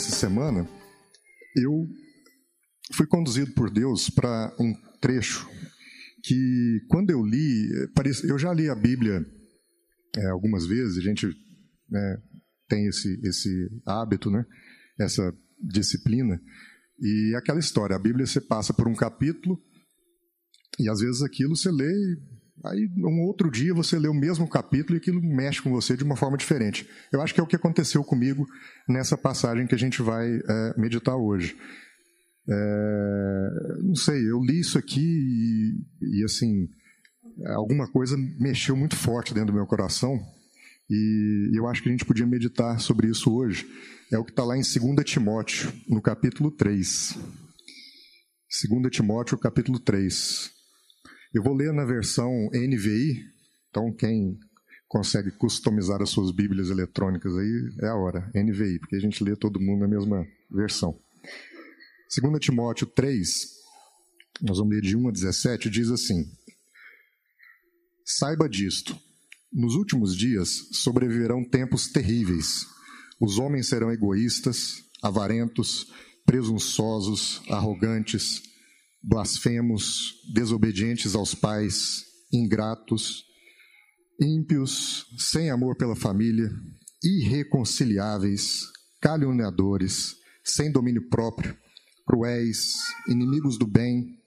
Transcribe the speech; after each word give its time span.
nessa 0.00 0.16
semana, 0.16 0.66
eu 1.54 1.86
fui 2.94 3.06
conduzido 3.06 3.52
por 3.52 3.70
Deus 3.70 4.08
para 4.08 4.50
um 4.58 4.74
trecho 4.98 5.46
que, 6.22 6.80
quando 6.88 7.10
eu 7.10 7.22
li, 7.22 7.68
eu 8.24 8.38
já 8.38 8.50
li 8.54 8.70
a 8.70 8.74
Bíblia 8.74 9.22
é, 10.16 10.26
algumas 10.28 10.66
vezes, 10.66 10.96
a 10.96 11.02
gente 11.02 11.26
né, 11.90 12.16
tem 12.66 12.86
esse, 12.86 13.20
esse 13.22 13.68
hábito, 13.84 14.30
né, 14.30 14.42
essa 14.98 15.34
disciplina, 15.62 16.40
e 16.98 17.34
aquela 17.36 17.60
história, 17.60 17.94
a 17.94 18.02
Bíblia 18.02 18.24
você 18.24 18.40
passa 18.40 18.72
por 18.72 18.88
um 18.88 18.94
capítulo, 18.94 19.62
e 20.78 20.88
às 20.88 21.00
vezes 21.00 21.20
aquilo 21.20 21.54
você 21.54 21.70
lê, 21.70 21.92
aí 22.64 22.88
um 22.98 23.22
outro 23.22 23.50
dia 23.50 23.72
você 23.74 23.98
lê 23.98 24.08
o 24.08 24.14
mesmo 24.14 24.48
capítulo 24.48 24.96
e 24.96 24.98
aquilo 24.98 25.20
mexe 25.22 25.62
com 25.62 25.70
você 25.70 25.96
de 25.96 26.04
uma 26.04 26.16
forma 26.16 26.36
diferente. 26.36 26.88
Eu 27.12 27.20
acho 27.20 27.34
que 27.34 27.40
é 27.40 27.42
o 27.42 27.46
que 27.46 27.56
aconteceu 27.56 28.02
comigo 28.04 28.46
nessa 28.88 29.16
passagem 29.16 29.66
que 29.66 29.74
a 29.74 29.78
gente 29.78 30.02
vai 30.02 30.28
é, 30.28 30.74
meditar 30.76 31.16
hoje. 31.16 31.56
É, 32.48 33.48
não 33.82 33.94
sei, 33.94 34.28
eu 34.28 34.40
li 34.40 34.60
isso 34.60 34.78
aqui 34.78 35.00
e, 35.00 36.20
e, 36.20 36.24
assim, 36.24 36.68
alguma 37.46 37.86
coisa 37.90 38.16
mexeu 38.38 38.76
muito 38.76 38.96
forte 38.96 39.32
dentro 39.32 39.52
do 39.52 39.56
meu 39.56 39.66
coração 39.66 40.18
e 40.90 41.56
eu 41.56 41.68
acho 41.68 41.82
que 41.82 41.88
a 41.88 41.92
gente 41.92 42.04
podia 42.04 42.26
meditar 42.26 42.80
sobre 42.80 43.08
isso 43.08 43.32
hoje. 43.32 43.66
É 44.12 44.18
o 44.18 44.24
que 44.24 44.32
está 44.32 44.44
lá 44.44 44.56
em 44.56 44.62
2 44.62 45.04
Timóteo, 45.04 45.72
no 45.88 46.02
capítulo 46.02 46.50
3. 46.50 47.16
2 48.68 48.90
Timóteo, 48.90 49.38
capítulo 49.38 49.78
3. 49.78 50.59
Eu 51.32 51.44
vou 51.44 51.54
ler 51.54 51.72
na 51.72 51.84
versão 51.84 52.50
NVI, 52.52 53.24
então 53.68 53.92
quem 53.92 54.36
consegue 54.88 55.30
customizar 55.30 56.02
as 56.02 56.10
suas 56.10 56.32
Bíblias 56.32 56.70
eletrônicas 56.70 57.32
aí 57.36 57.70
é 57.82 57.86
a 57.86 57.94
hora, 57.94 58.28
NVI, 58.34 58.80
porque 58.80 58.96
a 58.96 59.00
gente 59.00 59.22
lê 59.22 59.36
todo 59.36 59.60
mundo 59.60 59.82
na 59.82 59.88
mesma 59.88 60.26
versão. 60.50 60.98
2 62.20 62.40
Timóteo 62.40 62.84
3, 62.88 63.28
nós 64.42 64.58
vamos 64.58 64.74
ler 64.74 64.82
de 64.82 64.96
1 64.96 65.08
a 65.08 65.12
17, 65.12 65.70
diz 65.70 65.88
assim: 65.92 66.28
Saiba 68.04 68.48
disto, 68.48 68.98
nos 69.52 69.76
últimos 69.76 70.16
dias 70.16 70.48
sobreviverão 70.72 71.44
tempos 71.44 71.86
terríveis. 71.86 72.66
Os 73.20 73.38
homens 73.38 73.68
serão 73.68 73.92
egoístas, 73.92 74.82
avarentos, 75.00 75.86
presunçosos, 76.26 77.40
arrogantes, 77.48 78.49
blasfemos, 79.02 80.14
desobedientes 80.32 81.14
aos 81.14 81.34
pais, 81.34 82.04
ingratos, 82.32 83.24
ímpios, 84.20 85.06
sem 85.18 85.50
amor 85.50 85.76
pela 85.76 85.96
família, 85.96 86.50
irreconciliáveis, 87.02 88.66
caluniadores, 89.00 90.16
sem 90.44 90.70
domínio 90.70 91.08
próprio 91.08 91.56
cruéis, 92.10 92.74
inimigos 93.06 93.56
do 93.56 93.68
bem, 93.68 94.18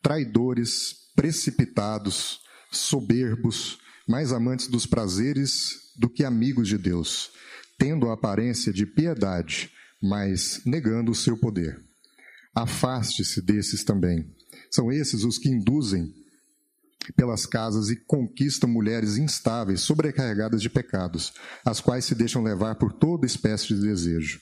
traidores, 0.00 1.10
precipitados, 1.16 2.38
soberbos, 2.70 3.76
mais 4.08 4.32
amantes 4.32 4.68
dos 4.68 4.86
prazeres 4.86 5.92
do 5.98 6.08
que 6.08 6.24
amigos 6.24 6.68
de 6.68 6.78
Deus, 6.78 7.32
tendo 7.76 8.08
a 8.08 8.14
aparência 8.14 8.72
de 8.72 8.86
piedade, 8.86 9.68
mas 10.00 10.62
negando 10.64 11.10
o 11.10 11.14
seu 11.14 11.36
poder. 11.36 11.82
Afaste-se 12.54 13.42
desses 13.42 13.82
também. 13.84 14.30
São 14.70 14.92
esses 14.92 15.24
os 15.24 15.38
que 15.38 15.48
induzem 15.48 16.12
pelas 17.16 17.44
casas 17.44 17.90
e 17.90 17.96
conquistam 17.96 18.68
mulheres 18.68 19.18
instáveis, 19.18 19.80
sobrecarregadas 19.82 20.62
de 20.62 20.70
pecados, 20.70 21.32
as 21.64 21.80
quais 21.80 22.04
se 22.04 22.14
deixam 22.14 22.42
levar 22.42 22.76
por 22.76 22.92
toda 22.92 23.26
espécie 23.26 23.68
de 23.68 23.80
desejo 23.80 24.40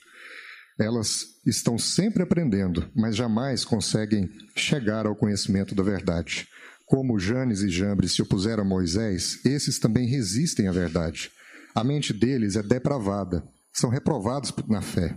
elas 0.78 1.26
estão 1.46 1.78
sempre 1.78 2.22
aprendendo, 2.22 2.88
mas 2.94 3.16
jamais 3.16 3.64
conseguem 3.64 4.30
chegar 4.56 5.06
ao 5.06 5.16
conhecimento 5.16 5.74
da 5.74 5.82
verdade. 5.82 6.48
Como 6.86 7.18
Janes 7.18 7.62
e 7.62 7.68
Jambres 7.68 8.12
se 8.12 8.22
opuseram 8.22 8.62
a 8.62 8.66
Moisés, 8.66 9.44
esses 9.44 9.78
também 9.78 10.06
resistem 10.06 10.68
à 10.68 10.72
verdade. 10.72 11.30
A 11.74 11.82
mente 11.82 12.12
deles 12.12 12.56
é 12.56 12.62
depravada, 12.62 13.42
são 13.72 13.88
reprovados 13.88 14.52
na 14.68 14.82
fé. 14.82 15.16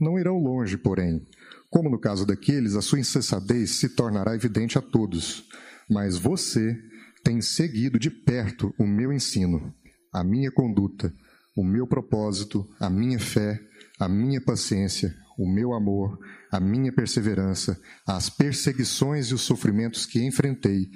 Não 0.00 0.18
irão 0.18 0.38
longe, 0.38 0.76
porém. 0.76 1.26
Como 1.70 1.90
no 1.90 2.00
caso 2.00 2.26
daqueles, 2.26 2.74
a 2.74 2.82
sua 2.82 3.00
insensatez 3.00 3.78
se 3.78 3.90
tornará 3.90 4.34
evidente 4.34 4.78
a 4.78 4.82
todos. 4.82 5.44
Mas 5.88 6.16
você 6.16 6.76
tem 7.22 7.40
seguido 7.40 7.98
de 7.98 8.10
perto 8.10 8.74
o 8.78 8.86
meu 8.86 9.12
ensino, 9.12 9.74
a 10.12 10.24
minha 10.24 10.50
conduta, 10.50 11.12
o 11.56 11.64
meu 11.64 11.86
propósito, 11.86 12.66
a 12.78 12.88
minha 12.88 13.18
fé 13.18 13.60
a 13.98 14.08
minha 14.08 14.40
paciência, 14.40 15.14
o 15.36 15.48
meu 15.48 15.72
amor, 15.74 16.18
a 16.52 16.60
minha 16.60 16.92
perseverança, 16.92 17.78
as 18.06 18.30
perseguições 18.30 19.26
e 19.26 19.34
os 19.34 19.42
sofrimentos 19.42 20.06
que 20.06 20.24
enfrentei, 20.24 20.88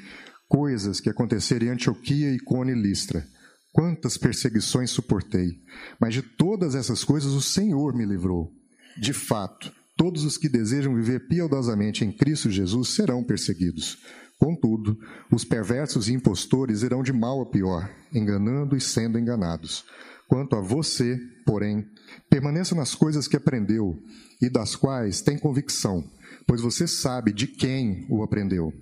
coisas 0.49 1.01
que 1.01 1.11
aconteceram 1.11 1.67
em 1.67 1.71
Antioquia, 1.71 2.33
Icônia 2.33 2.73
e 2.73 2.81
Listra. 2.81 3.27
Quantas 3.73 4.17
perseguições 4.19 4.91
suportei, 4.91 5.63
mas 5.99 6.15
de 6.15 6.23
todas 6.23 6.75
essas 6.75 7.03
coisas 7.03 7.33
o 7.33 7.41
Senhor 7.41 7.95
me 7.95 8.05
livrou. 8.05 8.53
De 9.01 9.13
fato, 9.13 9.73
todos 9.97 10.25
os 10.25 10.37
que 10.37 10.49
desejam 10.49 10.95
viver 10.95 11.29
piedosamente 11.29 12.05
em 12.05 12.13
Cristo 12.13 12.51
Jesus 12.51 12.91
serão 12.91 13.23
perseguidos. 13.23 13.99
Contudo, 14.39 14.99
os 15.31 15.45
perversos 15.45 16.09
e 16.09 16.13
impostores 16.13 16.83
irão 16.83 17.03
de 17.03 17.13
mal 17.13 17.41
a 17.41 17.47
pior, 17.47 17.89
enganando 18.13 18.77
e 18.77 18.81
sendo 18.81 19.19
enganados. 19.19 19.85
Quanto 20.27 20.57
a 20.57 20.61
você, 20.61 21.17
porém, 21.47 21.87
permaneça 22.29 22.75
nas 22.75 22.95
coisas 22.95 23.29
que 23.29 23.37
aprendeu 23.37 23.97
e 24.41 24.51
das 24.51 24.75
quais 24.75 25.21
tem 25.21 25.39
convicção, 25.39 26.03
pois 26.47 26.61
você 26.61 26.89
sabe 26.89 27.33
de 27.33 27.47
quem 27.47 28.07
o 28.11 28.23
aprendeu. 28.23 28.73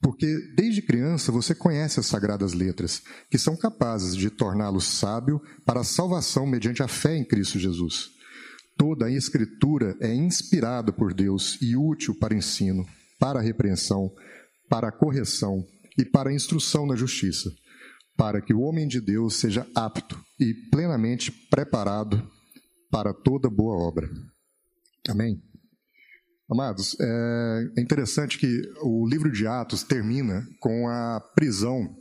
Porque 0.00 0.34
desde 0.56 0.82
criança 0.82 1.30
você 1.30 1.54
conhece 1.54 2.00
as 2.00 2.06
sagradas 2.06 2.52
letras, 2.52 3.02
que 3.30 3.36
são 3.36 3.56
capazes 3.56 4.16
de 4.16 4.30
torná-lo 4.30 4.80
sábio 4.80 5.40
para 5.64 5.80
a 5.80 5.84
salvação 5.84 6.46
mediante 6.46 6.82
a 6.82 6.88
fé 6.88 7.16
em 7.16 7.24
Cristo 7.24 7.58
Jesus. 7.58 8.15
Toda 8.76 9.06
a 9.06 9.10
Escritura 9.10 9.96
é 10.00 10.14
inspirada 10.14 10.92
por 10.92 11.14
Deus 11.14 11.58
e 11.62 11.76
útil 11.76 12.14
para 12.18 12.34
ensino, 12.34 12.86
para 13.18 13.40
repreensão, 13.40 14.12
para 14.68 14.92
correção 14.92 15.64
e 15.98 16.04
para 16.04 16.32
instrução 16.32 16.86
na 16.86 16.94
justiça 16.94 17.50
para 18.16 18.40
que 18.40 18.54
o 18.54 18.60
homem 18.60 18.88
de 18.88 19.00
Deus 19.00 19.36
seja 19.36 19.66
apto 19.74 20.18
e 20.40 20.54
plenamente 20.70 21.30
preparado 21.30 22.26
para 22.90 23.12
toda 23.12 23.50
boa 23.50 23.76
obra. 23.76 24.08
Amém? 25.08 25.42
Amados, 26.50 26.96
é 26.98 27.80
interessante 27.80 28.38
que 28.38 28.62
o 28.82 29.06
livro 29.06 29.30
de 29.30 29.46
Atos 29.46 29.82
termina 29.82 30.46
com 30.60 30.88
a 30.88 31.20
prisão 31.34 31.94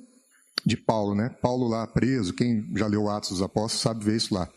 de 0.66 0.76
Paulo, 0.76 1.14
né? 1.14 1.30
Paulo 1.42 1.68
lá 1.68 1.86
preso, 1.86 2.34
quem 2.34 2.66
já 2.76 2.88
leu 2.88 3.10
Atos 3.10 3.30
dos 3.30 3.42
Apóstolos 3.42 3.82
sabe 3.82 4.04
ver 4.04 4.16
isso 4.16 4.34
lá. 4.34 4.50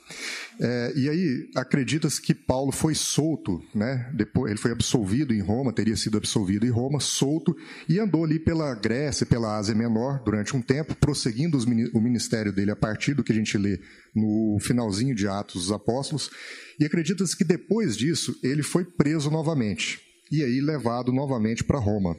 É, 0.61 0.93
e 0.97 1.09
aí 1.09 1.51
acredita-se 1.55 2.21
que 2.21 2.35
Paulo 2.35 2.73
foi 2.73 2.95
solto, 2.95 3.63
né? 3.75 4.11
Depois 4.15 4.51
ele 4.51 4.59
foi 4.59 4.73
absolvido 4.73 5.35
em 5.35 5.41
Roma, 5.41 5.73
teria 5.73 5.97
sido 5.97 6.17
absolvido 6.17 6.67
em 6.67 6.71
Roma, 6.71 6.99
solto 6.99 7.57
e 7.89 7.99
andou 7.99 8.25
ali 8.25 8.39
pela 8.39 8.75
Grécia, 8.75 9.27
pela 9.27 9.57
Ásia 9.57 9.75
Menor 9.75 10.23
durante 10.25 10.57
um 10.57 10.63
tempo, 10.63 10.95
prosseguindo 10.95 11.59
o 11.93 12.01
ministério 12.01 12.53
dele 12.53 12.71
a 12.71 12.77
partir 12.77 13.15
do 13.15 13.23
que 13.23 13.33
a 13.33 13.35
gente 13.35 13.59
lê 13.59 13.79
no 14.15 14.59
finalzinho 14.61 15.15
de 15.15 15.29
Atos 15.29 15.63
dos 15.63 15.73
Apóstolos. 15.73 16.31
E 16.81 16.85
acredita-se 16.85 17.37
que 17.37 17.45
depois 17.45 17.97
disso 17.97 18.35
ele 18.43 18.63
foi 18.63 18.85
preso 18.85 19.31
novamente 19.31 20.01
e 20.31 20.43
aí 20.43 20.61
levado 20.61 21.12
novamente 21.12 21.65
para 21.65 21.79
Roma. 21.79 22.17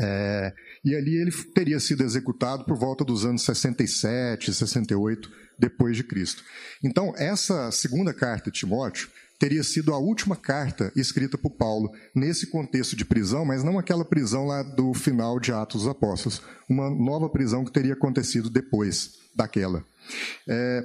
É, 0.00 0.52
e 0.84 0.94
ali 0.94 1.16
ele 1.16 1.32
teria 1.54 1.80
sido 1.80 2.04
executado 2.04 2.64
por 2.64 2.76
volta 2.76 3.04
dos 3.04 3.24
anos 3.24 3.42
67, 3.42 4.52
68 4.52 5.30
depois 5.58 5.96
de 5.96 6.04
Cristo. 6.04 6.42
Então, 6.82 7.12
essa 7.16 7.70
segunda 7.72 8.14
carta 8.14 8.50
de 8.50 8.60
Timóteo 8.60 9.08
teria 9.38 9.62
sido 9.62 9.94
a 9.94 9.98
última 9.98 10.36
carta 10.36 10.92
escrita 10.96 11.38
por 11.38 11.50
Paulo 11.50 11.92
nesse 12.14 12.46
contexto 12.48 12.96
de 12.96 13.04
prisão, 13.04 13.44
mas 13.44 13.62
não 13.62 13.78
aquela 13.78 14.04
prisão 14.04 14.46
lá 14.46 14.62
do 14.62 14.92
final 14.92 15.38
de 15.38 15.52
Atos 15.52 15.82
dos 15.82 15.90
Apóstolos, 15.90 16.42
uma 16.68 16.90
nova 16.90 17.28
prisão 17.28 17.64
que 17.64 17.72
teria 17.72 17.92
acontecido 17.92 18.50
depois 18.50 19.18
daquela. 19.34 19.84
É, 20.48 20.82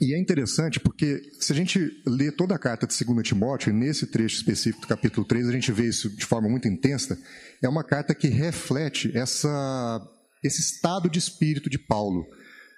e 0.00 0.14
é 0.14 0.18
interessante 0.18 0.78
porque, 0.78 1.22
se 1.40 1.52
a 1.52 1.56
gente 1.56 2.02
lê 2.06 2.30
toda 2.30 2.54
a 2.54 2.58
carta 2.58 2.86
de 2.86 3.04
2 3.04 3.26
Timóteo, 3.26 3.72
nesse 3.72 4.06
trecho 4.06 4.36
específico 4.36 4.82
do 4.82 4.88
capítulo 4.88 5.26
3, 5.26 5.48
a 5.48 5.52
gente 5.52 5.72
vê 5.72 5.88
isso 5.88 6.10
de 6.10 6.26
forma 6.26 6.48
muito 6.48 6.68
intensa, 6.68 7.18
é 7.62 7.68
uma 7.68 7.82
carta 7.82 8.14
que 8.14 8.28
reflete 8.28 9.16
essa, 9.16 10.00
esse 10.44 10.60
estado 10.60 11.08
de 11.08 11.18
espírito 11.18 11.70
de 11.70 11.78
Paulo. 11.78 12.26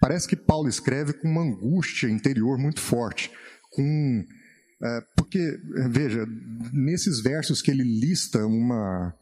Parece 0.00 0.29
que 0.29 0.37
Paulo 0.37 0.69
escreve 0.69 1.12
com 1.12 1.29
uma 1.29 1.43
angústia 1.43 2.09
interior 2.09 2.56
muito 2.56 2.81
forte, 2.81 3.32
com 3.70 4.25
é, 4.81 5.00
porque, 5.17 5.59
veja, 5.91 6.25
nesses 6.73 7.20
versos 7.20 7.61
que 7.61 7.70
ele 7.70 7.82
lista 7.82 8.47
uma, 8.47 9.12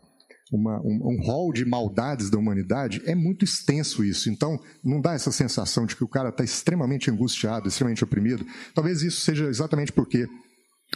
uma, 0.53 0.81
um, 0.81 1.01
um 1.15 1.21
rol 1.23 1.53
de 1.53 1.65
maldades 1.65 2.31
da 2.31 2.39
humanidade, 2.39 3.03
é 3.05 3.15
muito 3.15 3.45
extenso 3.45 4.05
isso. 4.05 4.31
Então, 4.31 4.61
não 4.85 5.01
dá 5.01 5.15
essa 5.15 5.33
sensação 5.33 5.87
de 5.87 5.97
que 5.97 6.05
o 6.05 6.09
cara 6.09 6.29
está 6.29 6.45
extremamente 6.45 7.11
angustiado, 7.11 7.69
extremamente 7.69 8.05
oprimido. 8.05 8.47
Talvez 8.75 9.03
isso 9.03 9.21
seja 9.21 9.47
exatamente 9.47 9.93
porque 9.93 10.29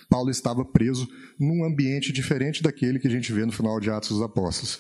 Paulo 0.09 0.31
estava 0.31 0.65
preso 0.65 1.09
num 1.39 1.65
ambiente 1.65 2.13
diferente 2.13 2.63
daquele 2.63 2.99
que 2.99 3.09
a 3.09 3.11
gente 3.11 3.33
vê 3.33 3.45
no 3.45 3.53
final 3.53 3.81
de 3.81 3.91
Atos 3.91 4.11
dos 4.11 4.23
Apóstolos. 4.23 4.79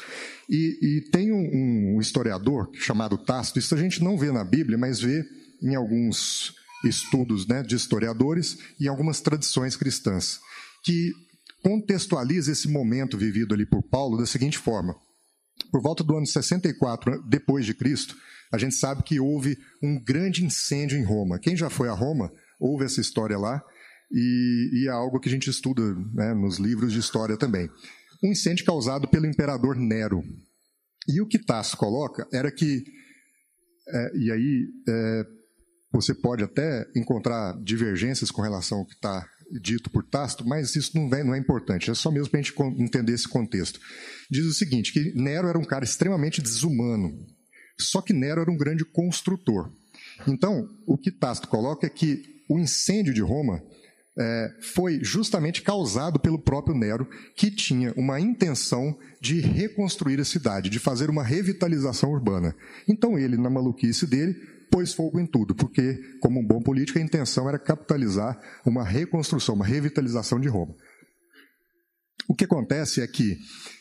E, 0.48 0.78
e 0.80 1.10
tem 1.10 1.32
um, 1.32 1.96
um, 1.96 2.00
historiador 2.00 2.70
chamado 2.74 3.18
Tácito, 3.18 3.58
isso 3.58 3.74
a 3.74 3.78
gente 3.78 4.02
não 4.02 4.16
vê 4.16 4.30
na 4.30 4.44
Bíblia, 4.44 4.78
mas 4.78 5.00
vê 5.00 5.24
em 5.62 5.74
alguns 5.74 6.54
estudos 6.84 7.46
né, 7.46 7.62
de 7.62 7.74
historiadores 7.74 8.58
e 8.78 8.88
algumas 8.88 9.20
tradições 9.20 9.76
cristãs, 9.76 10.40
que 10.82 11.12
contextualiza 11.62 12.52
esse 12.52 12.68
momento 12.68 13.18
vivido 13.18 13.54
ali 13.54 13.66
por 13.66 13.82
Paulo 13.82 14.16
da 14.18 14.26
seguinte 14.26 14.58
forma. 14.58 14.94
Por 15.70 15.82
volta 15.82 16.02
do 16.02 16.16
ano 16.16 16.26
64 16.26 17.22
depois 17.28 17.66
de 17.66 17.74
Cristo, 17.74 18.16
a 18.52 18.58
gente 18.58 18.74
sabe 18.74 19.02
que 19.02 19.20
houve 19.20 19.58
um 19.82 20.02
grande 20.02 20.44
incêndio 20.44 20.98
em 20.98 21.04
Roma. 21.04 21.38
Quem 21.38 21.56
já 21.56 21.70
foi 21.70 21.88
a 21.88 21.92
Roma, 21.92 22.32
ouve 22.58 22.84
essa 22.84 23.00
história 23.00 23.38
lá, 23.38 23.62
e, 24.10 24.70
e 24.72 24.88
é 24.88 24.90
algo 24.90 25.20
que 25.20 25.28
a 25.28 25.32
gente 25.32 25.48
estuda 25.48 25.82
né, 26.12 26.34
nos 26.34 26.58
livros 26.58 26.92
de 26.92 26.98
história 26.98 27.36
também. 27.36 27.70
Um 28.22 28.32
incêndio 28.32 28.64
causado 28.64 29.08
pelo 29.08 29.26
imperador 29.26 29.76
Nero. 29.76 30.22
E 31.08 31.20
o 31.20 31.26
que 31.26 31.38
Tasso 31.38 31.76
coloca 31.76 32.26
era 32.32 32.50
que, 32.50 32.84
é, 33.88 34.16
e 34.16 34.32
aí 34.32 34.68
é, 34.88 35.26
você 35.92 36.14
pode 36.14 36.42
até 36.42 36.86
encontrar 36.94 37.56
divergências 37.62 38.30
com 38.30 38.42
relação 38.42 38.78
ao 38.78 38.86
que 38.86 38.94
está 38.94 39.26
dito 39.60 39.90
por 39.90 40.04
Tasto, 40.04 40.46
mas 40.46 40.76
isso 40.76 40.96
não 40.96 41.12
é, 41.14 41.24
não 41.24 41.34
é 41.34 41.38
importante, 41.38 41.90
é 41.90 41.94
só 41.94 42.10
mesmo 42.10 42.30
para 42.30 42.40
a 42.40 42.42
gente 42.42 42.54
entender 42.78 43.12
esse 43.12 43.28
contexto. 43.28 43.80
Diz 44.30 44.44
o 44.46 44.52
seguinte, 44.52 44.92
que 44.92 45.12
Nero 45.14 45.48
era 45.48 45.58
um 45.58 45.64
cara 45.64 45.84
extremamente 45.84 46.40
desumano, 46.40 47.18
só 47.78 48.00
que 48.00 48.12
Nero 48.12 48.42
era 48.42 48.50
um 48.50 48.56
grande 48.56 48.84
construtor. 48.84 49.72
Então, 50.26 50.68
o 50.86 50.98
que 50.98 51.10
Tasto 51.10 51.48
coloca 51.48 51.86
é 51.86 51.90
que 51.90 52.22
o 52.48 52.58
incêndio 52.58 53.14
de 53.14 53.22
Roma 53.22 53.62
é, 54.18 54.54
foi 54.60 55.02
justamente 55.02 55.62
causado 55.62 56.18
pelo 56.18 56.38
próprio 56.38 56.76
Nero, 56.76 57.08
que 57.34 57.50
tinha 57.50 57.92
uma 57.96 58.20
intenção 58.20 58.98
de 59.20 59.40
reconstruir 59.40 60.20
a 60.20 60.24
cidade, 60.24 60.68
de 60.68 60.78
fazer 60.78 61.08
uma 61.08 61.22
revitalização 61.22 62.10
urbana. 62.10 62.54
Então 62.86 63.18
ele, 63.18 63.36
na 63.36 63.48
maluquice 63.48 64.06
dele, 64.06 64.36
pôs 64.70 64.92
fogo 64.94 65.18
em 65.18 65.26
tudo, 65.26 65.54
porque, 65.54 65.98
como 66.20 66.40
um 66.40 66.46
bom 66.46 66.62
político, 66.62 66.98
a 66.98 67.02
intenção 67.02 67.48
era 67.48 67.58
capitalizar 67.58 68.38
uma 68.64 68.84
reconstrução, 68.84 69.54
uma 69.54 69.66
revitalização 69.66 70.38
de 70.38 70.48
Roma. 70.48 70.74
O 72.28 72.34
que 72.34 72.44
acontece 72.44 73.00
é 73.00 73.06
que, 73.06 73.36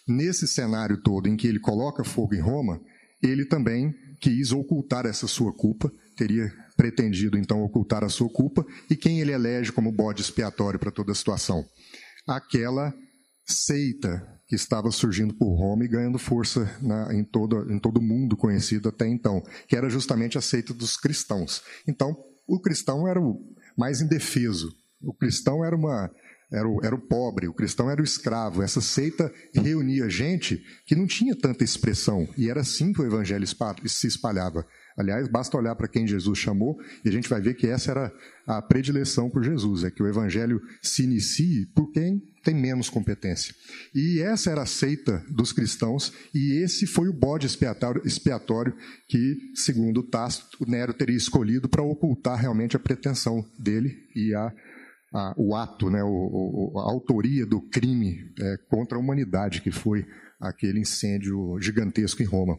nesse 0.08 0.48
cenário 0.48 1.02
todo 1.02 1.28
em 1.28 1.38
que 1.38 1.48
ele 1.48 1.60
coloca 1.60 2.04
fogo 2.04 2.34
em 2.34 2.42
Roma, 2.42 2.82
ele 3.22 3.46
também 3.46 3.94
quis 4.20 4.52
ocultar 4.52 5.06
essa 5.06 5.28
sua 5.28 5.54
culpa, 5.54 5.92
teria 6.18 6.52
pretendido 6.76 7.38
então 7.38 7.62
ocultar 7.62 8.04
a 8.04 8.10
sua 8.10 8.30
culpa, 8.30 8.66
e 8.90 8.96
quem 8.96 9.20
ele 9.20 9.32
elege 9.32 9.72
como 9.72 9.92
bode 9.92 10.22
expiatório 10.22 10.80
para 10.80 10.92
toda 10.92 11.12
a 11.12 11.16
situação? 11.16 11.64
Aquela 12.28 12.94
seita 13.46 14.39
que 14.50 14.56
estava 14.56 14.90
surgindo 14.90 15.32
por 15.36 15.54
Roma 15.54 15.86
e 15.86 15.88
ganhando 15.88 16.18
força 16.18 16.76
na, 16.82 17.14
em, 17.14 17.24
todo, 17.24 17.72
em 17.72 17.78
todo 17.78 18.02
mundo 18.02 18.36
conhecido 18.36 18.90
até 18.90 19.08
então, 19.08 19.44
que 19.68 19.76
era 19.76 19.88
justamente 19.88 20.40
a 20.40 20.42
seita 20.42 20.74
dos 20.74 20.98
cristãos. 20.98 21.62
Então, 21.88 22.18
o 22.48 22.60
cristão 22.60 23.08
era 23.08 23.22
o 23.22 23.40
mais 23.78 24.02
indefeso, 24.02 24.74
o 25.04 25.14
cristão 25.14 25.64
era 25.64 25.76
uma 25.76 26.12
era 26.52 26.68
o, 26.68 26.84
era 26.84 26.96
o 26.96 27.00
pobre, 27.00 27.48
o 27.48 27.54
cristão 27.54 27.90
era 27.90 28.02
o 28.02 28.04
escravo. 28.04 28.64
Essa 28.64 28.82
seita 28.82 29.32
reunia 29.54 30.10
gente 30.10 30.64
que 30.86 30.96
não 30.96 31.06
tinha 31.06 31.36
tanta 31.36 31.64
expressão, 31.64 32.28
e 32.38 32.50
era 32.50 32.62
assim 32.62 32.92
que 32.92 33.02
o 33.02 33.06
evangelho 33.06 33.46
se 33.86 34.08
espalhava. 34.08 34.66
Aliás, 34.98 35.30
basta 35.30 35.56
olhar 35.56 35.76
para 35.76 35.88
quem 35.88 36.06
Jesus 36.06 36.38
chamou 36.38 36.78
e 37.06 37.10
a 37.10 37.12
gente 37.12 37.30
vai 37.30 37.40
ver 37.40 37.54
que 37.54 37.68
essa 37.68 37.92
era 37.92 38.14
a 38.46 38.62
predileção 38.62 39.30
por 39.30 39.44
Jesus, 39.44 39.86
é 39.86 39.92
que 39.92 40.04
o 40.04 40.08
evangelho 40.08 40.60
se 40.82 41.04
inicie 41.04 41.68
por 41.68 41.90
quem 41.92 42.22
tem 42.44 42.54
menos 42.54 42.90
competência. 42.90 43.54
E 43.96 44.20
essa 44.20 44.50
era 44.50 44.64
a 44.64 44.66
seita 44.66 45.24
dos 45.30 45.54
cristãos 45.54 46.12
e 46.34 46.62
esse 46.62 46.86
foi 46.86 47.08
o 47.08 47.14
bode 47.14 47.46
expiatório, 47.46 48.02
expiatório 48.06 48.76
que, 49.08 49.38
segundo 49.56 50.04
Tácito, 50.04 50.70
Nero 50.70 50.94
teria 50.94 51.16
escolhido 51.16 51.70
para 51.70 51.84
ocultar 51.84 52.38
realmente 52.38 52.76
a 52.76 52.80
pretensão 52.80 53.46
dele 53.58 53.96
e 54.14 54.36
a 54.36 54.52
a, 55.14 55.34
o 55.38 55.56
ato, 55.56 55.90
né, 55.90 56.04
o, 56.04 56.72
o, 56.74 56.80
a 56.80 56.84
autoria 56.84 57.46
do 57.46 57.62
crime 57.62 58.32
é, 58.40 58.58
contra 58.70 58.98
a 58.98 59.02
humanidade, 59.02 59.62
que 59.62 59.72
foi 59.72 60.06
aquele 60.40 60.80
incêndio 60.80 61.60
gigantesco 61.60 62.22
em 62.22 62.26
Roma. 62.26 62.58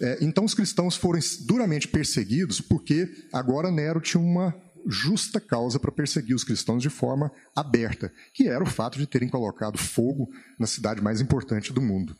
É, 0.00 0.18
então, 0.22 0.44
os 0.44 0.54
cristãos 0.54 0.96
foram 0.96 1.20
duramente 1.46 1.86
perseguidos 1.86 2.60
porque 2.60 3.08
agora 3.32 3.70
Nero 3.70 4.00
tinha 4.00 4.22
uma 4.22 4.54
justa 4.86 5.38
causa 5.40 5.78
para 5.78 5.92
perseguir 5.92 6.34
os 6.34 6.44
cristãos 6.44 6.82
de 6.82 6.88
forma 6.88 7.30
aberta, 7.54 8.10
que 8.32 8.48
era 8.48 8.62
o 8.62 8.66
fato 8.66 8.98
de 8.98 9.06
terem 9.06 9.28
colocado 9.28 9.76
fogo 9.76 10.30
na 10.58 10.66
cidade 10.66 11.02
mais 11.02 11.20
importante 11.20 11.72
do 11.72 11.82
mundo. 11.82 12.16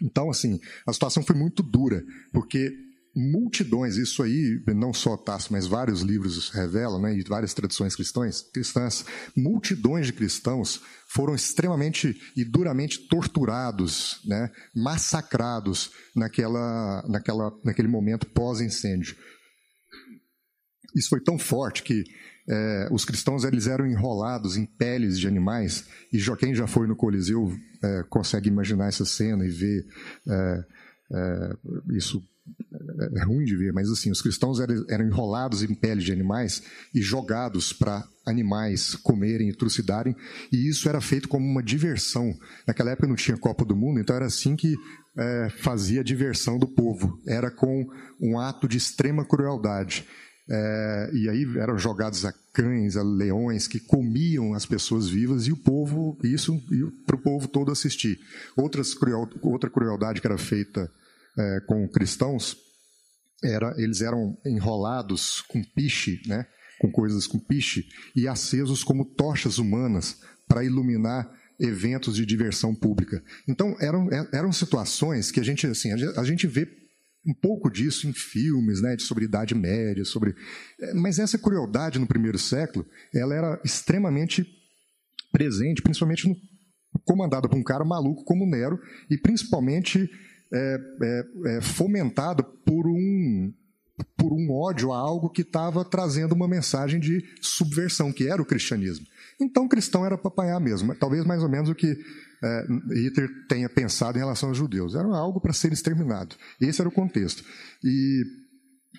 Então, 0.00 0.30
assim, 0.30 0.60
a 0.86 0.92
situação 0.92 1.22
foi 1.22 1.36
muito 1.36 1.62
dura, 1.62 2.02
porque 2.32 2.72
multidões, 3.18 3.96
isso 3.96 4.22
aí 4.22 4.62
não 4.68 4.92
só 4.92 5.16
Tasso, 5.16 5.52
mas 5.52 5.66
vários 5.66 6.02
livros 6.02 6.50
revelam, 6.50 7.00
né, 7.00 7.16
e 7.16 7.22
várias 7.24 7.52
tradições 7.52 7.96
cristãs, 7.96 8.42
cristãs, 8.42 9.04
multidões 9.36 10.06
de 10.06 10.12
cristãos 10.12 10.80
foram 11.08 11.34
extremamente 11.34 12.16
e 12.36 12.44
duramente 12.44 13.08
torturados, 13.08 14.20
né, 14.24 14.50
massacrados 14.74 15.90
naquela, 16.14 17.04
naquela, 17.08 17.52
naquele 17.64 17.88
momento 17.88 18.26
pós-incêndio. 18.26 19.16
Isso 20.94 21.08
foi 21.08 21.20
tão 21.20 21.38
forte 21.38 21.82
que 21.82 22.04
é, 22.48 22.88
os 22.92 23.04
cristãos 23.04 23.44
eles 23.44 23.66
eram 23.66 23.86
enrolados 23.86 24.56
em 24.56 24.64
peles 24.64 25.18
de 25.18 25.26
animais, 25.26 25.84
e 26.12 26.18
quem 26.36 26.54
já 26.54 26.66
foi 26.66 26.86
no 26.86 26.96
Coliseu 26.96 27.52
é, 27.82 28.04
consegue 28.08 28.48
imaginar 28.48 28.86
essa 28.86 29.04
cena 29.04 29.44
e 29.44 29.50
ver 29.50 29.84
é 30.30 30.64
isso 31.90 32.22
é, 33.00 33.20
é 33.20 33.24
ruim 33.24 33.44
de 33.44 33.56
ver, 33.56 33.72
mas 33.72 33.90
assim, 33.90 34.10
os 34.10 34.22
cristãos 34.22 34.60
eram, 34.60 35.06
enrolados 35.06 35.62
em 35.62 35.74
peles 35.74 36.04
de 36.04 36.12
animais 36.12 36.62
e 36.94 37.00
jogados 37.00 37.72
para 37.72 38.06
animais 38.26 38.94
comerem 38.94 39.48
e 39.48 39.54
trucidarem, 39.54 40.14
e 40.52 40.68
isso 40.68 40.88
era 40.88 41.00
feito 41.00 41.28
como 41.28 41.46
uma 41.46 41.62
diversão. 41.62 42.34
Naquela 42.66 42.90
época 42.90 43.08
não 43.08 43.16
tinha 43.16 43.36
Copa 43.36 43.64
do 43.64 43.76
Mundo, 43.76 44.00
então 44.00 44.14
era 44.14 44.26
assim 44.26 44.54
que 44.54 44.76
é, 45.16 45.48
fazia 45.50 46.00
a 46.00 46.04
diversão 46.04 46.58
do 46.58 46.66
povo. 46.66 47.20
Era 47.26 47.50
com 47.50 47.86
um 48.20 48.38
ato 48.38 48.68
de 48.68 48.76
extrema 48.76 49.24
crueldade. 49.24 50.06
É, 50.50 51.10
e 51.12 51.28
aí 51.28 51.46
eram 51.58 51.76
jogados 51.76 52.24
a 52.24 52.32
cães, 52.54 52.96
a 52.96 53.02
leões 53.02 53.66
que 53.68 53.78
comiam 53.78 54.54
as 54.54 54.64
pessoas 54.64 55.08
vivas 55.08 55.46
e 55.46 55.52
o 55.52 55.56
povo, 55.56 56.18
isso 56.24 56.58
para 57.06 57.16
o 57.16 57.20
povo 57.20 57.46
todo 57.48 57.70
assistir. 57.70 58.18
Outras 58.56 58.94
cruel, 58.94 59.28
outra 59.42 59.68
crueldade 59.68 60.20
que 60.20 60.26
era 60.26 60.38
feita 60.38 60.90
é, 61.38 61.60
com 61.66 61.88
cristãos, 61.88 62.56
era, 63.42 63.74
eles 63.78 64.00
eram 64.00 64.36
enrolados 64.44 65.42
com 65.42 65.62
piche, 65.62 66.20
né, 66.26 66.46
com 66.80 66.90
coisas 66.90 67.26
com 67.26 67.38
piche, 67.38 67.86
e 68.14 68.26
acesos 68.26 68.82
como 68.82 69.04
tochas 69.04 69.58
humanas 69.58 70.20
para 70.46 70.64
iluminar 70.64 71.30
eventos 71.60 72.16
de 72.16 72.24
diversão 72.24 72.74
pública. 72.74 73.22
Então, 73.48 73.76
eram, 73.80 74.10
é, 74.12 74.28
eram 74.32 74.52
situações 74.52 75.30
que 75.30 75.40
a 75.40 75.42
gente, 75.42 75.66
assim, 75.66 75.90
a 75.92 76.24
gente 76.24 76.46
vê 76.46 76.68
um 77.26 77.34
pouco 77.34 77.68
disso 77.70 78.08
em 78.08 78.12
filmes, 78.12 78.80
né, 78.80 78.96
sobre 78.98 79.24
Idade 79.24 79.54
Média, 79.54 80.04
sobre... 80.04 80.34
É, 80.80 80.94
mas 80.94 81.18
essa 81.18 81.38
crueldade 81.38 81.98
no 81.98 82.06
primeiro 82.06 82.38
século, 82.38 82.86
ela 83.14 83.34
era 83.34 83.60
extremamente 83.64 84.46
presente, 85.32 85.82
principalmente 85.82 86.28
no, 86.28 86.36
comandada 87.04 87.48
por 87.48 87.58
um 87.58 87.62
cara 87.62 87.84
maluco 87.84 88.24
como 88.24 88.48
Nero, 88.48 88.78
e 89.10 89.18
principalmente 89.18 90.08
é, 90.52 90.78
é, 91.02 91.24
é, 91.46 91.60
fomentado 91.60 92.42
por 92.42 92.86
um, 92.86 93.52
por 94.16 94.32
um 94.32 94.50
ódio 94.50 94.92
a 94.92 94.98
algo 94.98 95.30
que 95.30 95.42
estava 95.42 95.84
trazendo 95.84 96.34
uma 96.34 96.48
mensagem 96.48 96.98
de 96.98 97.24
subversão, 97.40 98.12
que 98.12 98.28
era 98.28 98.40
o 98.40 98.46
cristianismo. 98.46 99.06
Então, 99.40 99.64
o 99.64 99.68
cristão 99.68 100.04
era 100.04 100.18
para 100.18 100.28
apanhar 100.28 100.60
mesmo, 100.60 100.94
talvez 100.94 101.24
mais 101.24 101.42
ou 101.42 101.48
menos 101.48 101.68
o 101.68 101.74
que 101.74 101.96
é, 102.42 102.66
Hitler 102.94 103.28
tenha 103.48 103.68
pensado 103.68 104.16
em 104.16 104.20
relação 104.20 104.48
aos 104.48 104.58
judeus. 104.58 104.94
Era 104.94 105.06
algo 105.08 105.40
para 105.40 105.52
ser 105.52 105.72
exterminado. 105.72 106.36
Esse 106.60 106.80
era 106.80 106.88
o 106.88 106.92
contexto. 106.92 107.44
E 107.82 108.24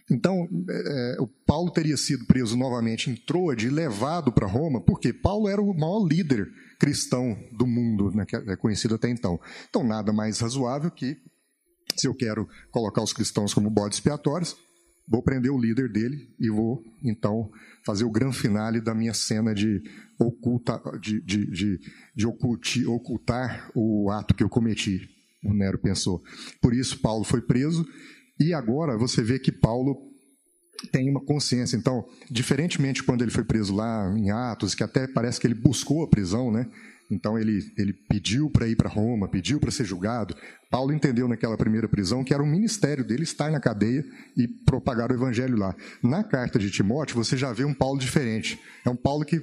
então, 0.09 0.47
é, 0.69 1.15
é, 1.17 1.21
o 1.21 1.27
Paulo 1.27 1.71
teria 1.71 1.95
sido 1.95 2.25
preso 2.25 2.57
novamente 2.57 3.09
em 3.09 3.15
Troade 3.15 3.67
e 3.67 3.69
levado 3.69 4.31
para 4.31 4.47
Roma, 4.47 4.81
porque 4.81 5.13
Paulo 5.13 5.47
era 5.47 5.61
o 5.61 5.73
maior 5.73 6.05
líder 6.07 6.49
cristão 6.79 7.37
do 7.51 7.67
mundo, 7.67 8.11
né, 8.15 8.25
que 8.25 8.35
é 8.35 8.55
conhecido 8.55 8.95
até 8.95 9.09
então. 9.09 9.39
Então, 9.69 9.83
nada 9.83 10.11
mais 10.11 10.39
razoável 10.39 10.89
que 10.89 11.17
se 11.99 12.07
eu 12.07 12.15
quero 12.15 12.47
colocar 12.71 13.01
os 13.01 13.13
cristãos 13.13 13.53
como 13.53 13.69
bodes 13.69 13.97
expiatórios, 13.97 14.55
vou 15.07 15.23
prender 15.23 15.51
o 15.51 15.59
líder 15.59 15.91
dele 15.91 16.29
e 16.39 16.49
vou, 16.49 16.83
então, 17.03 17.49
fazer 17.85 18.05
o 18.05 18.11
grande 18.11 18.37
finale 18.37 18.79
da 18.79 18.93
minha 18.93 19.13
cena 19.13 19.53
de, 19.53 19.81
oculta, 20.19 20.79
de, 21.01 21.19
de, 21.21 21.49
de, 21.49 21.79
de 22.15 22.27
oculti, 22.27 22.85
ocultar 22.85 23.71
o 23.75 24.11
ato 24.11 24.35
que 24.35 24.43
eu 24.43 24.49
cometi, 24.49 25.09
o 25.43 25.53
Nero 25.53 25.79
pensou. 25.79 26.21
Por 26.61 26.73
isso, 26.73 26.99
Paulo 26.99 27.23
foi 27.23 27.41
preso, 27.41 27.85
e 28.39 28.53
agora 28.53 28.97
você 28.97 29.23
vê 29.23 29.39
que 29.39 29.51
Paulo 29.51 30.09
tem 30.91 31.09
uma 31.09 31.23
consciência. 31.23 31.75
Então, 31.75 32.05
diferentemente 32.29 33.03
quando 33.03 33.21
ele 33.21 33.31
foi 33.31 33.43
preso 33.43 33.75
lá 33.75 34.13
em 34.17 34.29
Atos, 34.29 34.75
que 34.75 34.83
até 34.83 35.07
parece 35.07 35.39
que 35.39 35.47
ele 35.47 35.55
buscou 35.55 36.03
a 36.03 36.09
prisão, 36.09 36.51
né? 36.51 36.69
Então 37.09 37.37
ele, 37.37 37.59
ele 37.77 37.93
pediu 37.93 38.49
para 38.49 38.67
ir 38.67 38.75
para 38.75 38.89
Roma, 38.89 39.27
pediu 39.27 39.59
para 39.59 39.71
ser 39.71 39.85
julgado. 39.85 40.35
Paulo 40.69 40.93
entendeu 40.93 41.27
naquela 41.27 41.57
primeira 41.57 41.87
prisão 41.87 42.23
que 42.23 42.33
era 42.33 42.43
um 42.43 42.49
ministério 42.49 43.03
dele 43.03 43.23
estar 43.23 43.51
na 43.51 43.59
cadeia 43.59 44.05
e 44.37 44.47
propagar 44.47 45.11
o 45.11 45.15
evangelho 45.15 45.57
lá. 45.57 45.75
Na 46.03 46.23
carta 46.23 46.59
de 46.59 46.69
Timóteo, 46.69 47.15
você 47.15 47.35
já 47.35 47.51
vê 47.51 47.65
um 47.65 47.73
Paulo 47.73 47.99
diferente. 47.99 48.59
É 48.85 48.89
um 48.89 48.95
Paulo 48.95 49.25
que 49.25 49.41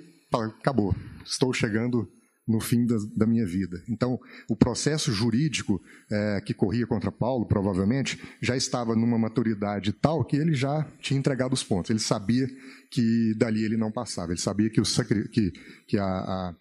acabou, 0.61 0.95
estou 1.25 1.53
chegando 1.53 2.09
no 2.47 2.61
fim 2.61 2.87
da, 2.87 2.97
da, 3.17 3.27
minha 3.27 3.45
vida. 3.45 3.83
Então, 3.89 4.21
o 4.49 4.55
processo 4.55 5.13
jurídico 5.13 5.83
é, 6.11 6.41
que 6.41 6.55
corria 6.55 6.87
contra 6.87 7.11
Paulo, 7.11 7.45
provavelmente, 7.45 8.23
já 8.41 8.57
estava 8.57 8.95
numa 8.95 9.19
maturidade 9.19 9.93
tal 9.93 10.25
que 10.25 10.37
ele 10.37 10.55
já 10.55 10.87
tinha 11.01 11.19
entregado 11.19 11.55
os 11.55 11.65
pontos. 11.65 11.91
Ele 11.91 11.99
sabia 11.99 12.47
que 12.91 13.35
dali 13.37 13.65
ele 13.65 13.77
não 13.77 13.91
passava. 13.91 14.31
Ele 14.31 14.41
sabia 14.41 14.71
que, 14.71 14.81
o, 14.81 14.85
que, 15.33 15.53
que 15.89 15.99
a, 15.99 16.05
a, 16.05 16.55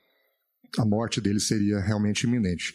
a 0.78 0.86
morte 0.86 1.20
dele 1.22 1.40
seria 1.40 1.80
realmente 1.80 2.24
iminente. 2.24 2.74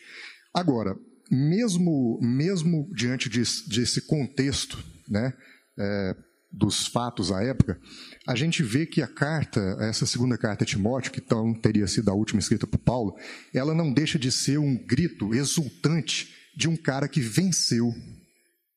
Agora, 0.55 0.97
mesmo, 1.31 2.19
mesmo 2.21 2.89
diante 2.95 3.29
de, 3.29 3.43
desse 3.69 4.01
contexto, 4.03 4.83
né, 5.09 5.33
é, 5.79 6.17
dos 6.53 6.89
fatos 6.89 7.31
à 7.31 7.43
época, 7.43 7.79
a 8.27 8.35
gente 8.35 8.63
vê 8.63 8.85
que 8.85 9.01
a 9.01 9.07
carta, 9.07 9.61
essa 9.81 10.05
segunda 10.05 10.37
carta 10.37 10.65
a 10.65 10.67
Timóteo, 10.67 11.13
que 11.13 11.21
então 11.21 11.55
teria 11.55 11.87
sido 11.87 12.11
a 12.11 12.15
última 12.15 12.41
escrita 12.41 12.67
por 12.67 12.79
Paulo, 12.79 13.15
ela 13.55 13.75
não 13.75 13.93
deixa 13.93 14.19
de 14.19 14.33
ser 14.33 14.59
um 14.59 14.77
grito 14.77 15.33
exultante 15.33 16.35
de 16.57 16.69
um 16.69 16.77
cara 16.77 17.09
que 17.09 17.21
venceu 17.21 17.95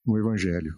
no 0.06 0.18
Evangelho. 0.18 0.76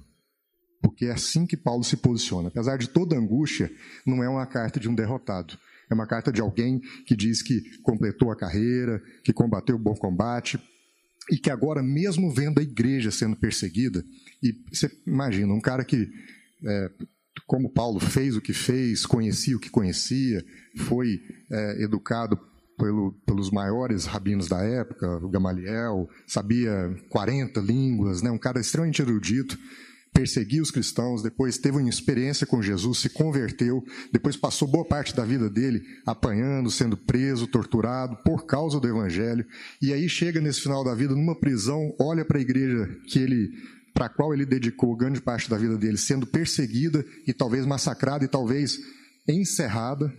Porque 0.82 1.06
é 1.06 1.12
assim 1.12 1.46
que 1.46 1.58
Paulo 1.58 1.84
se 1.84 1.98
posiciona. 1.98 2.48
Apesar 2.48 2.78
de 2.78 2.88
toda 2.88 3.18
angústia, 3.18 3.72
não 4.06 4.24
é 4.24 4.30
uma 4.30 4.46
carta 4.46 4.80
de 4.80 4.88
um 4.88 4.96
derrotado. 4.96 5.58
É 5.90 5.94
uma 5.94 6.08
carta 6.08 6.32
de 6.32 6.42
alguém 6.42 6.82
que 7.06 7.16
diz 7.16 7.42
que 7.42 7.62
completou 7.82 8.32
a 8.32 8.36
carreira, 8.36 9.02
que 9.24 9.34
combateu 9.34 9.76
o 9.76 9.80
bom 9.80 9.96
combate, 9.96 10.60
e 11.32 11.38
que 11.38 11.50
agora, 11.50 11.82
mesmo 11.82 12.32
vendo 12.32 12.60
a 12.60 12.64
igreja 12.64 13.10
sendo 13.12 13.36
perseguida, 13.36 14.04
e 14.44 14.54
você 14.72 14.92
imagina, 15.08 15.54
um 15.54 15.62
cara 15.62 15.84
que 15.84 16.08
é, 16.64 16.92
como 17.48 17.70
Paulo 17.70 18.00
fez 18.00 18.36
o 18.36 18.42
que 18.42 18.54
fez, 18.54 19.06
conhecia 19.06 19.56
o 19.56 19.60
que 19.60 19.70
conhecia, 19.70 20.44
foi 20.78 21.22
é, 21.52 21.84
educado 21.84 22.40
pelo, 22.78 23.14
pelos 23.26 23.52
maiores 23.52 24.06
rabinos 24.06 24.48
da 24.48 24.62
época, 24.62 25.18
o 25.18 25.30
Gamaliel, 25.30 26.10
sabia 26.28 26.96
40 27.10 27.60
línguas, 27.62 28.22
né, 28.22 28.32
um 28.32 28.38
cara 28.38 28.60
extremamente 28.60 29.02
erudito, 29.02 29.58
perseguia 30.16 30.62
os 30.62 30.72
cristãos, 30.72 31.22
depois 31.22 31.58
teve 31.58 31.78
uma 31.78 31.90
experiência 31.90 32.48
com 32.48 32.62
Jesus, 32.62 33.00
se 33.00 33.10
converteu, 33.10 33.84
depois 34.14 34.38
passou 34.38 34.66
boa 34.66 34.88
parte 34.88 35.14
da 35.14 35.26
vida 35.26 35.50
dele 35.50 35.84
apanhando, 36.06 36.72
sendo 36.72 36.96
preso, 36.96 37.46
torturado 37.46 38.16
por 38.24 38.46
causa 38.46 38.80
do 38.80 38.88
evangelho, 38.88 39.46
e 39.82 39.92
aí 39.92 40.08
chega 40.08 40.40
nesse 40.40 40.62
final 40.62 40.86
da 40.86 40.96
vida 40.96 41.14
numa 41.14 41.38
prisão, 41.38 41.94
olha 42.00 42.24
para 42.24 42.38
a 42.38 42.42
igreja 42.42 42.88
que 43.08 43.20
ele 43.20 43.50
para 43.94 44.08
a 44.08 44.10
qual 44.10 44.34
ele 44.34 44.46
dedicou 44.46 44.96
grande 44.96 45.22
parte 45.22 45.50
da 45.50 45.58
vida 45.58 45.78
dele, 45.78 45.98
sendo 45.98 46.26
perseguida 46.26 47.06
e 47.26 47.34
talvez 47.34 47.66
massacrada 47.66 48.26
e 48.26 48.28
talvez 48.28 48.78
encerrada 49.28 50.14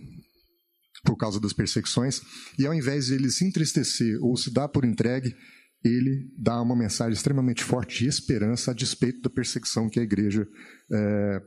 por 1.03 1.15
causa 1.15 1.39
das 1.39 1.53
perseguições, 1.53 2.21
e 2.57 2.65
ao 2.65 2.73
invés 2.73 3.05
de 3.07 3.13
ele 3.13 3.29
se 3.29 3.45
entristecer 3.45 4.17
ou 4.21 4.35
se 4.35 4.51
dar 4.51 4.67
por 4.67 4.83
entregue, 4.83 5.35
ele 5.83 6.31
dá 6.37 6.61
uma 6.61 6.75
mensagem 6.75 7.13
extremamente 7.13 7.63
forte 7.63 8.03
de 8.03 8.09
esperança 8.09 8.71
a 8.71 8.73
despeito 8.73 9.21
da 9.21 9.29
perseguição 9.29 9.89
que 9.89 9.99
a 9.99 10.03
igreja 10.03 10.47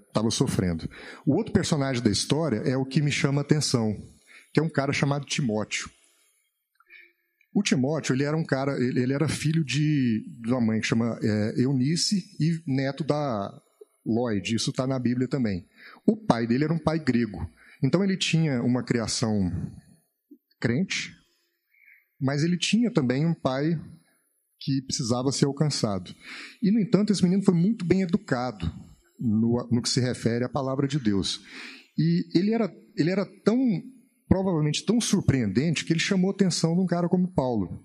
estava 0.07 0.29
é, 0.29 0.31
sofrendo. 0.31 0.89
O 1.27 1.35
outro 1.35 1.53
personagem 1.53 2.03
da 2.03 2.11
história 2.11 2.59
é 2.59 2.77
o 2.77 2.85
que 2.85 3.03
me 3.03 3.11
chama 3.11 3.41
a 3.41 3.43
atenção, 3.43 3.97
que 4.53 4.61
é 4.61 4.63
um 4.63 4.69
cara 4.69 4.93
chamado 4.93 5.27
Timóteo. 5.27 5.91
O 7.53 7.63
Timóteo, 7.63 8.15
ele 8.15 8.23
era 8.23 8.37
um 8.37 8.45
cara, 8.45 8.79
ele, 8.81 9.13
era 9.13 9.29
filho 9.29 9.65
de, 9.65 10.25
de, 10.41 10.53
uma 10.53 10.61
mãe 10.61 10.81
que 10.81 10.87
chama 10.87 11.19
é, 11.21 11.55
Eunice 11.61 12.25
e 12.39 12.63
neto 12.65 13.03
da 13.03 13.53
Lloyd, 14.07 14.55
isso 14.55 14.71
está 14.71 14.87
na 14.87 14.99
Bíblia 14.99 15.27
também. 15.27 15.67
O 16.07 16.17
pai 16.17 16.47
dele 16.47 16.65
era 16.65 16.73
um 16.73 16.79
pai 16.79 17.01
grego, 17.01 17.51
então 17.83 18.05
ele 18.05 18.17
tinha 18.17 18.63
uma 18.63 18.85
criação 18.85 19.51
crente, 20.61 21.13
mas 22.21 22.45
ele 22.45 22.57
tinha 22.57 22.91
também 22.91 23.27
um 23.27 23.35
pai 23.35 23.77
que 24.61 24.83
precisava 24.83 25.33
ser 25.33 25.47
alcançado. 25.47 26.15
E, 26.63 26.71
no 26.71 26.79
entanto, 26.79 27.13
esse 27.13 27.23
menino 27.23 27.43
foi 27.43 27.55
muito 27.55 27.85
bem 27.85 28.03
educado 28.03 28.71
no, 29.19 29.69
no 29.71 29.83
que 29.83 29.89
se 29.89 30.01
refere 30.01 30.45
à 30.45 30.49
palavra 30.49 30.87
de 30.87 30.99
Deus. 30.99 31.41
E 31.99 32.39
ele 32.39 32.53
era, 32.53 32.71
ele 32.97 33.11
era 33.11 33.27
tão 33.45 33.59
provavelmente 34.31 34.85
tão 34.85 35.01
surpreendente 35.01 35.85
que 35.85 35.93
ele 35.93 35.99
chamou 35.99 36.31
a 36.31 36.35
atenção 36.35 36.77
de 36.77 36.81
um 36.81 36.87
cara 36.87 37.09
como 37.09 37.35
Paulo. 37.35 37.85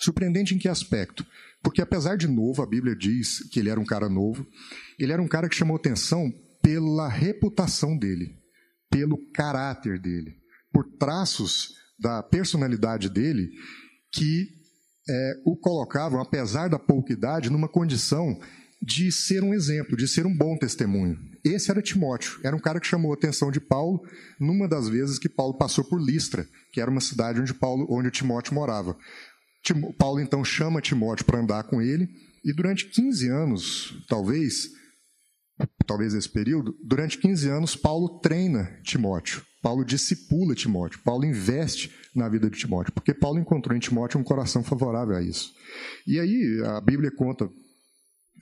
Surpreendente 0.00 0.52
em 0.52 0.58
que 0.58 0.68
aspecto? 0.68 1.24
Porque 1.62 1.80
apesar 1.80 2.16
de 2.16 2.26
novo, 2.26 2.60
a 2.60 2.66
Bíblia 2.66 2.96
diz 2.96 3.48
que 3.50 3.60
ele 3.60 3.70
era 3.70 3.78
um 3.78 3.84
cara 3.84 4.08
novo, 4.08 4.44
ele 4.98 5.12
era 5.12 5.22
um 5.22 5.28
cara 5.28 5.48
que 5.48 5.54
chamou 5.54 5.76
atenção 5.76 6.28
pela 6.60 7.08
reputação 7.08 7.96
dele, 7.96 8.34
pelo 8.90 9.16
caráter 9.32 10.00
dele, 10.00 10.34
por 10.72 10.84
traços 10.98 11.68
da 12.00 12.20
personalidade 12.20 13.08
dele 13.08 13.48
que 14.12 14.48
é, 15.10 15.34
o 15.44 15.56
colocavam, 15.56 16.20
apesar 16.20 16.68
da 16.68 16.78
pouca 16.78 17.12
idade, 17.12 17.50
numa 17.50 17.68
condição 17.68 18.38
de 18.80 19.10
ser 19.10 19.42
um 19.42 19.52
exemplo, 19.52 19.96
de 19.96 20.06
ser 20.06 20.24
um 20.24 20.34
bom 20.34 20.56
testemunho. 20.56 21.18
Esse 21.44 21.70
era 21.70 21.82
Timóteo, 21.82 22.38
era 22.44 22.54
um 22.54 22.60
cara 22.60 22.78
que 22.78 22.86
chamou 22.86 23.10
a 23.10 23.14
atenção 23.14 23.50
de 23.50 23.60
Paulo 23.60 24.00
numa 24.38 24.68
das 24.68 24.88
vezes 24.88 25.18
que 25.18 25.28
Paulo 25.28 25.54
passou 25.54 25.84
por 25.84 26.00
Listra, 26.00 26.46
que 26.72 26.80
era 26.80 26.90
uma 26.90 27.00
cidade 27.00 27.40
onde 27.40 27.52
Paulo, 27.52 27.86
onde 27.90 28.10
Timóteo 28.10 28.54
morava. 28.54 28.96
Paulo 29.98 30.20
então 30.20 30.44
chama 30.44 30.80
Timóteo 30.80 31.26
para 31.26 31.40
andar 31.40 31.64
com 31.64 31.82
ele 31.82 32.08
e 32.44 32.52
durante 32.52 32.86
15 32.86 33.28
anos, 33.28 34.04
talvez, 34.08 34.70
talvez 35.86 36.14
esse 36.14 36.28
período, 36.28 36.74
durante 36.82 37.18
15 37.18 37.48
anos 37.48 37.76
Paulo 37.76 38.20
treina 38.20 38.78
Timóteo. 38.82 39.42
Paulo 39.60 39.84
discipula 39.84 40.54
Timóteo, 40.54 41.00
Paulo 41.04 41.24
investe 41.26 41.92
na 42.14 42.28
vida 42.28 42.50
de 42.50 42.58
Timóteo, 42.58 42.92
porque 42.92 43.14
Paulo 43.14 43.38
encontrou 43.38 43.76
em 43.76 43.80
Timóteo 43.80 44.20
um 44.20 44.24
coração 44.24 44.62
favorável 44.62 45.16
a 45.16 45.22
isso. 45.22 45.52
E 46.06 46.18
aí 46.18 46.62
a 46.66 46.80
Bíblia 46.80 47.10
conta 47.10 47.48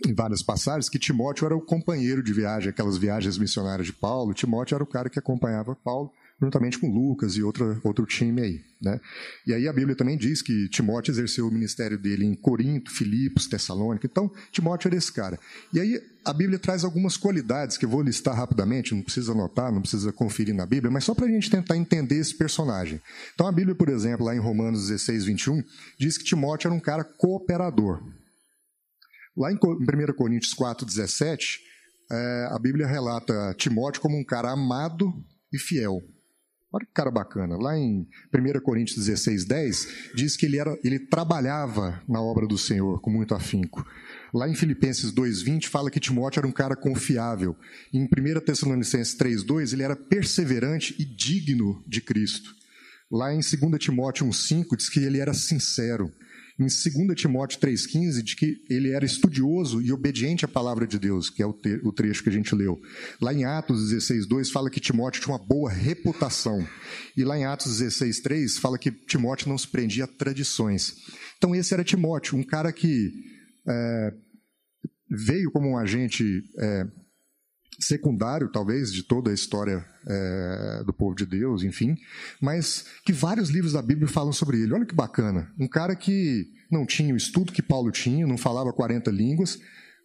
em 0.07 0.15
várias 0.15 0.43
passagens 0.43 0.89
que 0.89 0.99
Timóteo 0.99 1.45
era 1.45 1.57
o 1.57 1.65
companheiro 1.65 2.23
de 2.23 2.33
viagem, 2.33 2.71
aquelas 2.71 2.97
viagens 2.97 3.37
missionárias 3.37 3.87
de 3.87 3.93
Paulo. 3.93 4.33
Timóteo 4.33 4.75
era 4.75 4.85
o 4.85 4.87
cara 4.87 5.11
que 5.11 5.19
acompanhava 5.19 5.77
Paulo, 5.77 6.11
juntamente 6.41 6.79
com 6.79 6.89
Lucas 6.89 7.37
e 7.37 7.43
outra, 7.43 7.81
outro 7.83 8.07
time 8.07 8.41
aí. 8.41 8.61
Né? 8.81 9.01
E 9.47 9.53
aí 9.53 9.67
a 9.67 9.73
Bíblia 9.73 9.97
também 9.97 10.17
diz 10.17 10.41
que 10.41 10.69
Timóteo 10.69 11.11
exerceu 11.11 11.49
o 11.49 11.51
ministério 11.51 11.99
dele 11.99 12.25
em 12.25 12.35
Corinto, 12.35 12.93
Filipos, 12.93 13.49
Tessalônica. 13.49 14.07
Então, 14.07 14.31
Timóteo 14.53 14.89
era 14.89 14.97
esse 14.97 15.13
cara. 15.13 15.39
E 15.73 15.81
aí 15.81 16.01
a 16.25 16.33
Bíblia 16.33 16.59
traz 16.59 16.85
algumas 16.85 17.17
qualidades 17.17 17.77
que 17.77 17.85
eu 17.85 17.89
vou 17.89 18.03
listar 18.03 18.37
rapidamente, 18.37 18.95
não 18.95 19.03
precisa 19.03 19.33
anotar, 19.33 19.73
não 19.73 19.81
precisa 19.81 20.13
conferir 20.13 20.55
na 20.55 20.65
Bíblia, 20.65 20.93
mas 20.93 21.05
só 21.05 21.15
para 21.15 21.27
a 21.27 21.29
gente 21.29 21.51
tentar 21.51 21.77
entender 21.77 22.17
esse 22.17 22.37
personagem. 22.37 23.01
Então 23.35 23.47
a 23.47 23.53
Bíblia, 23.53 23.75
por 23.75 23.89
exemplo, 23.89 24.25
lá 24.27 24.35
em 24.35 24.39
Romanos 24.39 24.89
16, 24.89 25.25
21, 25.25 25.63
diz 25.99 26.17
que 26.17 26.25
Timóteo 26.25 26.69
era 26.69 26.75
um 26.75 26.81
cara 26.81 27.03
cooperador. 27.03 28.01
Lá 29.37 29.51
em 29.53 29.57
1 29.57 29.59
Coríntios 30.17 30.53
4, 30.53 30.87
17, 30.87 31.61
é, 32.11 32.49
a 32.51 32.59
Bíblia 32.59 32.87
relata 32.87 33.55
Timóteo 33.57 34.01
como 34.01 34.17
um 34.17 34.25
cara 34.25 34.51
amado 34.53 35.13
e 35.53 35.59
fiel. 35.59 36.01
Olha 36.71 36.85
que 36.85 36.93
cara 36.93 37.11
bacana. 37.11 37.57
Lá 37.57 37.79
em 37.79 38.07
1 38.33 38.61
Coríntios 38.61 39.07
16, 39.07 39.47
10, 39.47 39.89
diz 40.15 40.37
que 40.37 40.45
ele, 40.45 40.59
era, 40.59 40.79
ele 40.85 40.99
trabalhava 40.99 42.03
na 42.07 42.21
obra 42.21 42.47
do 42.47 42.59
Senhor 42.59 43.01
com 43.01 43.11
muito 43.11 43.35
afinco. 43.35 43.87
Lá 44.35 44.47
em 44.47 44.55
Filipenses 44.55 45.11
2,20 45.11 45.67
fala 45.67 45.91
que 45.91 45.99
Timóteo 45.99 46.41
era 46.41 46.47
um 46.47 46.53
cara 46.53 46.77
confiável. 46.77 47.57
Em 47.91 48.05
1 48.05 48.41
Tessalonicenses 48.41 49.17
3,2 49.17 49.73
ele 49.73 49.83
era 49.83 49.97
perseverante 49.97 50.95
e 50.99 51.07
digno 51.07 51.83
de 51.87 52.03
Cristo. 52.03 52.55
Lá 53.11 53.33
em 53.33 53.41
2 53.41 53.79
Timóteo 53.79 54.27
1,5 54.27 54.77
diz 54.77 54.91
que 54.91 55.01
ele 55.01 55.19
era 55.19 55.33
sincero 55.33 56.13
em 56.59 56.67
2 56.67 57.15
Timóteo 57.15 57.61
3,15, 57.61 58.23
de 58.23 58.35
que 58.35 58.65
ele 58.69 58.91
era 58.91 59.05
estudioso 59.05 59.81
e 59.81 59.93
obediente 59.93 60.45
à 60.45 60.49
palavra 60.49 60.87
de 60.87 60.99
Deus, 60.99 61.31
que 61.31 61.41
é 61.41 61.47
o, 61.47 61.53
trecho 61.93 62.23
que 62.23 62.29
a 62.29 62.33
gente 62.33 62.55
leu. 62.55 62.81
Lá 63.21 63.33
em 63.33 63.45
Atos 63.45 63.93
16,2 63.93 64.51
fala 64.51 64.69
que 64.69 64.81
Timóteo 64.81 65.23
tinha 65.23 65.35
uma 65.37 65.45
boa 65.45 65.71
reputação. 65.71 66.67
E 67.17 67.23
lá 67.23 67.39
em 67.39 67.45
Atos 67.45 67.81
16,3 67.81 68.59
fala 68.59 68.77
que 68.77 68.91
Timóteo 68.91 69.49
não 69.49 69.57
se 69.57 69.69
prendia 69.69 70.05
a 70.05 70.09
tradições. 70.09 70.97
Então 71.37 71.55
esse 71.55 71.73
era 71.73 71.85
Timóteo, 71.85 72.37
um 72.37 72.43
cara 72.43 72.73
que 72.73 73.13
é, 73.69 74.13
veio 75.09 75.53
como 75.53 75.69
um 75.69 75.79
agente 75.79 76.43
é, 76.59 76.87
secundário, 77.79 78.51
talvez, 78.51 78.93
de 78.93 79.03
toda 79.03 79.31
a 79.31 79.35
história 79.35 79.85
é, 80.07 80.83
do 80.85 80.93
povo 80.93 81.15
de 81.15 81.25
Deus, 81.25 81.63
enfim, 81.63 81.97
mas 82.41 82.85
que 83.05 83.13
vários 83.13 83.51
livros 83.51 83.73
da 83.73 83.83
Bíblia 83.83 84.09
falam 84.09 84.33
sobre 84.33 84.61
ele. 84.61 84.75
Olha 84.75 84.87
que 84.87 84.95
bacana. 84.95 85.51
Um 85.59 85.69
cara 85.69 85.95
que 85.95 86.47
não 86.71 86.85
tinha 86.85 87.15
o 87.15 87.17
estudo 87.17 87.53
que 87.53 87.63
Paulo 87.63 87.91
tinha, 87.91 88.27
não 88.27 88.37
falava 88.37 88.73
40 88.73 89.11
línguas, 89.11 89.59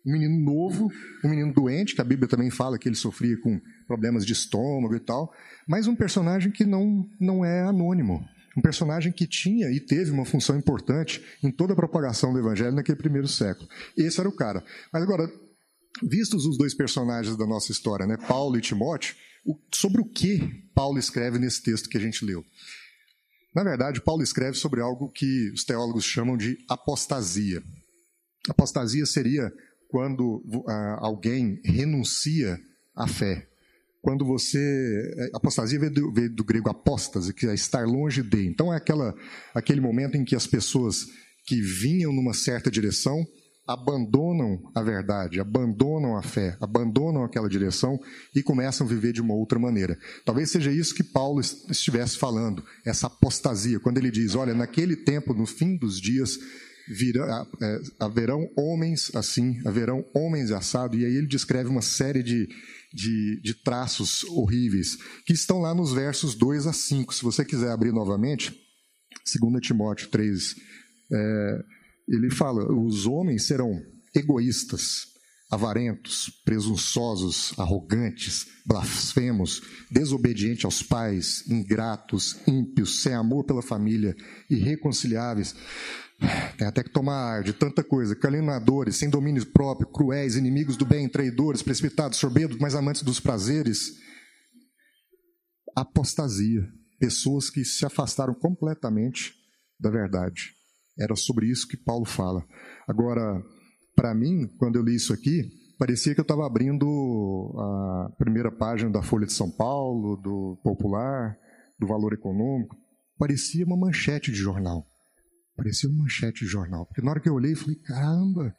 Um 0.06 0.12
menino 0.12 0.38
novo, 0.38 0.92
um 1.24 1.30
menino 1.30 1.54
doente, 1.54 1.96
que 1.96 2.02
a 2.02 2.06
Bíblia 2.06 2.28
também 2.28 2.50
fala 2.50 2.78
que 2.78 2.90
ele 2.90 2.96
sofria 2.96 3.38
com 3.38 3.60
problemas 3.88 4.26
de 4.26 4.34
estômago 4.34 4.96
e 4.96 5.00
tal, 5.00 5.34
mas 5.68 5.88
um 5.88 5.96
personagem 5.96 6.52
que 6.52 6.66
não, 6.66 7.10
não 7.20 7.46
é 7.46 7.62
anônimo. 7.62 8.24
Um 8.56 8.62
personagem 8.62 9.12
que 9.12 9.26
tinha 9.26 9.72
e 9.72 9.80
teve 9.80 10.12
uma 10.12 10.26
função 10.26 10.56
importante 10.58 11.24
em 11.42 11.50
toda 11.50 11.74
a 11.74 11.76
propagação 11.76 12.32
do 12.32 12.40
evangelho 12.40 12.76
naquele 12.76 12.98
primeiro 12.98 13.28
século. 13.28 13.68
Esse 13.98 14.20
era 14.20 14.30
o 14.30 14.36
cara. 14.36 14.64
Mas 14.92 15.02
agora, 15.02 15.32
vistos 16.02 16.46
os 16.46 16.58
dois 16.58 16.74
personagens 16.74 17.38
da 17.38 17.46
nossa 17.46 17.72
história, 17.72 18.08
né, 18.08 18.18
Paulo 18.28 18.58
e 18.58 18.62
Timóteo, 18.62 19.16
sobre 19.72 20.02
o 20.02 20.06
que 20.06 20.40
Paulo 20.74 20.98
escreve 20.98 21.38
nesse 21.38 21.62
texto 21.62 21.90
que 21.90 21.98
a 21.98 22.02
gente 22.02 22.26
leu? 22.26 22.44
Na 23.54 23.64
verdade, 23.64 24.02
Paulo 24.02 24.24
escreve 24.24 24.58
sobre 24.58 24.82
algo 24.82 25.12
que 25.12 25.52
os 25.52 25.64
teólogos 25.64 26.04
chamam 26.04 26.36
de 26.36 26.58
apostasia. 26.68 27.62
Apostasia 28.50 29.06
seria 29.06 29.54
quando 29.90 30.38
uh, 30.46 30.72
alguém 31.00 31.62
renuncia 31.64 32.60
à 32.96 33.08
fé. 33.08 33.48
Quando 34.02 34.26
você. 34.26 34.60
Eh, 35.18 35.30
apostasia 35.34 35.80
veio 35.80 35.94
do, 35.94 36.12
veio 36.12 36.30
do 36.30 36.44
grego 36.44 36.70
apóstase, 36.70 37.34
que 37.34 37.46
é 37.46 37.54
estar 37.54 37.86
longe 37.86 38.22
de. 38.22 38.46
Então 38.46 38.74
é 38.74 38.76
aquela, 38.76 39.16
aquele 39.54 39.80
momento 39.80 40.18
em 40.18 40.26
que 40.26 40.36
as 40.36 40.46
pessoas 40.46 41.06
que 41.46 41.62
vinham 41.62 42.12
numa 42.12 42.34
certa 42.34 42.70
direção 42.70 43.26
abandonam 43.68 44.60
a 44.76 44.82
verdade, 44.82 45.40
abandonam 45.40 46.18
a 46.18 46.22
fé, 46.22 46.58
abandonam 46.60 47.24
aquela 47.24 47.48
direção 47.48 47.98
e 48.36 48.44
começam 48.44 48.86
a 48.86 48.90
viver 48.90 49.14
de 49.14 49.22
uma 49.22 49.34
outra 49.34 49.58
maneira. 49.58 49.98
Talvez 50.26 50.52
seja 50.52 50.72
isso 50.72 50.94
que 50.94 51.04
Paulo 51.04 51.40
estivesse 51.40 52.18
falando, 52.18 52.64
essa 52.86 53.08
apostasia, 53.08 53.80
quando 53.80 53.98
ele 53.98 54.12
diz: 54.12 54.36
olha, 54.36 54.54
naquele 54.54 54.96
tempo, 54.96 55.34
no 55.34 55.46
fim 55.46 55.78
dos 55.78 56.00
dias, 56.00 56.38
é, 57.62 57.82
haverão 57.98 58.50
homens 58.58 59.10
assim, 59.16 59.62
haverão 59.66 60.06
homens 60.14 60.52
assados, 60.52 61.00
e 61.00 61.06
aí 61.06 61.16
ele 61.16 61.28
descreve 61.28 61.70
uma 61.70 61.82
série 61.82 62.22
de, 62.22 62.50
de, 62.94 63.40
de, 63.42 63.54
traços 63.54 64.26
horríveis, 64.26 64.98
que 65.26 65.32
estão 65.32 65.60
lá 65.60 65.74
nos 65.74 65.94
versos 65.94 66.36
2 66.36 66.68
a 66.68 66.74
5. 66.74 67.14
Se 67.14 67.24
você 67.24 67.46
quiser 67.46 67.72
abrir 67.72 67.94
novamente, 67.94 68.54
2 69.42 69.62
Timóteo 69.66 70.10
3, 70.10 70.56
é, 71.14 71.64
ele 72.08 72.30
fala: 72.30 72.72
os 72.72 73.06
homens 73.06 73.46
serão 73.46 73.82
egoístas, 74.16 75.08
avarentos, 75.52 76.30
presunçosos, 76.46 77.54
arrogantes, 77.58 78.46
blasfemos, 78.66 79.62
desobedientes 79.92 80.66
aos 80.66 80.82
pais, 80.82 81.48
ingratos, 81.50 82.38
ímpios, 82.48 83.02
sem 83.02 83.14
amor 83.14 83.46
pela 83.46 83.62
família, 83.62 84.16
irreconciliáveis 84.50 85.56
tem 86.58 86.68
até 86.68 86.84
que 86.84 86.90
tomar 86.90 87.38
ar 87.38 87.44
de 87.44 87.54
tanta 87.54 87.84
coisa. 87.84 88.16
Caluniadores, 88.16 88.96
sem 88.96 89.10
domínio 89.10 89.46
próprio, 89.48 89.88
cruéis, 89.88 90.36
inimigos 90.36 90.78
do 90.78 90.86
bem, 90.86 91.10
traidores, 91.10 91.62
precipitados, 91.62 92.18
sorbedos, 92.18 92.58
mas 92.60 92.76
amantes 92.76 93.02
dos 93.02 93.20
prazeres. 93.20 93.92
Apostasia. 95.76 96.62
Pessoas 97.00 97.50
que 97.50 97.66
se 97.66 97.86
afastaram 97.86 98.34
completamente 98.34 99.34
da 99.80 99.90
verdade. 99.90 100.54
Era 100.98 101.16
sobre 101.16 101.48
isso 101.48 101.68
que 101.68 101.78
Paulo 101.78 102.06
fala. 102.06 102.46
Agora, 102.88 103.42
para 103.96 104.14
mim, 104.14 104.48
quando 104.58 104.76
eu 104.76 104.84
li 104.84 104.96
isso 104.96 105.14
aqui, 105.14 105.50
parecia 105.78 106.14
que 106.14 106.20
eu 106.20 106.24
estava 106.24 106.46
abrindo 106.46 106.86
a 107.58 108.16
primeira 108.18 108.52
página 108.52 108.92
da 108.92 109.02
Folha 109.02 109.26
de 109.26 109.34
São 109.34 109.50
Paulo, 109.50 110.16
do 110.18 110.60
Popular, 110.64 111.38
do 111.80 111.88
Valor 111.88 112.14
Econômico. 112.14 112.76
Parecia 113.18 113.66
uma 113.66 113.78
manchete 113.78 114.32
de 114.32 114.38
jornal. 114.38 114.86
Parecia 115.56 115.90
uma 115.90 116.04
manchete 116.04 116.46
de 116.46 116.52
jornal. 116.52 116.86
Porque 116.86 117.02
na 117.02 117.12
hora 117.12 117.20
que 117.20 117.30
eu 117.30 117.34
olhei, 117.34 117.54
eu 117.54 117.58
falei: 117.58 117.76
caramba, 117.76 118.56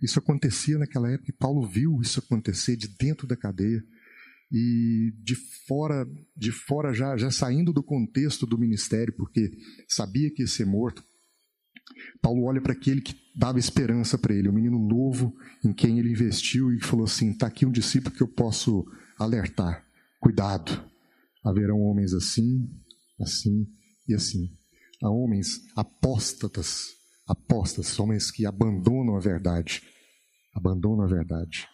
isso 0.00 0.18
acontecia 0.18 0.78
naquela 0.78 1.10
época. 1.10 1.30
E 1.30 1.36
Paulo 1.36 1.66
viu 1.66 2.00
isso 2.00 2.20
acontecer 2.20 2.76
de 2.76 2.88
dentro 2.88 3.26
da 3.26 3.36
cadeia. 3.36 3.82
E 4.52 5.12
de 5.22 5.34
fora, 5.66 6.06
de 6.36 6.52
fora 6.52 6.92
já, 6.92 7.16
já 7.16 7.30
saindo 7.30 7.72
do 7.72 7.82
contexto 7.82 8.46
do 8.46 8.58
ministério, 8.58 9.12
porque 9.16 9.50
sabia 9.88 10.30
que 10.30 10.42
ia 10.42 10.46
ser 10.46 10.66
morto. 10.66 11.02
Paulo 12.20 12.44
olha 12.44 12.60
para 12.60 12.72
aquele 12.72 13.00
que 13.00 13.14
dava 13.34 13.58
esperança 13.58 14.16
para 14.16 14.34
ele, 14.34 14.48
um 14.48 14.52
menino 14.52 14.78
novo 14.78 15.36
em 15.64 15.72
quem 15.72 15.98
ele 15.98 16.10
investiu 16.10 16.72
e 16.72 16.82
falou 16.82 17.04
assim: 17.04 17.30
está 17.30 17.46
aqui 17.46 17.66
um 17.66 17.72
discípulo 17.72 18.14
que 18.14 18.22
eu 18.22 18.28
posso 18.28 18.84
alertar. 19.18 19.84
Cuidado, 20.20 20.84
haverão 21.44 21.80
homens 21.80 22.14
assim, 22.14 22.68
assim 23.20 23.66
e 24.08 24.14
assim 24.14 24.50
a 25.04 25.10
homens 25.10 25.60
apóstatas, 25.76 26.86
apóstatas, 27.26 27.98
homens 27.98 28.30
que 28.30 28.46
abandonam 28.46 29.16
a 29.16 29.20
verdade, 29.20 29.82
abandonam 30.54 31.04
a 31.04 31.08
verdade. 31.08 31.68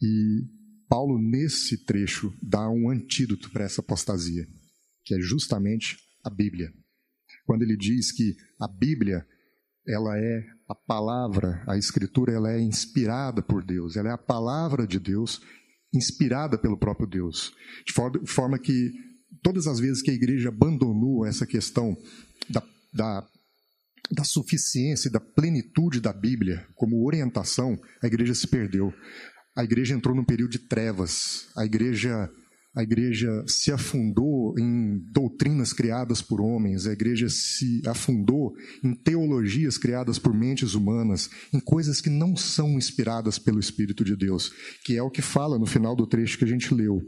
E 0.00 0.42
Paulo, 0.88 1.18
nesse 1.18 1.84
trecho, 1.84 2.34
dá 2.42 2.68
um 2.68 2.90
antídoto 2.90 3.50
para 3.50 3.64
essa 3.64 3.80
apostasia, 3.80 4.46
que 5.04 5.14
é 5.14 5.20
justamente 5.20 5.96
a 6.22 6.28
Bíblia. 6.28 6.70
Quando 7.44 7.62
ele 7.62 7.76
diz 7.76 8.12
que 8.12 8.34
a 8.60 8.68
Bíblia, 8.68 9.24
ela 9.86 10.16
é 10.18 10.44
a 10.68 10.74
palavra, 10.74 11.62
a 11.66 11.76
Escritura, 11.76 12.32
ela 12.32 12.52
é 12.52 12.60
inspirada 12.60 13.42
por 13.42 13.64
Deus, 13.64 13.96
ela 13.96 14.08
é 14.08 14.12
a 14.12 14.18
palavra 14.18 14.86
de 14.86 14.98
Deus, 14.98 15.40
inspirada 15.92 16.56
pelo 16.56 16.78
próprio 16.78 17.06
Deus. 17.06 17.52
De 17.86 17.92
forma 18.26 18.58
que 18.58 18.90
todas 19.42 19.66
as 19.66 19.78
vezes 19.78 20.02
que 20.02 20.10
a 20.10 20.14
igreja 20.14 20.48
abandonou 20.48 21.26
essa 21.26 21.46
questão 21.46 21.96
da, 22.48 22.62
da, 22.92 23.26
da 24.10 24.24
suficiência 24.24 25.10
da 25.10 25.20
plenitude 25.20 26.00
da 26.00 26.12
Bíblia 26.12 26.66
como 26.74 27.04
orientação, 27.04 27.78
a 28.02 28.06
igreja 28.06 28.34
se 28.34 28.46
perdeu. 28.46 28.92
A 29.56 29.64
igreja 29.64 29.94
entrou 29.94 30.14
num 30.14 30.24
período 30.24 30.52
de 30.52 30.60
trevas. 30.60 31.48
A 31.56 31.64
igreja 31.64 32.30
a 32.74 32.82
igreja 32.82 33.44
se 33.46 33.70
afundou 33.70 34.54
em 34.58 34.98
doutrinas 35.10 35.72
criadas 35.72 36.22
por 36.22 36.40
homens, 36.40 36.86
a 36.86 36.92
igreja 36.92 37.28
se 37.28 37.82
afundou 37.86 38.54
em 38.82 38.94
teologias 38.94 39.76
criadas 39.76 40.18
por 40.18 40.32
mentes 40.34 40.74
humanas, 40.74 41.28
em 41.52 41.60
coisas 41.60 42.00
que 42.00 42.10
não 42.10 42.36
são 42.36 42.78
inspiradas 42.78 43.38
pelo 43.38 43.60
Espírito 43.60 44.04
de 44.04 44.16
Deus, 44.16 44.52
que 44.84 44.96
é 44.96 45.02
o 45.02 45.10
que 45.10 45.22
fala 45.22 45.58
no 45.58 45.66
final 45.66 45.94
do 45.94 46.06
trecho 46.06 46.38
que 46.38 46.44
a 46.44 46.48
gente 46.48 46.74
leu 46.74 47.02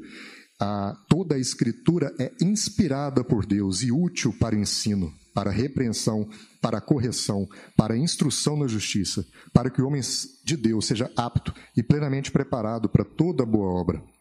a, 0.60 0.96
toda 1.08 1.34
a 1.34 1.38
Escritura 1.38 2.14
é 2.18 2.32
inspirada 2.40 3.24
por 3.24 3.44
Deus 3.44 3.82
e 3.82 3.90
útil 3.90 4.32
para 4.38 4.56
ensino, 4.56 5.12
para 5.34 5.50
repreensão, 5.50 6.28
para 6.60 6.80
correção, 6.80 7.46
para 7.76 7.96
instrução 7.96 8.56
na 8.56 8.66
justiça, 8.66 9.26
para 9.52 9.70
que 9.70 9.82
o 9.82 9.86
homem 9.86 10.00
de 10.44 10.56
Deus 10.56 10.86
seja 10.86 11.10
apto 11.16 11.52
e 11.76 11.82
plenamente 11.82 12.30
preparado 12.30 12.88
para 12.88 13.04
toda 13.04 13.44
boa 13.44 13.68
obra. 13.68 14.13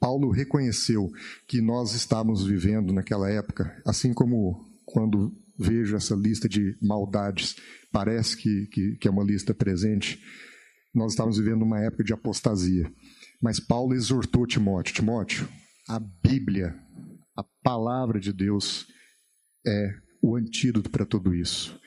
Paulo 0.00 0.30
reconheceu 0.30 1.10
que 1.46 1.60
nós 1.60 1.94
estávamos 1.94 2.46
vivendo 2.46 2.92
naquela 2.92 3.30
época, 3.30 3.80
assim 3.84 4.12
como 4.12 4.64
quando 4.84 5.32
vejo 5.58 5.96
essa 5.96 6.14
lista 6.14 6.48
de 6.48 6.76
maldades, 6.82 7.56
parece 7.92 8.36
que, 8.36 8.66
que, 8.66 8.96
que 8.96 9.08
é 9.08 9.10
uma 9.10 9.24
lista 9.24 9.54
presente, 9.54 10.20
nós 10.94 11.12
estávamos 11.12 11.38
vivendo 11.38 11.62
uma 11.62 11.80
época 11.80 12.04
de 12.04 12.12
apostasia. 12.12 12.90
Mas 13.42 13.60
Paulo 13.60 13.94
exortou 13.94 14.46
Timóteo: 14.46 14.94
Timóteo, 14.94 15.48
a 15.88 15.98
Bíblia, 15.98 16.74
a 17.36 17.44
palavra 17.62 18.18
de 18.18 18.32
Deus, 18.32 18.86
é 19.66 19.94
o 20.22 20.36
antídoto 20.36 20.90
para 20.90 21.04
tudo 21.04 21.34
isso. 21.34 21.78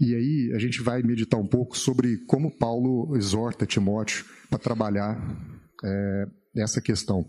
E 0.00 0.14
aí 0.14 0.52
a 0.54 0.58
gente 0.58 0.80
vai 0.80 1.02
meditar 1.02 1.38
um 1.38 1.46
pouco 1.46 1.76
sobre 1.76 2.18
como 2.26 2.56
Paulo 2.56 3.16
exorta 3.16 3.66
Timóteo 3.66 4.24
para 4.48 4.58
trabalhar 4.58 5.16
é, 5.84 6.26
essa 6.56 6.80
questão. 6.80 7.28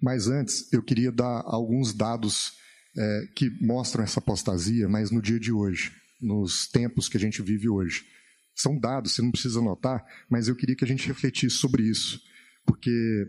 Mas 0.00 0.28
antes, 0.28 0.72
eu 0.72 0.82
queria 0.82 1.12
dar 1.12 1.42
alguns 1.44 1.92
dados 1.92 2.52
é, 2.96 3.26
que 3.34 3.50
mostram 3.64 4.04
essa 4.04 4.20
apostasia, 4.20 4.88
mas 4.88 5.10
no 5.10 5.22
dia 5.22 5.38
de 5.38 5.52
hoje, 5.52 5.92
nos 6.20 6.66
tempos 6.66 7.08
que 7.08 7.16
a 7.16 7.20
gente 7.20 7.40
vive 7.42 7.68
hoje. 7.68 8.04
São 8.54 8.78
dados, 8.78 9.12
você 9.12 9.22
não 9.22 9.30
precisa 9.30 9.60
anotar, 9.60 10.04
mas 10.28 10.46
eu 10.46 10.54
queria 10.54 10.76
que 10.76 10.84
a 10.84 10.88
gente 10.88 11.06
refletisse 11.06 11.56
sobre 11.56 11.84
isso 11.84 12.20
porque 12.66 13.26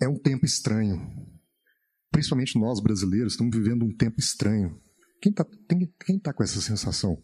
é 0.00 0.08
um 0.08 0.18
tempo 0.18 0.44
estranho. 0.44 1.00
Principalmente 2.10 2.58
nós 2.58 2.80
brasileiros 2.80 3.34
estamos 3.34 3.56
vivendo 3.56 3.84
um 3.84 3.94
tempo 3.94 4.18
estranho. 4.18 4.80
Quem 5.20 5.30
está 5.30 5.46
quem 6.04 6.18
tá 6.18 6.32
com 6.32 6.42
essa 6.42 6.60
sensação? 6.60 7.22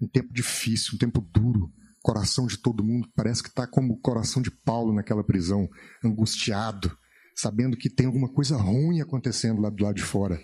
Um 0.00 0.08
tempo 0.08 0.32
difícil, 0.32 0.94
um 0.94 0.98
tempo 0.98 1.20
duro. 1.20 1.72
Coração 2.06 2.46
de 2.46 2.56
todo 2.56 2.84
mundo 2.84 3.08
parece 3.16 3.42
que 3.42 3.48
está 3.48 3.66
como 3.66 3.94
o 3.94 3.98
coração 3.98 4.40
de 4.40 4.48
Paulo 4.48 4.94
naquela 4.94 5.24
prisão, 5.24 5.68
angustiado, 6.04 6.96
sabendo 7.34 7.76
que 7.76 7.90
tem 7.90 8.06
alguma 8.06 8.32
coisa 8.32 8.56
ruim 8.56 9.00
acontecendo 9.00 9.60
lá 9.60 9.68
do 9.70 9.82
lado 9.82 9.96
de 9.96 10.04
fora. 10.04 10.40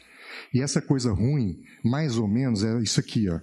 E 0.52 0.60
essa 0.60 0.82
coisa 0.82 1.12
ruim, 1.12 1.60
mais 1.84 2.18
ou 2.18 2.26
menos, 2.26 2.64
é 2.64 2.76
isso 2.80 2.98
aqui, 2.98 3.28
ó. 3.28 3.38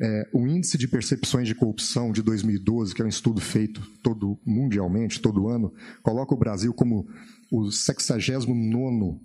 É, 0.00 0.22
o 0.32 0.46
índice 0.46 0.78
de 0.78 0.88
percepções 0.88 1.46
de 1.46 1.54
corrupção 1.54 2.12
de 2.12 2.22
2012, 2.22 2.94
que 2.94 3.02
é 3.02 3.04
um 3.04 3.08
estudo 3.08 3.42
feito 3.42 3.82
todo 4.02 4.40
mundialmente, 4.46 5.20
todo 5.20 5.46
ano, 5.46 5.70
coloca 6.02 6.34
o 6.34 6.38
Brasil 6.38 6.72
como 6.72 7.06
o 7.52 7.70
69 7.70 9.20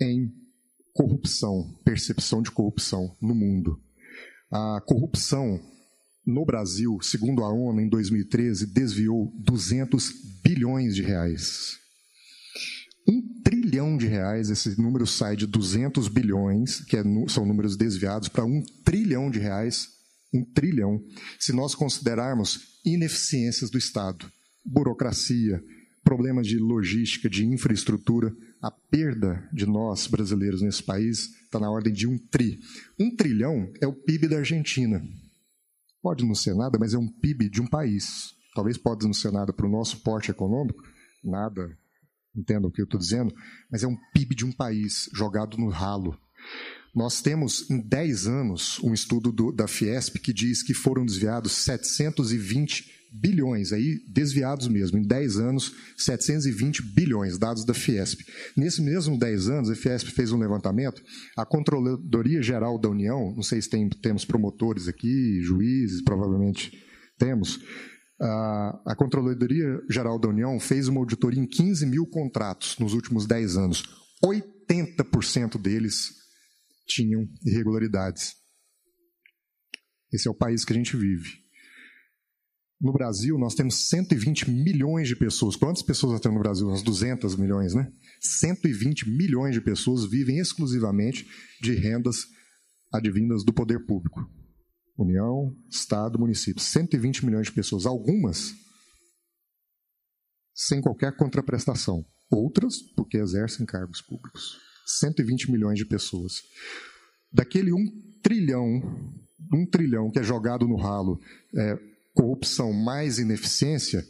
em 0.00 0.32
corrupção, 0.94 1.78
percepção 1.84 2.40
de 2.40 2.50
corrupção 2.50 3.14
no 3.20 3.34
mundo. 3.34 3.78
A 4.50 4.80
corrupção 4.86 5.60
no 6.28 6.44
Brasil, 6.44 6.98
segundo 7.00 7.42
a 7.42 7.50
ONU, 7.50 7.80
em 7.80 7.88
2013, 7.88 8.66
desviou 8.66 9.32
200 9.38 10.12
bilhões 10.44 10.94
de 10.94 11.00
reais. 11.00 11.78
Um 13.08 13.22
trilhão 13.42 13.96
de 13.96 14.06
reais, 14.06 14.50
esse 14.50 14.78
número 14.78 15.06
sai 15.06 15.36
de 15.36 15.46
200 15.46 16.06
bilhões, 16.08 16.84
que 16.84 16.98
é, 16.98 17.02
são 17.28 17.46
números 17.46 17.78
desviados, 17.78 18.28
para 18.28 18.44
um 18.44 18.62
trilhão 18.84 19.30
de 19.30 19.38
reais, 19.38 19.88
um 20.30 20.44
trilhão, 20.44 21.02
se 21.40 21.54
nós 21.54 21.74
considerarmos 21.74 22.78
ineficiências 22.84 23.70
do 23.70 23.78
Estado, 23.78 24.30
burocracia, 24.62 25.64
problemas 26.04 26.46
de 26.46 26.58
logística, 26.58 27.30
de 27.30 27.46
infraestrutura, 27.46 28.30
a 28.60 28.70
perda 28.70 29.48
de 29.50 29.64
nós 29.64 30.06
brasileiros 30.06 30.60
nesse 30.60 30.82
país 30.82 31.30
está 31.44 31.58
na 31.58 31.70
ordem 31.70 31.92
de 31.92 32.06
um 32.06 32.18
tri. 32.18 32.58
Um 33.00 33.16
trilhão 33.16 33.72
é 33.80 33.86
o 33.86 33.94
PIB 33.94 34.28
da 34.28 34.36
Argentina. 34.36 35.02
Pode 36.02 36.24
não 36.24 36.34
ser 36.34 36.54
nada, 36.54 36.78
mas 36.78 36.94
é 36.94 36.98
um 36.98 37.08
PIB 37.08 37.50
de 37.50 37.60
um 37.60 37.66
país. 37.66 38.34
Talvez 38.54 38.76
pode 38.78 39.04
não 39.04 39.12
ser 39.12 39.32
nada 39.32 39.52
para 39.52 39.66
o 39.66 39.70
nosso 39.70 40.02
porte 40.02 40.30
econômico, 40.30 40.82
nada, 41.22 41.76
entendam 42.34 42.68
o 42.68 42.72
que 42.72 42.80
eu 42.80 42.84
estou 42.84 42.98
dizendo, 42.98 43.34
mas 43.70 43.82
é 43.82 43.86
um 43.86 43.96
PIB 44.12 44.34
de 44.34 44.44
um 44.44 44.52
país 44.52 45.08
jogado 45.12 45.56
no 45.58 45.68
ralo. 45.68 46.16
Nós 46.94 47.20
temos 47.20 47.68
em 47.70 47.80
10 47.80 48.26
anos 48.26 48.80
um 48.80 48.92
estudo 48.92 49.30
do, 49.30 49.52
da 49.52 49.68
Fiesp 49.68 50.18
que 50.18 50.32
diz 50.32 50.62
que 50.62 50.74
foram 50.74 51.04
desviados 51.04 51.52
720 51.52 52.97
bilhões, 53.12 53.72
aí 53.72 53.98
desviados 54.08 54.68
mesmo, 54.68 54.98
em 54.98 55.02
10 55.02 55.38
anos, 55.38 55.72
720 55.96 56.82
bilhões, 56.82 57.38
dados 57.38 57.64
da 57.64 57.74
Fiesp. 57.74 58.20
Nesse 58.56 58.82
mesmo 58.82 59.18
10 59.18 59.48
anos, 59.48 59.70
a 59.70 59.74
Fiesp 59.74 60.08
fez 60.08 60.32
um 60.32 60.38
levantamento, 60.38 61.02
a 61.36 61.46
Controladoria 61.46 62.42
Geral 62.42 62.78
da 62.78 62.88
União, 62.88 63.34
não 63.34 63.42
sei 63.42 63.62
se 63.62 63.70
tem, 63.70 63.88
temos 63.88 64.24
promotores 64.24 64.88
aqui, 64.88 65.40
juízes, 65.42 66.02
provavelmente 66.02 66.72
temos, 67.18 67.58
a 68.20 68.94
Controladoria 68.96 69.80
Geral 69.88 70.18
da 70.18 70.28
União 70.28 70.58
fez 70.58 70.88
uma 70.88 71.00
auditoria 71.00 71.40
em 71.40 71.46
15 71.46 71.86
mil 71.86 72.06
contratos 72.06 72.76
nos 72.78 72.92
últimos 72.92 73.26
10 73.26 73.56
anos. 73.56 73.84
80% 74.24 75.60
deles 75.60 76.10
tinham 76.86 77.24
irregularidades. 77.44 78.32
Esse 80.12 80.26
é 80.26 80.30
o 80.30 80.34
país 80.34 80.64
que 80.64 80.72
a 80.72 80.76
gente 80.76 80.96
vive. 80.96 81.47
No 82.80 82.92
Brasil, 82.92 83.36
nós 83.36 83.54
temos 83.54 83.88
120 83.88 84.50
milhões 84.50 85.08
de 85.08 85.16
pessoas. 85.16 85.56
Quantas 85.56 85.82
pessoas 85.82 86.12
nós 86.12 86.20
temos 86.20 86.36
no 86.36 86.42
Brasil? 86.42 86.68
Umas 86.68 86.82
200 86.82 87.34
milhões, 87.36 87.74
né? 87.74 87.90
120 88.20 89.08
milhões 89.08 89.54
de 89.54 89.60
pessoas 89.60 90.08
vivem 90.08 90.38
exclusivamente 90.38 91.26
de 91.60 91.74
rendas 91.74 92.24
advindas 92.92 93.44
do 93.44 93.52
poder 93.52 93.84
público. 93.84 94.20
União, 94.96 95.52
Estado, 95.68 96.18
município. 96.18 96.62
120 96.62 97.26
milhões 97.26 97.46
de 97.46 97.52
pessoas. 97.52 97.84
Algumas 97.84 98.54
sem 100.54 100.80
qualquer 100.80 101.16
contraprestação. 101.16 102.04
Outras 102.30 102.82
porque 102.94 103.16
exercem 103.16 103.66
cargos 103.66 104.00
públicos. 104.02 104.58
120 104.86 105.50
milhões 105.50 105.78
de 105.78 105.84
pessoas. 105.84 106.42
Daquele 107.32 107.72
um 107.72 107.84
trilhão, 108.22 108.80
um 109.52 109.66
trilhão 109.66 110.10
que 110.10 110.18
é 110.18 110.22
jogado 110.22 110.66
no 110.66 110.76
ralo, 110.76 111.20
é, 111.56 111.78
corrupção 112.18 112.72
mais 112.72 113.20
ineficiência, 113.20 114.04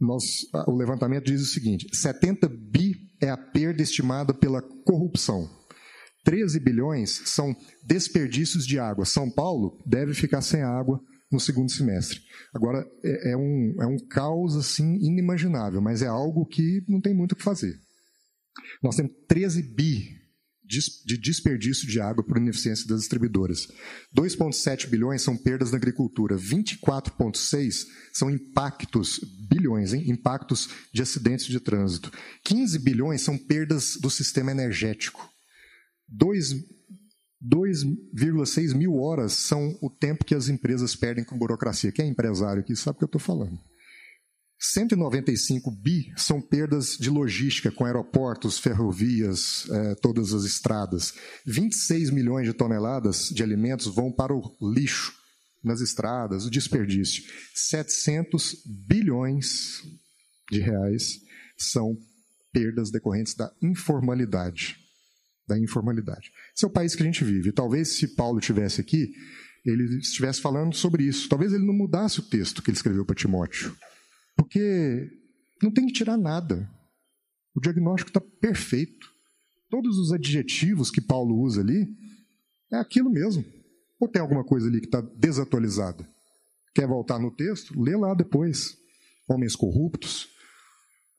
nós, 0.00 0.22
o 0.66 0.74
levantamento 0.74 1.26
diz 1.26 1.42
o 1.42 1.52
seguinte: 1.52 1.86
70 1.94 2.48
bi 2.48 2.94
é 3.20 3.28
a 3.28 3.36
perda 3.36 3.82
estimada 3.82 4.32
pela 4.32 4.62
corrupção. 4.62 5.46
13 6.24 6.58
bilhões 6.60 7.22
são 7.26 7.54
desperdícios 7.84 8.66
de 8.66 8.78
água. 8.78 9.04
São 9.04 9.30
Paulo 9.30 9.78
deve 9.86 10.14
ficar 10.14 10.40
sem 10.40 10.62
água 10.62 10.98
no 11.30 11.38
segundo 11.38 11.70
semestre. 11.70 12.20
Agora, 12.54 12.86
é, 13.04 13.32
é, 13.32 13.36
um, 13.36 13.74
é 13.80 13.86
um 13.86 13.98
caos 14.08 14.56
assim 14.56 14.96
inimaginável, 14.96 15.82
mas 15.82 16.00
é 16.00 16.06
algo 16.06 16.46
que 16.46 16.82
não 16.88 17.00
tem 17.00 17.14
muito 17.14 17.32
o 17.32 17.36
que 17.36 17.44
fazer. 17.44 17.74
Nós 18.82 18.96
temos 18.96 19.12
13 19.28 19.62
bi 19.74 20.17
de 20.68 21.16
desperdício 21.16 21.88
de 21.88 21.98
água 21.98 22.22
por 22.22 22.36
ineficiência 22.36 22.86
das 22.86 23.00
distribuidoras. 23.00 23.66
2,7 24.14 24.86
bilhões 24.88 25.22
são 25.22 25.34
perdas 25.36 25.70
na 25.70 25.78
agricultura, 25.78 26.36
24,6 26.36 27.86
são 28.12 28.30
impactos, 28.30 29.18
bilhões, 29.48 29.94
hein? 29.94 30.10
impactos 30.10 30.68
de 30.92 31.00
acidentes 31.00 31.46
de 31.46 31.58
trânsito. 31.58 32.12
15 32.44 32.78
bilhões 32.80 33.22
são 33.22 33.38
perdas 33.38 33.96
do 33.96 34.10
sistema 34.10 34.50
energético. 34.50 35.26
2,6 36.14 38.74
mil 38.74 38.96
horas 38.96 39.32
são 39.32 39.78
o 39.80 39.88
tempo 39.88 40.24
que 40.24 40.34
as 40.34 40.48
empresas 40.48 40.94
perdem 40.94 41.24
com 41.24 41.38
burocracia. 41.38 41.92
Quem 41.92 42.06
é 42.06 42.08
empresário 42.08 42.60
aqui 42.60 42.76
sabe 42.76 42.96
o 42.96 42.98
que 42.98 43.04
eu 43.04 43.06
estou 43.06 43.20
falando. 43.20 43.58
195 44.58 45.70
bi 45.70 46.12
são 46.16 46.40
perdas 46.40 46.96
de 46.98 47.08
logística 47.10 47.70
com 47.70 47.84
aeroportos, 47.84 48.58
ferrovias, 48.58 49.68
eh, 49.70 49.94
todas 50.02 50.34
as 50.34 50.44
estradas. 50.44 51.14
26 51.46 52.10
milhões 52.10 52.44
de 52.44 52.52
toneladas 52.52 53.28
de 53.28 53.42
alimentos 53.42 53.86
vão 53.86 54.10
para 54.10 54.34
o 54.34 54.56
lixo 54.60 55.14
nas 55.62 55.80
estradas, 55.80 56.44
o 56.44 56.50
desperdício. 56.50 57.22
700 57.54 58.56
bilhões 58.66 59.82
de 60.50 60.58
reais 60.58 61.20
são 61.56 61.96
perdas 62.52 62.90
decorrentes 62.90 63.34
da 63.34 63.52
informalidade. 63.62 64.76
Da 65.46 65.58
informalidade. 65.58 66.32
Esse 66.54 66.64
é 66.64 66.68
o 66.68 66.72
país 66.72 66.96
que 66.96 67.02
a 67.02 67.06
gente 67.06 67.22
vive. 67.24 67.52
Talvez 67.52 67.96
se 67.96 68.08
Paulo 68.08 68.40
tivesse 68.40 68.80
aqui, 68.80 69.12
ele 69.64 69.98
estivesse 69.98 70.40
falando 70.40 70.74
sobre 70.74 71.04
isso. 71.04 71.28
Talvez 71.28 71.52
ele 71.52 71.64
não 71.64 71.74
mudasse 71.74 72.18
o 72.18 72.22
texto 72.22 72.60
que 72.60 72.70
ele 72.70 72.76
escreveu 72.76 73.04
para 73.04 73.14
Timóteo. 73.14 73.76
Porque 74.38 75.10
não 75.60 75.72
tem 75.72 75.86
que 75.86 75.92
tirar 75.92 76.16
nada. 76.16 76.70
O 77.54 77.60
diagnóstico 77.60 78.10
está 78.10 78.20
perfeito. 78.20 79.12
Todos 79.68 79.98
os 79.98 80.12
adjetivos 80.12 80.90
que 80.90 81.00
Paulo 81.00 81.36
usa 81.40 81.60
ali 81.60 81.88
é 82.72 82.76
aquilo 82.76 83.10
mesmo. 83.10 83.44
Ou 84.00 84.08
tem 84.08 84.22
alguma 84.22 84.44
coisa 84.44 84.68
ali 84.68 84.80
que 84.80 84.86
está 84.86 85.00
desatualizada? 85.00 86.08
Quer 86.72 86.86
voltar 86.86 87.18
no 87.18 87.34
texto? 87.34 87.78
Lê 87.78 87.96
lá 87.96 88.14
depois. 88.14 88.78
Homens 89.28 89.56
corruptos, 89.56 90.28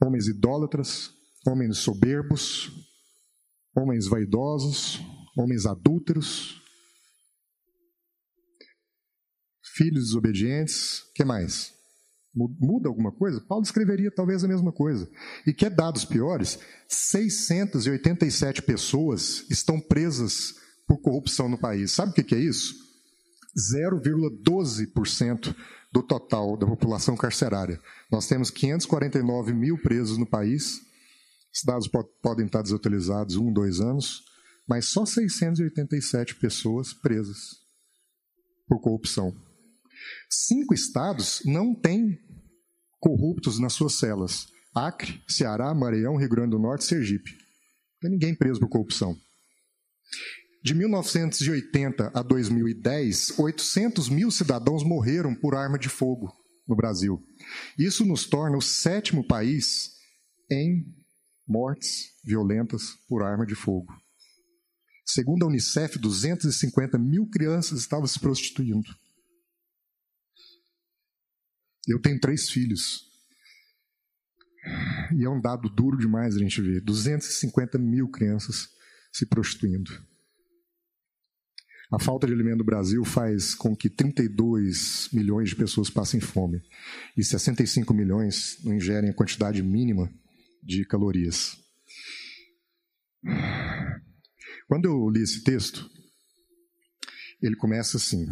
homens 0.01 0.27
idólatras, 0.27 1.12
homens 1.45 1.77
soberbos, 1.77 2.71
homens 3.75 4.08
vaidosos, 4.08 4.99
homens 5.38 5.65
adúlteros, 5.67 6.60
filhos 9.62 10.05
desobedientes, 10.05 11.03
que 11.13 11.23
mais? 11.23 11.78
Muda 12.33 12.87
alguma 12.87 13.11
coisa? 13.11 13.41
Paulo 13.41 13.63
escreveria 13.63 14.11
talvez 14.11 14.43
a 14.43 14.47
mesma 14.47 14.71
coisa. 14.71 15.09
E 15.47 15.53
quer 15.53 15.71
dados 15.71 16.05
piores? 16.05 16.59
687 16.87 18.61
pessoas 18.61 19.45
estão 19.49 19.79
presas 19.79 20.53
por 20.87 20.99
corrupção 20.99 21.49
no 21.49 21.57
país. 21.57 21.91
Sabe 21.91 22.11
o 22.11 22.13
que 22.13 22.35
é 22.35 22.39
isso? 22.39 22.75
0,12% 23.57 25.55
do 25.91 26.03
total 26.03 26.55
da 26.55 26.67
população 26.67 27.17
carcerária. 27.17 27.81
Nós 28.11 28.27
temos 28.27 28.51
549 28.51 29.53
mil 29.53 29.77
presos 29.81 30.17
no 30.17 30.25
país. 30.25 30.81
Esses 31.51 31.65
dados 31.65 31.89
podem 32.21 32.45
estar 32.45 32.61
desatualizados 32.61 33.35
um, 33.35 33.51
dois 33.51 33.79
anos, 33.79 34.23
mas 34.67 34.85
só 34.85 35.03
687 35.03 36.35
pessoas 36.35 36.93
presas 36.93 37.57
por 38.67 38.79
corrupção. 38.79 39.35
Cinco 40.29 40.73
estados 40.73 41.41
não 41.45 41.73
têm 41.73 42.17
corruptos 42.99 43.59
nas 43.59 43.73
suas 43.73 43.99
celas: 43.99 44.47
Acre, 44.75 45.21
Ceará, 45.27 45.73
Maranhão, 45.73 46.17
Rio 46.17 46.29
Grande 46.29 46.51
do 46.51 46.59
Norte, 46.59 46.85
Sergipe. 46.85 47.31
Não 47.31 48.01
tem 48.01 48.12
ninguém 48.12 48.35
preso 48.35 48.59
por 48.59 48.69
corrupção. 48.69 49.15
De 50.63 50.73
1980 50.75 52.12
a 52.13 52.21
2010, 52.21 53.39
800 53.39 54.09
mil 54.09 54.29
cidadãos 54.29 54.83
morreram 54.83 55.33
por 55.33 55.55
arma 55.55 55.79
de 55.79 55.88
fogo 55.88 56.31
no 56.67 56.75
Brasil. 56.75 57.21
Isso 57.77 58.05
nos 58.05 58.25
torna 58.25 58.57
o 58.57 58.62
sétimo 58.62 59.25
país 59.25 59.91
em 60.51 60.85
mortes 61.47 62.12
violentas 62.23 62.95
por 63.07 63.23
arma 63.23 63.45
de 63.45 63.55
fogo. 63.55 63.91
Segundo 65.05 65.43
a 65.43 65.47
Unicef, 65.47 65.97
250 65.97 66.97
mil 66.99 67.27
crianças 67.27 67.79
estavam 67.79 68.05
se 68.05 68.19
prostituindo. 68.19 68.88
Eu 71.89 71.99
tenho 71.99 72.19
três 72.19 72.49
filhos. 72.49 73.08
E 75.17 75.25
é 75.25 75.30
um 75.30 75.41
dado 75.41 75.69
duro 75.69 75.97
demais 75.97 76.36
a 76.36 76.39
gente 76.39 76.62
ver. 76.62 76.82
250 76.82 77.78
mil 77.80 78.10
crianças 78.10 78.69
se 79.12 79.25
prostituindo. 79.25 79.91
A 81.91 81.97
falta 81.97 82.28
de 82.28 82.34
alimento 82.34 82.60
no 82.60 82.63
Brasil 82.63 83.04
faz 83.04 83.56
com 83.56 83.75
que 83.75 83.89
32 83.89 85.10
milhões 85.12 85.49
de 85.49 85.56
pessoas 85.56 85.89
passem 85.89 86.19
fome. 86.19 86.62
E 87.17 87.23
65 87.23 87.91
milhões 87.95 88.60
não 88.63 88.75
ingerem 88.75 89.10
a 89.10 89.13
quantidade 89.13 89.63
mínima 89.63 90.13
de 90.62 90.86
calorias. 90.86 91.58
Quando 94.67 94.86
eu 94.86 95.10
li 95.10 95.23
esse 95.23 95.43
texto, 95.43 95.89
ele 97.41 97.56
começa 97.56 97.97
assim: 97.97 98.28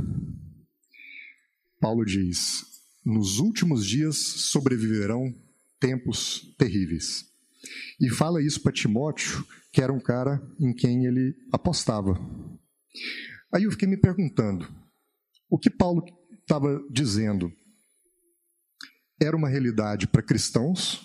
Paulo 1.79 2.05
diz: 2.05 2.66
nos 3.07 3.39
últimos 3.39 3.85
dias 3.85 4.17
sobreviverão 4.17 5.33
tempos 5.79 6.53
terríveis. 6.57 7.25
E 8.01 8.09
fala 8.09 8.43
isso 8.43 8.61
para 8.61 8.73
Timóteo, 8.73 9.45
que 9.71 9.81
era 9.81 9.93
um 9.93 9.99
cara 9.99 10.41
em 10.59 10.73
quem 10.73 11.05
ele 11.05 11.33
apostava. 11.51 12.19
Aí 13.53 13.63
eu 13.63 13.71
fiquei 13.71 13.87
me 13.87 13.95
perguntando: 13.95 14.67
o 15.49 15.57
que 15.57 15.69
Paulo 15.69 16.03
estava 16.41 16.83
dizendo 16.91 17.49
era 19.21 19.37
uma 19.37 19.47
realidade 19.47 20.05
para 20.05 20.21
cristãos, 20.21 21.01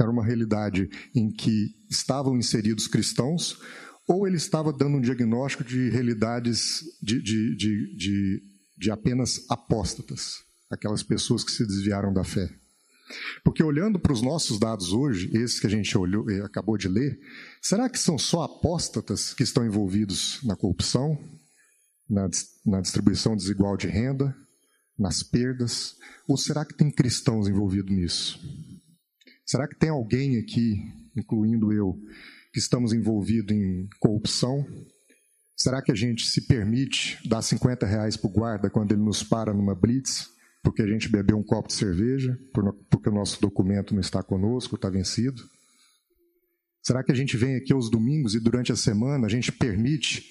era 0.00 0.10
uma 0.10 0.24
realidade 0.24 0.88
em 1.14 1.30
que 1.30 1.74
estavam 1.90 2.38
inseridos 2.38 2.88
cristãos, 2.88 3.60
ou 4.08 4.26
ele 4.26 4.36
estava 4.36 4.72
dando 4.72 4.96
um 4.96 5.00
diagnóstico 5.00 5.62
de 5.62 5.90
realidades 5.90 6.82
de, 7.02 7.22
de, 7.22 7.56
de, 7.56 7.96
de, 7.96 8.42
de 8.78 8.90
apenas 8.90 9.44
apóstatas, 9.50 10.38
aquelas 10.72 11.02
pessoas 11.02 11.44
que 11.44 11.52
se 11.52 11.66
desviaram 11.66 12.12
da 12.12 12.24
fé? 12.24 12.48
Porque 13.44 13.62
olhando 13.62 13.98
para 14.00 14.12
os 14.12 14.22
nossos 14.22 14.58
dados 14.58 14.92
hoje, 14.92 15.30
esses 15.34 15.60
que 15.60 15.66
a 15.66 15.70
gente 15.70 15.96
olhou, 15.96 16.28
eh, 16.30 16.40
acabou 16.40 16.78
de 16.78 16.88
ler, 16.88 17.18
será 17.60 17.88
que 17.88 17.98
são 17.98 18.18
só 18.18 18.42
apóstatas 18.42 19.34
que 19.34 19.42
estão 19.42 19.66
envolvidos 19.66 20.40
na 20.42 20.56
corrupção, 20.56 21.18
na, 22.08 22.28
na 22.64 22.80
distribuição 22.80 23.36
desigual 23.36 23.76
de 23.76 23.86
renda, 23.86 24.34
nas 24.98 25.22
perdas? 25.22 25.96
Ou 26.26 26.36
será 26.36 26.64
que 26.64 26.74
tem 26.74 26.90
cristãos 26.90 27.48
envolvidos 27.48 27.94
nisso? 27.94 28.40
Será 29.44 29.68
que 29.68 29.78
tem 29.78 29.90
alguém 29.90 30.38
aqui, 30.38 30.76
incluindo 31.16 31.72
eu, 31.72 31.98
que 32.52 32.58
estamos 32.58 32.92
envolvidos 32.92 33.54
em 33.54 33.88
corrupção? 34.00 34.64
Será 35.56 35.82
que 35.82 35.92
a 35.92 35.94
gente 35.94 36.26
se 36.26 36.46
permite 36.46 37.18
dar 37.28 37.42
50 37.42 37.84
reais 37.86 38.16
para 38.16 38.28
o 38.28 38.32
guarda 38.32 38.70
quando 38.70 38.92
ele 38.92 39.02
nos 39.02 39.22
para 39.22 39.52
numa 39.52 39.74
blitz? 39.74 40.30
Porque 40.62 40.82
a 40.82 40.86
gente 40.86 41.08
bebeu 41.08 41.36
um 41.36 41.42
copo 41.42 41.68
de 41.68 41.74
cerveja, 41.74 42.38
porque 42.90 43.08
o 43.08 43.14
nosso 43.14 43.40
documento 43.40 43.92
não 43.92 44.00
está 44.00 44.22
conosco, 44.22 44.76
está 44.76 44.88
vencido? 44.88 45.42
Será 46.82 47.02
que 47.02 47.12
a 47.12 47.14
gente 47.14 47.36
vem 47.36 47.56
aqui 47.56 47.72
aos 47.72 47.90
domingos 47.90 48.34
e 48.34 48.40
durante 48.40 48.72
a 48.72 48.76
semana 48.76 49.26
a 49.26 49.30
gente 49.30 49.52
permite 49.52 50.24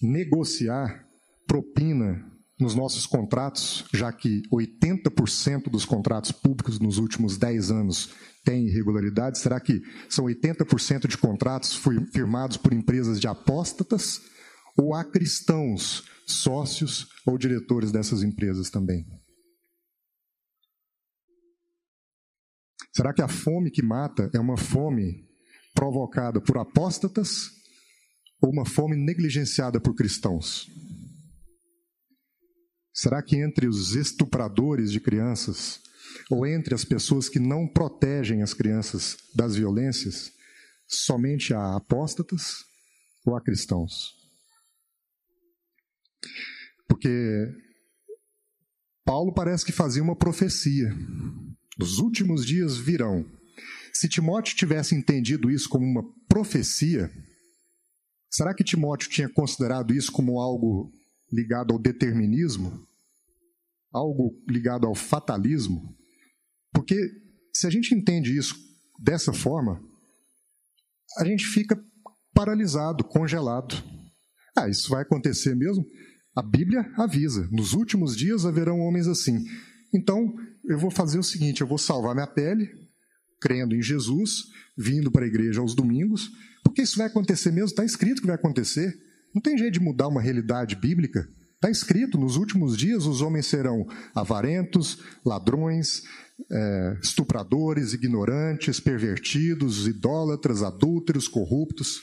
negociar 0.00 1.06
propina 1.46 2.24
nos 2.58 2.74
nossos 2.74 3.06
contratos, 3.06 3.84
já 3.92 4.12
que 4.12 4.42
80% 4.52 5.70
dos 5.70 5.86
contratos 5.86 6.30
públicos 6.30 6.78
nos 6.78 6.98
últimos 6.98 7.38
10 7.38 7.70
anos 7.70 8.10
têm 8.44 8.66
irregularidades? 8.66 9.40
Será 9.40 9.58
que 9.58 9.80
são 10.08 10.26
80% 10.26 11.06
de 11.06 11.16
contratos 11.16 11.80
firmados 12.12 12.56
por 12.56 12.72
empresas 12.72 13.18
de 13.18 13.26
apóstatas? 13.26 14.20
Ou 14.76 14.94
há 14.94 15.04
cristãos, 15.04 16.04
sócios 16.26 17.08
ou 17.26 17.38
diretores 17.38 17.90
dessas 17.90 18.22
empresas 18.22 18.70
também? 18.70 19.06
Será 22.92 23.12
que 23.14 23.22
a 23.22 23.28
fome 23.28 23.70
que 23.70 23.82
mata 23.82 24.30
é 24.34 24.40
uma 24.40 24.56
fome 24.56 25.28
provocada 25.74 26.40
por 26.40 26.58
apóstatas 26.58 27.50
ou 28.42 28.50
uma 28.50 28.66
fome 28.66 28.96
negligenciada 28.96 29.80
por 29.80 29.94
cristãos? 29.94 30.66
Será 32.92 33.22
que 33.22 33.36
entre 33.36 33.68
os 33.68 33.94
estupradores 33.94 34.90
de 34.90 35.00
crianças 35.00 35.80
ou 36.28 36.44
entre 36.44 36.74
as 36.74 36.84
pessoas 36.84 37.28
que 37.28 37.38
não 37.38 37.66
protegem 37.66 38.42
as 38.42 38.52
crianças 38.52 39.16
das 39.34 39.54
violências, 39.54 40.32
somente 40.86 41.54
há 41.54 41.76
apóstatas 41.76 42.64
ou 43.24 43.36
há 43.36 43.40
cristãos? 43.40 44.16
Porque 46.88 47.46
Paulo 49.04 49.32
parece 49.32 49.64
que 49.64 49.72
fazia 49.72 50.02
uma 50.02 50.16
profecia 50.16 50.92
os 51.84 51.98
últimos 51.98 52.44
dias 52.44 52.76
virão. 52.76 53.24
Se 53.92 54.08
Timóteo 54.08 54.56
tivesse 54.56 54.94
entendido 54.94 55.50
isso 55.50 55.68
como 55.68 55.84
uma 55.84 56.02
profecia, 56.28 57.10
será 58.30 58.54
que 58.54 58.64
Timóteo 58.64 59.10
tinha 59.10 59.28
considerado 59.28 59.92
isso 59.92 60.12
como 60.12 60.40
algo 60.40 60.92
ligado 61.32 61.72
ao 61.72 61.78
determinismo? 61.78 62.86
Algo 63.92 64.40
ligado 64.48 64.86
ao 64.86 64.94
fatalismo? 64.94 65.96
Porque 66.72 66.96
se 67.54 67.66
a 67.66 67.70
gente 67.70 67.94
entende 67.94 68.36
isso 68.36 68.54
dessa 68.98 69.32
forma, 69.32 69.82
a 71.18 71.24
gente 71.24 71.44
fica 71.46 71.78
paralisado, 72.32 73.04
congelado. 73.04 73.74
Ah, 74.56 74.68
isso 74.68 74.88
vai 74.88 75.02
acontecer 75.02 75.54
mesmo? 75.54 75.84
A 76.36 76.42
Bíblia 76.42 76.90
avisa: 76.96 77.48
nos 77.50 77.72
últimos 77.72 78.16
dias 78.16 78.46
haverão 78.46 78.80
homens 78.80 79.08
assim. 79.08 79.44
Então, 79.92 80.34
eu 80.64 80.78
vou 80.78 80.90
fazer 80.90 81.18
o 81.18 81.22
seguinte: 81.22 81.60
eu 81.60 81.66
vou 81.66 81.78
salvar 81.78 82.14
minha 82.14 82.26
pele, 82.26 82.68
crendo 83.40 83.74
em 83.74 83.82
Jesus, 83.82 84.44
vindo 84.76 85.10
para 85.10 85.24
a 85.24 85.28
igreja 85.28 85.60
aos 85.60 85.74
domingos, 85.74 86.30
porque 86.62 86.82
isso 86.82 86.98
vai 86.98 87.06
acontecer 87.06 87.50
mesmo, 87.50 87.68
está 87.68 87.84
escrito 87.84 88.20
que 88.20 88.26
vai 88.26 88.36
acontecer. 88.36 88.94
Não 89.34 89.40
tem 89.40 89.56
jeito 89.56 89.74
de 89.74 89.80
mudar 89.80 90.08
uma 90.08 90.20
realidade 90.20 90.76
bíblica. 90.76 91.26
Está 91.54 91.70
escrito: 91.70 92.18
nos 92.18 92.36
últimos 92.36 92.76
dias 92.76 93.06
os 93.06 93.20
homens 93.20 93.46
serão 93.46 93.86
avarentos, 94.14 94.98
ladrões, 95.24 96.02
é, 96.50 96.98
estupradores, 97.02 97.92
ignorantes, 97.92 98.80
pervertidos, 98.80 99.86
idólatras, 99.86 100.62
adúlteros, 100.62 101.28
corruptos. 101.28 102.02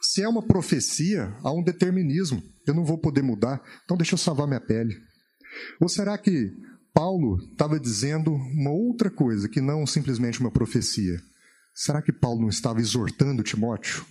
Se 0.00 0.22
é 0.22 0.28
uma 0.28 0.42
profecia, 0.46 1.34
há 1.42 1.52
um 1.52 1.62
determinismo. 1.62 2.42
Eu 2.66 2.74
não 2.74 2.84
vou 2.84 2.98
poder 2.98 3.22
mudar, 3.22 3.60
então 3.84 3.96
deixa 3.96 4.14
eu 4.14 4.18
salvar 4.18 4.46
minha 4.46 4.60
pele. 4.60 4.96
Ou 5.80 5.88
será 5.88 6.16
que 6.16 6.52
Paulo 6.98 7.38
estava 7.52 7.78
dizendo 7.78 8.34
uma 8.34 8.72
outra 8.72 9.08
coisa 9.08 9.48
que 9.48 9.60
não 9.60 9.86
simplesmente 9.86 10.40
uma 10.40 10.50
profecia. 10.50 11.22
Será 11.72 12.02
que 12.02 12.12
Paulo 12.12 12.40
não 12.40 12.48
estava 12.48 12.80
exortando 12.80 13.44
Timóteo? 13.44 14.04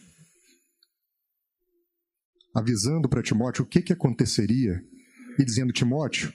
Avisando 2.55 3.09
para 3.09 3.21
Timóteo 3.21 3.65
o 3.65 3.67
que, 3.67 3.81
que 3.81 3.91
aconteceria 3.91 4.81
e 5.37 5.43
dizendo: 5.43 5.73
Timóteo, 5.73 6.31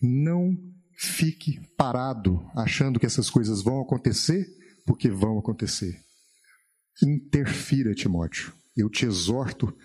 não 0.00 0.56
fique 0.96 1.58
parado 1.76 2.40
achando 2.54 3.00
que 3.00 3.06
essas 3.06 3.28
coisas 3.28 3.60
vão 3.60 3.80
acontecer, 3.80 4.46
porque 4.86 5.10
vão 5.10 5.40
acontecer. 5.40 6.00
Interfira, 7.02 7.96
Timóteo. 7.96 8.52
Eu 8.76 8.88
te 8.88 9.04
exorto 9.04 9.76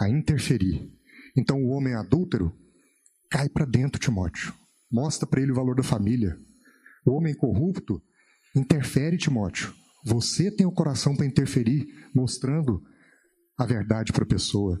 a 0.00 0.08
interferir. 0.08 0.90
Então, 1.36 1.62
o 1.62 1.68
homem 1.68 1.92
adúltero 1.92 2.50
cai 3.30 3.50
para 3.50 3.66
dentro, 3.66 4.00
Timóteo 4.00 4.54
Mostra 4.90 5.26
para 5.26 5.40
ele 5.40 5.52
o 5.52 5.54
valor 5.54 5.74
da 5.74 5.82
família. 5.82 6.38
O 7.04 7.12
homem 7.12 7.34
corrupto 7.34 8.02
interfere, 8.54 9.16
Timóteo. 9.16 9.72
Você 10.04 10.50
tem 10.50 10.66
o 10.66 10.72
coração 10.72 11.16
para 11.16 11.26
interferir, 11.26 11.86
mostrando 12.14 12.82
a 13.58 13.66
verdade 13.66 14.12
para 14.12 14.24
a 14.24 14.28
pessoa. 14.28 14.80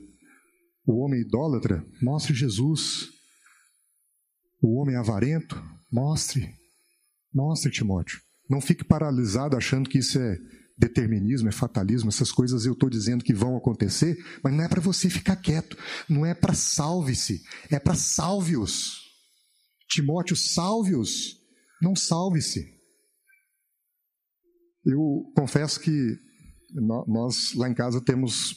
O 0.86 1.04
homem 1.04 1.20
idólatra, 1.20 1.84
mostre 2.00 2.32
Jesus. 2.32 3.08
O 4.62 4.80
homem 4.80 4.96
avarento, 4.96 5.60
mostre. 5.92 6.54
Mostre, 7.34 7.70
Timóteo. 7.70 8.20
Não 8.48 8.60
fique 8.60 8.84
paralisado 8.84 9.56
achando 9.56 9.90
que 9.90 9.98
isso 9.98 10.18
é 10.18 10.38
determinismo, 10.78 11.48
é 11.48 11.52
fatalismo, 11.52 12.10
essas 12.10 12.30
coisas 12.30 12.66
eu 12.66 12.74
estou 12.74 12.90
dizendo 12.90 13.24
que 13.24 13.32
vão 13.32 13.56
acontecer, 13.56 14.16
mas 14.44 14.52
não 14.52 14.62
é 14.62 14.68
para 14.68 14.80
você 14.80 15.08
ficar 15.08 15.36
quieto, 15.36 15.76
não 16.08 16.24
é 16.24 16.34
para 16.34 16.52
salve-se, 16.52 17.42
é 17.70 17.78
para 17.78 17.94
salve-os. 17.94 19.05
Timóteo, 19.88 20.36
salve-os, 20.36 21.36
não 21.80 21.94
salve-se. 21.94 22.74
Eu 24.84 25.32
confesso 25.34 25.80
que 25.80 26.16
nós 27.06 27.54
lá 27.54 27.68
em 27.68 27.74
casa 27.74 28.00
temos 28.00 28.54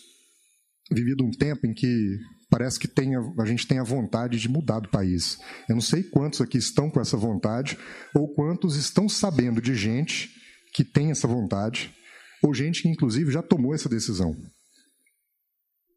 vivido 0.91 1.23
um 1.23 1.31
tempo 1.31 1.65
em 1.65 1.73
que 1.73 2.17
parece 2.49 2.79
que 2.79 2.87
tem, 2.87 3.15
a 3.15 3.45
gente 3.45 3.67
tem 3.67 3.79
a 3.79 3.83
vontade 3.83 4.39
de 4.39 4.49
mudar 4.49 4.79
do 4.79 4.89
país. 4.89 5.39
Eu 5.67 5.75
não 5.75 5.81
sei 5.81 6.03
quantos 6.03 6.41
aqui 6.41 6.57
estão 6.57 6.89
com 6.89 6.99
essa 6.99 7.15
vontade, 7.15 7.77
ou 8.13 8.33
quantos 8.33 8.75
estão 8.75 9.07
sabendo 9.07 9.61
de 9.61 9.75
gente 9.75 10.29
que 10.73 10.83
tem 10.83 11.11
essa 11.11 11.27
vontade, 11.27 11.93
ou 12.43 12.53
gente 12.53 12.81
que 12.81 12.89
inclusive 12.89 13.31
já 13.31 13.43
tomou 13.43 13.73
essa 13.73 13.89
decisão. 13.89 14.35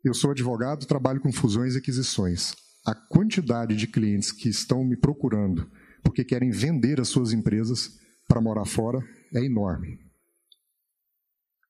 Eu 0.04 0.12
sou 0.12 0.32
advogado, 0.32 0.86
trabalho 0.86 1.20
com 1.20 1.32
fusões 1.32 1.74
e 1.74 1.78
aquisições 1.78 2.54
a 2.84 2.94
quantidade 2.94 3.76
de 3.76 3.86
clientes 3.86 4.32
que 4.32 4.48
estão 4.48 4.84
me 4.84 4.96
procurando 4.96 5.70
porque 6.02 6.24
querem 6.24 6.50
vender 6.50 7.00
as 7.00 7.08
suas 7.08 7.32
empresas 7.32 7.98
para 8.28 8.40
morar 8.40 8.64
fora 8.64 8.98
é 9.34 9.44
enorme. 9.44 9.98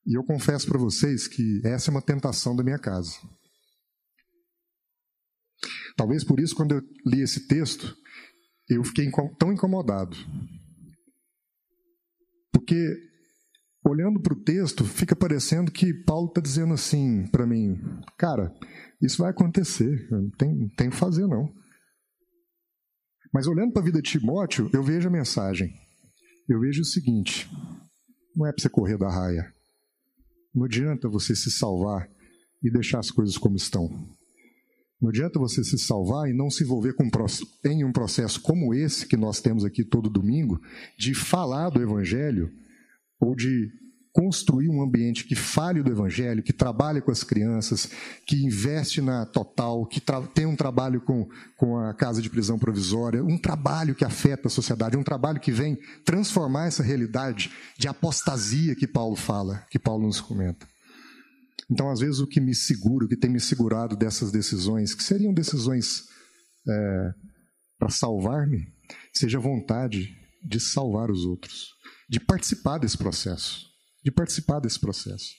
E 0.06 0.16
eu 0.16 0.24
confesso 0.24 0.66
para 0.66 0.78
vocês 0.78 1.28
que 1.28 1.60
essa 1.64 1.90
é 1.90 1.92
uma 1.92 2.02
tentação 2.02 2.56
da 2.56 2.64
minha 2.64 2.78
casa. 2.78 3.16
Talvez 5.96 6.24
por 6.24 6.40
isso, 6.40 6.56
quando 6.56 6.72
eu 6.72 6.82
li 7.06 7.20
esse 7.20 7.46
texto, 7.46 7.94
eu 8.68 8.82
fiquei 8.82 9.08
tão 9.38 9.52
incomodado. 9.52 10.16
Porque, 12.50 12.96
olhando 13.84 14.20
para 14.20 14.32
o 14.32 14.42
texto, 14.42 14.84
fica 14.84 15.16
parecendo 15.16 15.70
que 15.70 15.92
Paulo 15.92 16.28
está 16.28 16.40
dizendo 16.40 16.74
assim 16.74 17.26
para 17.28 17.46
mim: 17.46 17.78
cara, 18.16 18.52
isso 19.00 19.22
vai 19.22 19.30
acontecer, 19.30 20.08
não 20.10 20.30
tem, 20.30 20.68
tem 20.76 20.90
que 20.90 20.96
fazer 20.96 21.26
não. 21.26 21.52
Mas 23.32 23.46
olhando 23.46 23.72
para 23.72 23.82
a 23.82 23.84
vida 23.84 24.00
de 24.00 24.10
Timóteo, 24.10 24.70
eu 24.72 24.82
vejo 24.82 25.08
a 25.08 25.12
mensagem. 25.12 25.72
Eu 26.48 26.60
vejo 26.60 26.82
o 26.82 26.86
seguinte: 26.86 27.50
não 28.36 28.46
é 28.46 28.52
para 28.52 28.62
você 28.62 28.68
correr 28.68 28.98
da 28.98 29.10
raia. 29.10 29.52
Não 30.54 30.64
adianta 30.64 31.08
você 31.08 31.34
se 31.34 31.50
salvar 31.50 32.08
e 32.62 32.70
deixar 32.70 32.98
as 32.98 33.10
coisas 33.10 33.38
como 33.38 33.56
estão. 33.56 33.88
Não 35.00 35.08
adianta 35.08 35.40
você 35.40 35.64
se 35.64 35.78
salvar 35.78 36.28
e 36.28 36.32
não 36.32 36.48
se 36.48 36.62
envolver 36.62 36.92
com, 36.94 37.10
em 37.64 37.84
um 37.84 37.90
processo 37.90 38.40
como 38.40 38.72
esse 38.72 39.06
que 39.06 39.16
nós 39.16 39.40
temos 39.40 39.64
aqui 39.64 39.82
todo 39.82 40.08
domingo, 40.08 40.60
de 40.96 41.12
falar 41.12 41.70
do 41.70 41.82
Evangelho 41.82 42.52
ou 43.22 43.36
de 43.36 43.70
construir 44.12 44.68
um 44.68 44.82
ambiente 44.82 45.24
que 45.24 45.34
fale 45.34 45.82
do 45.82 45.90
Evangelho, 45.90 46.42
que 46.42 46.52
trabalhe 46.52 47.00
com 47.00 47.10
as 47.10 47.24
crianças, 47.24 47.88
que 48.26 48.44
investe 48.44 49.00
na 49.00 49.24
total, 49.24 49.86
que 49.86 50.02
tem 50.34 50.44
um 50.44 50.56
trabalho 50.56 51.00
com, 51.00 51.26
com 51.56 51.78
a 51.78 51.94
casa 51.94 52.20
de 52.20 52.28
prisão 52.28 52.58
provisória, 52.58 53.24
um 53.24 53.38
trabalho 53.38 53.94
que 53.94 54.04
afeta 54.04 54.48
a 54.48 54.50
sociedade, 54.50 54.98
um 54.98 55.02
trabalho 55.02 55.40
que 55.40 55.50
vem 55.50 55.78
transformar 56.04 56.66
essa 56.66 56.82
realidade 56.82 57.50
de 57.78 57.88
apostasia 57.88 58.74
que 58.74 58.86
Paulo 58.86 59.16
fala, 59.16 59.64
que 59.70 59.78
Paulo 59.78 60.06
nos 60.06 60.20
comenta. 60.20 60.68
Então, 61.70 61.88
às 61.88 62.00
vezes, 62.00 62.18
o 62.18 62.26
que 62.26 62.40
me 62.40 62.54
segura, 62.54 63.06
o 63.06 63.08
que 63.08 63.16
tem 63.16 63.30
me 63.30 63.40
segurado 63.40 63.96
dessas 63.96 64.30
decisões, 64.30 64.94
que 64.94 65.02
seriam 65.02 65.32
decisões 65.32 66.02
é, 66.68 67.10
para 67.78 67.88
salvar-me, 67.88 68.66
seja 69.14 69.38
a 69.38 69.40
vontade 69.40 70.14
de 70.44 70.60
salvar 70.60 71.10
os 71.10 71.24
outros, 71.24 71.68
de 72.12 72.20
participar 72.20 72.78
desse 72.78 72.96
processo 72.96 73.72
de 74.02 74.10
participar 74.10 74.60
desse 74.60 74.78
processo. 74.78 75.30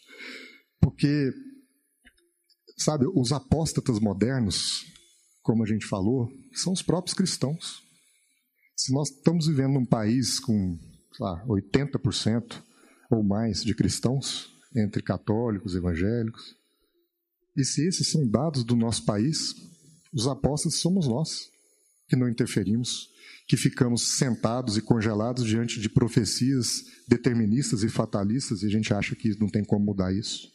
Porque, 0.80 1.32
sabe, 2.78 3.06
os 3.14 3.32
apóstatas 3.32 4.00
modernos, 4.00 4.86
como 5.42 5.64
a 5.64 5.68
gente 5.68 5.86
falou, 5.86 6.30
são 6.54 6.74
os 6.74 6.82
próprios 6.82 7.14
cristãos. 7.14 7.82
Se 8.76 8.94
nós 8.94 9.10
estamos 9.10 9.48
vivendo 9.48 9.74
num 9.74 9.86
país 9.86 10.40
com 10.40 10.80
lá, 11.20 11.46
80% 11.46 12.64
ou 13.12 13.24
mais 13.24 13.64
de 13.64 13.76
cristãos, 13.76 14.50
entre 14.76 15.04
católicos, 15.04 15.76
evangélicos, 15.76 16.56
e 17.56 17.64
se 17.64 17.86
esses 17.88 18.10
são 18.10 18.28
dados 18.28 18.64
do 18.64 18.76
nosso 18.76 19.06
país, 19.06 19.54
os 20.12 20.26
apóstolos 20.28 20.80
somos 20.80 21.08
nós 21.08 21.53
que 22.14 22.20
não 22.20 22.30
interferimos, 22.30 23.10
que 23.48 23.58
ficamos 23.58 24.18
sentados 24.18 24.78
e 24.78 24.82
congelados 24.82 25.44
diante 25.44 25.82
de 25.82 25.90
profecias 25.90 26.84
deterministas 27.08 27.82
e 27.82 27.90
fatalistas 27.90 28.62
e 28.62 28.68
a 28.68 28.70
gente 28.70 28.94
acha 28.94 29.16
que 29.16 29.36
não 29.40 29.50
tem 29.50 29.64
como 29.64 29.84
mudar 29.84 30.14
isso. 30.14 30.48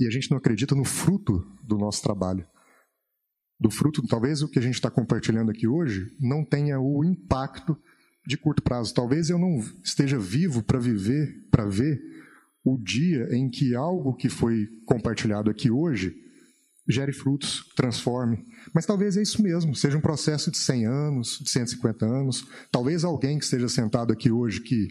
E 0.00 0.08
a 0.08 0.10
gente 0.10 0.28
não 0.28 0.38
acredita 0.38 0.74
no 0.74 0.84
fruto 0.84 1.46
do 1.62 1.78
nosso 1.78 2.02
trabalho. 2.02 2.44
Do 3.60 3.70
fruto, 3.70 4.04
talvez 4.08 4.42
o 4.42 4.48
que 4.48 4.58
a 4.58 4.62
gente 4.62 4.74
está 4.74 4.90
compartilhando 4.90 5.52
aqui 5.52 5.68
hoje 5.68 6.12
não 6.18 6.44
tenha 6.44 6.80
o 6.80 7.04
impacto 7.04 7.76
de 8.26 8.36
curto 8.36 8.60
prazo. 8.60 8.92
Talvez 8.92 9.30
eu 9.30 9.38
não 9.38 9.60
esteja 9.84 10.18
vivo 10.18 10.64
para 10.64 10.80
viver, 10.80 11.46
para 11.48 11.64
ver 11.64 12.02
o 12.64 12.76
dia 12.76 13.28
em 13.30 13.48
que 13.48 13.76
algo 13.76 14.16
que 14.16 14.28
foi 14.28 14.66
compartilhado 14.84 15.48
aqui 15.48 15.70
hoje 15.70 16.16
gere 16.88 17.12
frutos, 17.12 17.64
transforme. 17.76 18.42
Mas 18.74 18.86
talvez 18.86 19.16
é 19.16 19.22
isso 19.22 19.42
mesmo, 19.42 19.74
seja 19.74 19.98
um 19.98 20.00
processo 20.00 20.50
de 20.50 20.56
100 20.56 20.86
anos, 20.86 21.38
de 21.42 21.50
150 21.50 22.06
anos. 22.06 22.46
Talvez 22.72 23.04
alguém 23.04 23.38
que 23.38 23.44
esteja 23.44 23.68
sentado 23.68 24.12
aqui 24.12 24.30
hoje, 24.30 24.60
que 24.60 24.88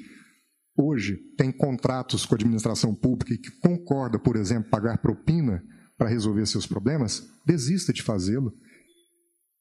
hoje 0.77 1.17
tem 1.35 1.51
contratos 1.51 2.25
com 2.25 2.35
a 2.35 2.37
administração 2.37 2.93
pública 2.93 3.33
e 3.33 3.37
que 3.37 3.51
concorda, 3.59 4.19
por 4.19 4.35
exemplo, 4.35 4.69
pagar 4.69 4.99
propina 4.99 5.63
para 5.97 6.09
resolver 6.09 6.45
seus 6.45 6.67
problemas, 6.67 7.27
desista 7.45 7.91
de 7.91 8.03
fazê-lo. 8.03 8.53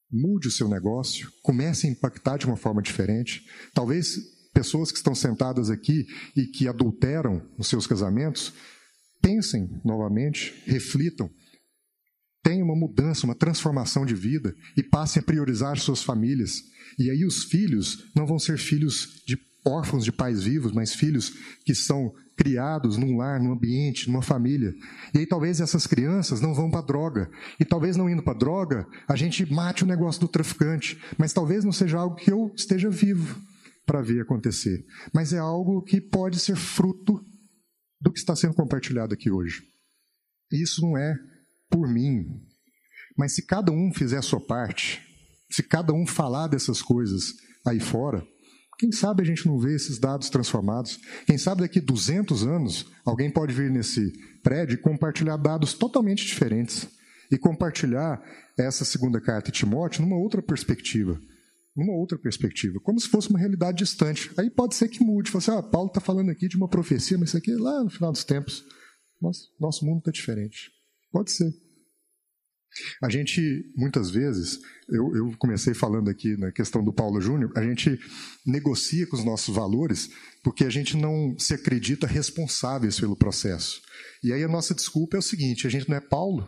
Mude 0.09 0.47
o 0.47 0.51
seu 0.51 0.69
negócio, 0.69 1.29
comece 1.41 1.87
a 1.87 1.89
impactar 1.89 2.37
de 2.37 2.45
uma 2.45 2.55
forma 2.55 2.81
diferente. 2.81 3.43
Talvez 3.73 4.15
pessoas 4.53 4.91
que 4.91 4.97
estão 4.97 5.13
sentadas 5.13 5.69
aqui 5.69 6.05
e 6.35 6.45
que 6.45 6.67
adulteram 6.67 7.41
os 7.57 7.67
seus 7.67 7.85
casamentos, 7.85 8.53
pensem 9.21 9.69
novamente, 9.83 10.53
reflitam 10.65 11.29
tenham 12.47 12.65
uma 12.65 12.75
mudança, 12.77 13.25
uma 13.25 13.35
transformação 13.35 14.05
de 14.05 14.15
vida 14.15 14.55
e 14.77 14.81
passem 14.81 15.19
a 15.19 15.23
priorizar 15.23 15.77
suas 15.77 16.01
famílias. 16.01 16.63
E 16.97 17.11
aí 17.11 17.25
os 17.25 17.43
filhos 17.43 18.05
não 18.15 18.25
vão 18.25 18.39
ser 18.39 18.57
filhos 18.57 19.21
de 19.27 19.37
órfãos 19.65 20.05
de 20.05 20.13
pais 20.13 20.43
vivos, 20.43 20.71
mas 20.71 20.95
filhos 20.95 21.33
que 21.65 21.75
são 21.75 22.13
criados 22.37 22.95
num 22.95 23.17
lar, 23.17 23.37
num 23.37 23.51
ambiente, 23.51 24.07
numa 24.07 24.21
família. 24.21 24.73
E 25.13 25.17
aí 25.17 25.25
talvez 25.25 25.59
essas 25.59 25.85
crianças 25.85 26.39
não 26.39 26.53
vão 26.53 26.71
para 26.71 26.85
droga. 26.85 27.29
E 27.59 27.65
talvez 27.65 27.97
não 27.97 28.09
indo 28.09 28.23
para 28.23 28.37
droga, 28.37 28.87
a 29.09 29.17
gente 29.17 29.45
mate 29.51 29.83
o 29.83 29.87
negócio 29.87 30.21
do 30.21 30.27
traficante, 30.29 30.97
mas 31.17 31.33
talvez 31.33 31.65
não 31.65 31.73
seja 31.73 31.97
algo 31.97 32.15
que 32.15 32.31
eu 32.31 32.49
esteja 32.55 32.89
vivo 32.89 33.41
para 33.85 34.01
ver 34.01 34.21
acontecer, 34.21 34.85
mas 35.13 35.33
é 35.33 35.37
algo 35.37 35.81
que 35.81 35.99
pode 35.99 36.39
ser 36.39 36.55
fruto 36.55 37.21
do 37.99 38.09
que 38.09 38.19
está 38.19 38.37
sendo 38.37 38.53
compartilhado 38.53 39.13
aqui 39.13 39.29
hoje. 39.29 39.63
Isso 40.49 40.81
não 40.81 40.97
é 40.97 41.13
por 41.69 41.87
mim. 41.87 42.41
Mas 43.17 43.33
se 43.33 43.45
cada 43.45 43.71
um 43.71 43.91
fizer 43.93 44.17
a 44.17 44.21
sua 44.21 44.39
parte, 44.39 45.01
se 45.49 45.63
cada 45.63 45.93
um 45.93 46.05
falar 46.05 46.47
dessas 46.47 46.81
coisas 46.81 47.33
aí 47.65 47.79
fora, 47.79 48.25
quem 48.77 48.91
sabe 48.91 49.23
a 49.23 49.25
gente 49.25 49.47
não 49.47 49.57
vê 49.57 49.75
esses 49.75 49.97
dados 49.97 50.29
transformados? 50.29 50.99
Quem 51.25 51.37
sabe 51.37 51.61
daqui 51.61 51.81
200 51.81 52.45
anos 52.45 52.85
alguém 53.03 53.31
pode 53.31 53.51
vir 53.53 53.71
nesse 53.71 54.13
prédio 54.43 54.75
e 54.75 54.77
compartilhar 54.77 55.37
dados 55.37 55.73
totalmente 55.73 56.25
diferentes 56.25 56.87
e 57.31 57.37
compartilhar 57.37 58.21
essa 58.57 58.85
segunda 58.85 59.19
carta 59.19 59.51
de 59.51 59.57
Timóteo 59.57 60.03
numa 60.03 60.15
outra 60.15 60.43
perspectiva, 60.43 61.19
numa 61.75 61.93
outra 61.93 62.19
perspectiva, 62.19 62.79
como 62.79 62.99
se 62.99 63.09
fosse 63.09 63.29
uma 63.29 63.39
realidade 63.39 63.79
distante. 63.79 64.31
Aí 64.37 64.49
pode 64.49 64.75
ser 64.75 64.87
que 64.89 65.03
mude, 65.03 65.31
fale 65.31 65.43
assim, 65.43 65.51
ah, 65.57 65.63
Paulo 65.63 65.87
está 65.87 65.99
falando 65.99 66.29
aqui 66.29 66.47
de 66.47 66.55
uma 66.55 66.69
profecia, 66.69 67.17
mas 67.17 67.29
isso 67.29 67.37
aqui 67.37 67.51
é 67.51 67.57
lá 67.57 67.83
no 67.83 67.89
final 67.89 68.11
dos 68.11 68.23
tempos. 68.23 68.63
Nosso, 69.19 69.41
nosso 69.59 69.85
mundo 69.85 69.99
está 69.99 70.11
diferente. 70.11 70.76
Pode 71.11 71.31
ser. 71.31 71.51
A 73.01 73.09
gente, 73.09 73.41
muitas 73.75 74.09
vezes, 74.09 74.59
eu, 74.89 75.15
eu, 75.15 75.37
comecei 75.37 75.73
falando 75.73 76.09
aqui 76.09 76.37
na 76.37 76.51
questão 76.51 76.83
do 76.83 76.93
Paulo 76.93 77.19
Júnior, 77.19 77.51
a 77.55 77.63
gente 77.63 77.97
negocia 78.45 79.07
com 79.07 79.15
os 79.15 79.25
nossos 79.25 79.53
valores 79.55 80.09
porque 80.43 80.63
a 80.63 80.69
gente 80.69 80.95
não 80.95 81.35
se 81.37 81.53
acredita 81.53 82.05
responsáveis 82.05 82.99
pelo 82.99 83.17
processo. 83.17 83.81
E 84.23 84.31
aí 84.31 84.43
a 84.43 84.47
nossa 84.47 84.75
desculpa 84.75 85.17
é 85.17 85.19
o 85.19 85.23
seguinte: 85.23 85.65
a 85.67 85.69
gente 85.69 85.89
não 85.89 85.97
é 85.97 86.01
Paulo. 86.01 86.47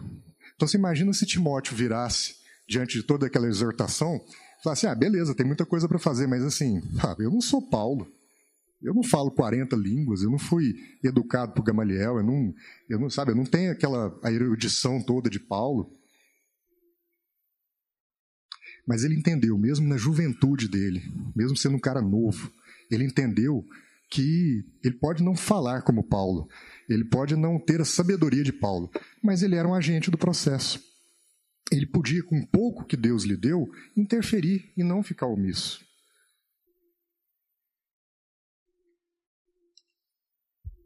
Então 0.55 0.67
você 0.67 0.77
imagina 0.77 1.13
se 1.13 1.25
Timóteo 1.25 1.75
virasse 1.75 2.35
diante 2.67 2.97
de 2.97 3.03
toda 3.03 3.25
aquela 3.25 3.47
exortação, 3.47 4.19
falasse: 4.63 4.87
ah, 4.87 4.95
beleza, 4.95 5.35
tem 5.35 5.45
muita 5.45 5.65
coisa 5.65 5.87
para 5.87 5.99
fazer, 5.99 6.27
mas 6.27 6.43
assim, 6.43 6.79
ah, 6.99 7.15
eu 7.19 7.31
não 7.31 7.41
sou 7.41 7.67
Paulo. 7.69 8.07
Eu 8.81 8.93
não 8.93 9.03
falo 9.03 9.31
40 9.31 9.75
línguas, 9.75 10.21
eu 10.21 10.29
não 10.29 10.39
fui 10.39 10.73
educado 11.03 11.53
por 11.53 11.63
Gamaliel, 11.63 12.17
eu 12.17 12.23
não, 12.23 12.53
eu 12.89 12.99
não, 12.99 13.09
sabe, 13.09 13.31
eu 13.31 13.35
não 13.35 13.43
tenho 13.43 13.71
aquela 13.71 14.17
erudição 14.25 15.03
toda 15.03 15.29
de 15.29 15.39
Paulo. 15.39 15.91
Mas 18.87 19.03
ele 19.03 19.15
entendeu, 19.15 19.57
mesmo 19.57 19.87
na 19.87 19.97
juventude 19.97 20.67
dele, 20.67 21.03
mesmo 21.35 21.57
sendo 21.57 21.75
um 21.75 21.79
cara 21.79 22.01
novo, 22.01 22.51
ele 22.89 23.03
entendeu 23.03 23.65
que 24.09 24.65
ele 24.83 24.95
pode 24.95 25.23
não 25.23 25.35
falar 25.35 25.83
como 25.83 26.07
Paulo, 26.07 26.47
ele 26.89 27.03
pode 27.03 27.35
não 27.35 27.59
ter 27.59 27.81
a 27.81 27.85
sabedoria 27.85 28.43
de 28.43 28.53
Paulo, 28.53 28.89
mas 29.23 29.43
ele 29.43 29.55
era 29.55 29.67
um 29.67 29.75
agente 29.75 30.09
do 30.09 30.17
processo. 30.17 30.81
Ele 31.71 31.85
podia, 31.85 32.23
com 32.23 32.43
pouco 32.47 32.85
que 32.85 32.97
Deus 32.97 33.23
lhe 33.23 33.37
deu, 33.37 33.69
interferir 33.95 34.71
e 34.75 34.83
não 34.83 35.03
ficar 35.03 35.27
omisso. 35.27 35.85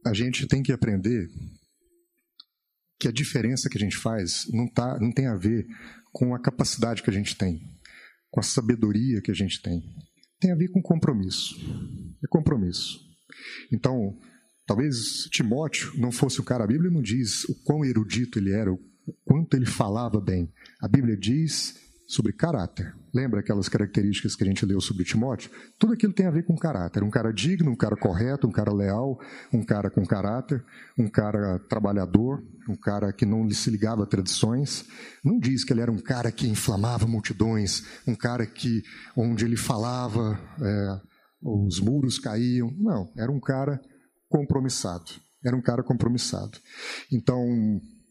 A 0.06 0.14
gente 0.14 0.48
tem 0.48 0.62
que 0.62 0.72
aprender 0.72 1.30
que 3.00 3.08
a 3.08 3.12
diferença 3.12 3.70
que 3.70 3.78
a 3.78 3.82
gente 3.82 3.98
faz 3.98 4.46
não, 4.52 4.68
tá, 4.68 4.98
não 5.00 5.12
tem 5.12 5.28
a 5.28 5.36
ver 5.36 5.66
com 6.12 6.34
a 6.34 6.40
capacidade 6.40 7.02
que 7.02 7.10
a 7.10 7.14
gente 7.14 7.36
tem, 7.36 7.62
com 8.30 8.40
a 8.40 8.44
sabedoria 8.44 9.22
que 9.22 9.32
a 9.32 9.34
gente 9.34 9.62
tem. 9.62 9.82
Tem 10.40 10.52
a 10.52 10.56
ver 10.56 10.70
com 10.70 10.82
compromisso. 10.82 11.56
É 12.24 12.28
compromisso. 12.28 13.00
Então, 13.72 14.18
talvez 14.66 15.26
Timóteo 15.32 15.92
não 15.98 16.12
fosse 16.12 16.40
o 16.40 16.44
cara, 16.44 16.64
a 16.64 16.68
Bíblia 16.68 16.92
não 16.92 17.02
diz 17.02 17.44
o 17.46 17.64
quão 17.64 17.84
erudito 17.84 18.40
ele 18.40 18.52
era, 18.52 18.72
o 18.72 18.80
quanto 19.26 19.56
ele 19.56 19.66
falava 19.66 20.22
bem. 20.22 20.52
A 20.82 20.88
Bíblia 20.88 21.18
diz 21.18 21.76
sobre 22.14 22.32
caráter. 22.32 22.94
Lembra 23.14 23.40
aquelas 23.40 23.68
características 23.68 24.36
que 24.36 24.44
a 24.44 24.48
gente 24.48 24.66
leu 24.66 24.80
sobre 24.80 25.04
Timóteo? 25.04 25.50
Tudo 25.78 25.94
aquilo 25.94 26.14
tem 26.14 26.26
a 26.26 26.32
ver 26.32 26.46
com 26.46 26.56
caráter. 26.56 27.04
Um 27.04 27.10
cara 27.10 27.32
digno, 27.32 27.72
um 27.72 27.76
cara 27.76 27.96
correto, 27.96 28.48
um 28.48 28.52
cara 28.52 28.72
leal, 28.74 29.20
um 29.52 29.64
cara 29.64 29.90
com 29.90 30.06
caráter, 30.06 30.64
um 30.98 31.10
cara 31.10 31.60
trabalhador, 31.70 32.44
um 32.70 32.76
cara 32.76 33.12
que 33.12 33.26
não 33.26 33.50
se 33.50 33.70
ligava 33.70 34.04
a 34.04 34.08
tradições. 34.08 34.86
Não 35.24 35.40
diz 35.40 35.64
que 35.64 35.74
ele 35.74 35.82
era 35.82 35.92
um 35.92 36.00
cara 36.00 36.32
que 36.32 36.48
inflamava 36.48 37.08
multidões, 37.08 37.84
um 38.08 38.16
cara 38.16 38.46
que 38.46 38.84
onde 39.16 39.46
ele 39.46 39.58
falava 39.58 40.40
é, 40.62 41.02
os 41.42 41.80
muros 41.80 42.20
caíam. 42.20 42.72
Não, 42.78 43.12
era 43.18 43.32
um 43.32 43.40
cara 43.40 43.82
compromissado. 44.30 45.12
Era 45.46 45.56
um 45.56 45.62
cara 45.62 45.84
compromissado. 45.84 46.58
Então, 47.12 47.46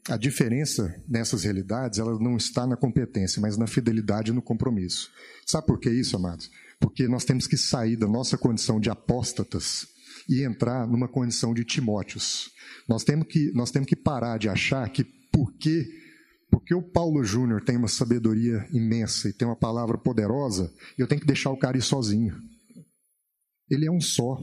a 0.08 0.16
diferença 0.16 0.94
nessas 1.08 1.44
realidades, 1.44 1.98
ela 1.98 2.18
não 2.18 2.36
está 2.36 2.66
na 2.66 2.76
competência, 2.76 3.40
mas 3.40 3.56
na 3.56 3.66
fidelidade 3.66 4.30
e 4.30 4.34
no 4.34 4.42
compromisso. 4.42 5.10
Sabe 5.46 5.66
por 5.66 5.78
que 5.78 5.90
isso, 5.90 6.16
amados? 6.16 6.50
Porque 6.80 7.06
nós 7.06 7.24
temos 7.24 7.46
que 7.46 7.56
sair 7.56 7.96
da 7.96 8.08
nossa 8.08 8.36
condição 8.36 8.80
de 8.80 8.90
apóstatas 8.90 9.86
e 10.28 10.42
entrar 10.42 10.86
numa 10.86 11.08
condição 11.08 11.54
de 11.54 11.64
Timóteos. 11.64 12.50
Nós 12.88 13.04
temos 13.04 13.26
que, 13.28 13.52
nós 13.52 13.70
temos 13.70 13.88
que 13.88 13.96
parar 13.96 14.38
de 14.38 14.48
achar 14.48 14.88
que 14.90 15.04
porque, 15.32 15.88
porque 16.50 16.74
o 16.74 16.82
Paulo 16.82 17.22
Júnior 17.22 17.62
tem 17.62 17.76
uma 17.76 17.88
sabedoria 17.88 18.66
imensa 18.72 19.28
e 19.28 19.32
tem 19.32 19.46
uma 19.46 19.56
palavra 19.56 19.96
poderosa, 19.96 20.72
eu 20.98 21.06
tenho 21.06 21.20
que 21.20 21.26
deixar 21.26 21.50
o 21.50 21.56
cara 21.56 21.78
ir 21.78 21.82
sozinho. 21.82 22.36
Ele 23.70 23.86
é 23.86 23.90
um 23.90 24.00
só. 24.00 24.38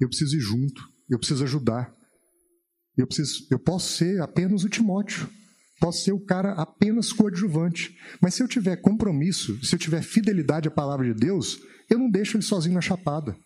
Eu 0.00 0.08
preciso 0.08 0.36
ir 0.36 0.40
junto, 0.40 0.82
eu 1.08 1.18
preciso 1.18 1.44
ajudar. 1.44 1.94
Eu, 2.96 3.06
preciso, 3.06 3.46
eu 3.50 3.58
posso 3.58 3.96
ser 3.96 4.20
apenas 4.20 4.64
o 4.64 4.68
Timóteo. 4.68 5.28
Posso 5.80 6.04
ser 6.04 6.12
o 6.12 6.24
cara 6.24 6.52
apenas 6.52 7.12
coadjuvante. 7.12 7.96
Mas 8.20 8.34
se 8.34 8.42
eu 8.42 8.48
tiver 8.48 8.76
compromisso, 8.76 9.64
se 9.64 9.74
eu 9.74 9.78
tiver 9.78 10.02
fidelidade 10.02 10.68
à 10.68 10.70
palavra 10.70 11.06
de 11.06 11.14
Deus, 11.14 11.58
eu 11.90 11.98
não 11.98 12.10
deixo 12.10 12.36
ele 12.36 12.44
sozinho 12.44 12.74
na 12.74 12.80
chapada. 12.80 13.36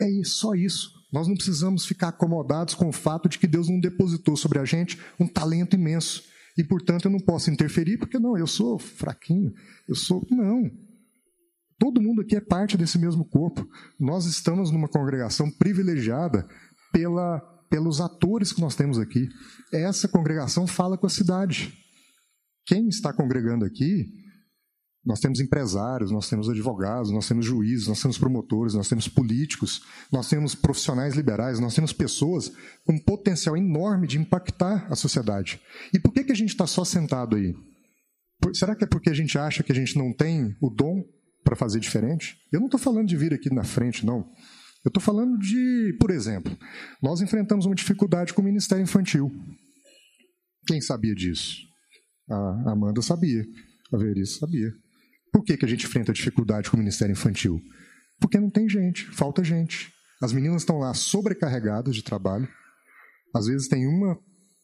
É 0.00 0.10
isso, 0.10 0.36
só 0.36 0.54
isso. 0.54 0.90
Nós 1.12 1.26
não 1.26 1.34
precisamos 1.34 1.86
ficar 1.86 2.08
acomodados 2.08 2.74
com 2.74 2.88
o 2.88 2.92
fato 2.92 3.28
de 3.28 3.38
que 3.38 3.46
Deus 3.46 3.68
não 3.68 3.80
depositou 3.80 4.36
sobre 4.36 4.58
a 4.58 4.64
gente 4.64 4.98
um 5.18 5.26
talento 5.26 5.74
imenso. 5.74 6.22
E, 6.56 6.64
portanto, 6.64 7.06
eu 7.06 7.10
não 7.10 7.20
posso 7.20 7.50
interferir, 7.50 7.98
porque 7.98 8.18
não, 8.18 8.36
eu 8.36 8.46
sou 8.46 8.78
fraquinho, 8.78 9.52
eu 9.88 9.94
sou. 9.94 10.26
Não. 10.30 10.70
Todo 11.78 12.02
mundo 12.02 12.20
aqui 12.20 12.36
é 12.36 12.40
parte 12.40 12.76
desse 12.76 12.98
mesmo 12.98 13.24
corpo. 13.24 13.66
Nós 13.98 14.26
estamos 14.26 14.70
numa 14.70 14.88
congregação 14.88 15.50
privilegiada 15.50 16.46
pela 16.92 17.40
pelos 17.68 18.00
atores 18.00 18.52
que 18.52 18.60
nós 18.60 18.74
temos 18.74 18.98
aqui. 18.98 19.28
Essa 19.72 20.08
congregação 20.08 20.66
fala 20.66 20.96
com 20.96 21.06
a 21.06 21.10
cidade. 21.10 21.72
Quem 22.66 22.88
está 22.88 23.12
congregando 23.12 23.64
aqui, 23.64 24.06
nós 25.04 25.20
temos 25.20 25.40
empresários, 25.40 26.10
nós 26.10 26.28
temos 26.28 26.50
advogados, 26.50 27.10
nós 27.10 27.26
temos 27.26 27.46
juízes, 27.46 27.88
nós 27.88 28.00
temos 28.00 28.18
promotores, 28.18 28.74
nós 28.74 28.88
temos 28.88 29.08
políticos, 29.08 29.82
nós 30.12 30.28
temos 30.28 30.54
profissionais 30.54 31.14
liberais, 31.14 31.58
nós 31.58 31.74
temos 31.74 31.94
pessoas 31.94 32.52
com 32.84 32.92
um 32.92 32.98
potencial 32.98 33.56
enorme 33.56 34.06
de 34.06 34.18
impactar 34.18 34.86
a 34.90 34.94
sociedade. 34.94 35.60
E 35.94 35.98
por 35.98 36.12
que, 36.12 36.24
que 36.24 36.32
a 36.32 36.36
gente 36.36 36.50
está 36.50 36.66
só 36.66 36.84
sentado 36.84 37.36
aí? 37.36 37.54
Será 38.52 38.76
que 38.76 38.84
é 38.84 38.86
porque 38.86 39.08
a 39.08 39.14
gente 39.14 39.38
acha 39.38 39.62
que 39.62 39.72
a 39.72 39.74
gente 39.74 39.96
não 39.96 40.12
tem 40.12 40.54
o 40.60 40.68
dom 40.68 41.02
para 41.42 41.56
fazer 41.56 41.80
diferente? 41.80 42.36
Eu 42.52 42.60
não 42.60 42.66
estou 42.66 42.78
falando 42.78 43.08
de 43.08 43.16
vir 43.16 43.32
aqui 43.32 43.52
na 43.52 43.64
frente, 43.64 44.04
não. 44.04 44.30
Eu 44.84 44.90
estou 44.90 45.02
falando 45.02 45.38
de, 45.38 45.96
por 46.00 46.10
exemplo, 46.10 46.56
nós 47.02 47.20
enfrentamos 47.20 47.66
uma 47.66 47.74
dificuldade 47.74 48.32
com 48.32 48.40
o 48.40 48.44
Ministério 48.44 48.82
Infantil. 48.82 49.30
Quem 50.66 50.80
sabia 50.80 51.14
disso? 51.14 51.56
A 52.30 52.72
Amanda 52.72 53.02
sabia, 53.02 53.44
a 53.92 53.96
Verice 53.96 54.38
sabia. 54.38 54.70
Por 55.32 55.42
que, 55.44 55.56
que 55.56 55.64
a 55.64 55.68
gente 55.68 55.86
enfrenta 55.86 56.12
dificuldade 56.12 56.70
com 56.70 56.76
o 56.76 56.78
Ministério 56.78 57.12
Infantil? 57.12 57.60
Porque 58.20 58.38
não 58.38 58.50
tem 58.50 58.68
gente, 58.68 59.04
falta 59.06 59.42
gente. 59.42 59.92
As 60.22 60.32
meninas 60.32 60.62
estão 60.62 60.78
lá 60.78 60.92
sobrecarregadas 60.94 61.94
de 61.94 62.02
trabalho. 62.02 62.48
Às 63.34 63.46
vezes 63.46 63.68
tem 63.68 63.86
uma, 63.86 64.18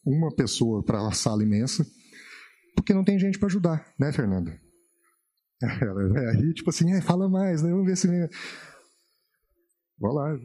uma 0.05 0.35
pessoa 0.35 0.83
para 0.83 1.07
a 1.07 1.11
sala 1.11 1.43
imensa, 1.43 1.85
porque 2.75 2.93
não 2.93 3.03
tem 3.03 3.17
gente 3.17 3.39
para 3.39 3.47
ajudar, 3.47 3.93
né, 3.99 4.11
Fernanda? 4.11 4.59
Ela 5.81 6.19
é 6.19 6.29
aí, 6.31 6.53
tipo 6.53 6.69
assim, 6.69 6.99
fala 7.01 7.29
mais, 7.29 7.61
né? 7.61 7.69
Vamos 7.69 7.85
ver 7.85 7.95
se. 7.95 8.07
Vou 9.97 10.13
lá. 10.13 10.37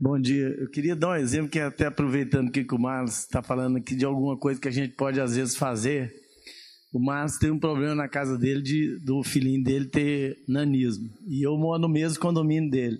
Bom 0.00 0.18
dia. 0.18 0.48
Eu 0.58 0.70
queria 0.70 0.96
dar 0.96 1.10
um 1.10 1.16
exemplo 1.16 1.50
que 1.50 1.60
até 1.60 1.86
aproveitando 1.86 2.50
que 2.50 2.66
o 2.70 2.78
Marlos 2.78 3.20
está 3.20 3.42
falando 3.42 3.76
aqui 3.76 3.94
de 3.94 4.04
alguma 4.04 4.38
coisa 4.38 4.60
que 4.60 4.68
a 4.68 4.72
gente 4.72 4.94
pode 4.94 5.20
às 5.20 5.36
vezes 5.36 5.54
fazer. 5.54 6.12
O 6.92 6.98
Marlos 6.98 7.36
tem 7.36 7.50
um 7.50 7.58
problema 7.58 7.94
na 7.94 8.08
casa 8.08 8.38
dele 8.38 8.62
de, 8.62 8.98
do 9.04 9.22
filhinho 9.22 9.62
dele 9.62 9.86
ter 9.86 10.42
nanismo. 10.48 11.10
E 11.26 11.46
eu 11.46 11.58
moro 11.58 11.82
no 11.82 11.88
mesmo 11.88 12.18
condomínio 12.18 12.70
dele. 12.70 12.98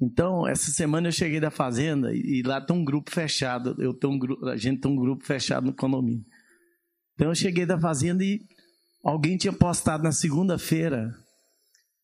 Então, 0.00 0.46
essa 0.46 0.70
semana 0.70 1.08
eu 1.08 1.12
cheguei 1.12 1.40
da 1.40 1.50
fazenda 1.50 2.12
e, 2.12 2.42
lá 2.44 2.60
tem 2.60 2.76
um 2.76 2.84
grupo 2.84 3.10
fechado. 3.10 3.74
Eu 3.80 3.92
tenho 3.94 4.12
um 4.12 4.18
grupo, 4.18 4.46
a 4.46 4.56
gente 4.56 4.80
tem 4.80 4.90
um 4.90 4.96
grupo 4.96 5.24
fechado 5.24 5.66
no 5.66 5.74
condomínio. 5.74 6.24
Então 7.14 7.28
eu 7.28 7.34
cheguei 7.34 7.66
da 7.66 7.78
fazenda 7.78 8.24
e 8.24 8.40
alguém 9.04 9.36
tinha 9.36 9.52
postado 9.52 10.02
na 10.02 10.12
segunda-feira 10.12 11.12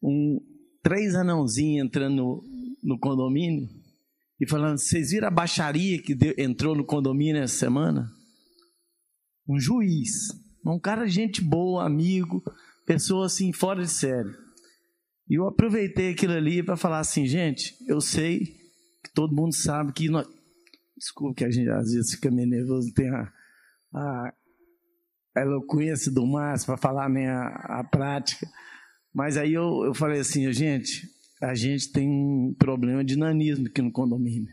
um, 0.02 0.38
três 0.82 1.14
anãozinhos 1.14 1.86
entrando 1.86 2.16
no, 2.16 2.44
no 2.82 2.98
condomínio 2.98 3.68
e 4.40 4.48
falando: 4.48 4.78
vocês 4.78 5.10
viram 5.10 5.28
a 5.28 5.30
baixaria 5.30 6.00
que 6.00 6.14
deu, 6.14 6.34
entrou 6.38 6.74
no 6.74 6.84
condomínio 6.84 7.42
essa 7.42 7.58
semana? 7.58 8.10
Um 9.48 9.58
juiz, 9.58 10.28
um 10.64 10.78
cara 10.78 11.06
gente 11.06 11.42
boa, 11.42 11.84
amigo, 11.84 12.42
pessoa 12.86 13.26
assim, 13.26 13.52
fora 13.52 13.82
de 13.82 13.90
série. 13.90 14.30
E 15.28 15.38
eu 15.38 15.46
aproveitei 15.46 16.12
aquilo 16.12 16.32
ali 16.32 16.62
para 16.62 16.76
falar 16.76 17.00
assim, 17.00 17.26
gente, 17.26 17.74
eu 17.86 18.00
sei 18.00 18.40
que 19.04 19.12
todo 19.14 19.34
mundo 19.34 19.54
sabe 19.54 19.92
que 19.92 20.08
nós... 20.08 20.26
Desculpa 20.96 21.36
que 21.36 21.44
a 21.44 21.50
gente 21.50 21.68
às 21.70 21.92
vezes 21.92 22.14
fica 22.14 22.30
meio 22.30 22.48
nervoso, 22.48 22.92
tem 22.92 23.08
a, 23.08 23.32
a, 23.94 24.32
eloquência 25.36 26.10
do 26.10 26.26
Márcio 26.26 26.66
para 26.66 26.76
falar 26.76 27.08
né, 27.08 27.28
a, 27.28 27.80
a 27.80 27.84
prática. 27.84 28.48
Mas 29.18 29.36
aí 29.36 29.52
eu, 29.52 29.82
eu 29.84 29.92
falei 29.92 30.20
assim, 30.20 30.50
gente, 30.52 31.02
a 31.42 31.52
gente 31.52 31.90
tem 31.90 32.08
um 32.08 32.54
problema 32.56 33.02
de 33.02 33.16
nanismo 33.16 33.66
aqui 33.66 33.82
no 33.82 33.90
condomínio. 33.90 34.46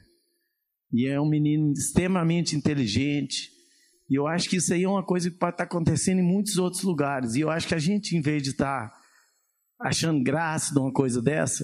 E 0.91 1.05
é 1.05 1.21
um 1.21 1.29
menino 1.29 1.71
extremamente 1.71 2.55
inteligente. 2.55 3.51
E 4.09 4.15
eu 4.17 4.25
acho 4.25 4.49
que 4.49 4.55
isso 4.55 4.73
aí 4.73 4.81
é 4.81 4.89
uma 4.89 5.05
coisa 5.05 5.29
que 5.29 5.37
pode 5.37 5.53
estar 5.53 5.65
acontecendo 5.65 6.17
em 6.17 6.23
muitos 6.23 6.57
outros 6.57 6.81
lugares. 6.81 7.35
E 7.35 7.41
eu 7.41 7.51
acho 7.51 7.67
que 7.67 7.75
a 7.75 7.77
gente, 7.77 8.17
em 8.17 8.21
vez 8.21 8.41
de 8.41 8.49
estar 8.49 8.91
achando 9.79 10.23
graça 10.23 10.73
de 10.73 10.79
uma 10.79 10.91
coisa 10.91 11.21
dessa, 11.21 11.63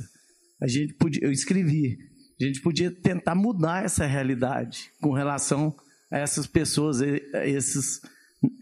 a 0.62 0.68
gente 0.68 0.94
podia, 0.94 1.24
eu 1.24 1.32
escrevi, 1.32 1.98
a 2.40 2.46
gente 2.46 2.62
podia 2.62 2.92
tentar 2.92 3.34
mudar 3.34 3.84
essa 3.84 4.06
realidade 4.06 4.92
com 5.02 5.12
relação 5.12 5.76
a 6.12 6.20
essas 6.20 6.46
pessoas, 6.46 7.02
a 7.02 7.48
esses 7.48 8.00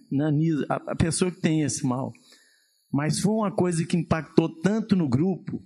nanismo, 0.10 0.66
a 0.70 0.96
pessoa 0.96 1.30
que 1.30 1.42
tem 1.42 1.64
esse 1.64 1.86
mal. 1.86 2.14
Mas 2.92 3.20
foi 3.20 3.34
uma 3.34 3.52
coisa 3.52 3.86
que 3.86 3.98
impactou 3.98 4.50
tanto 4.62 4.96
no 4.96 5.08
grupo, 5.08 5.62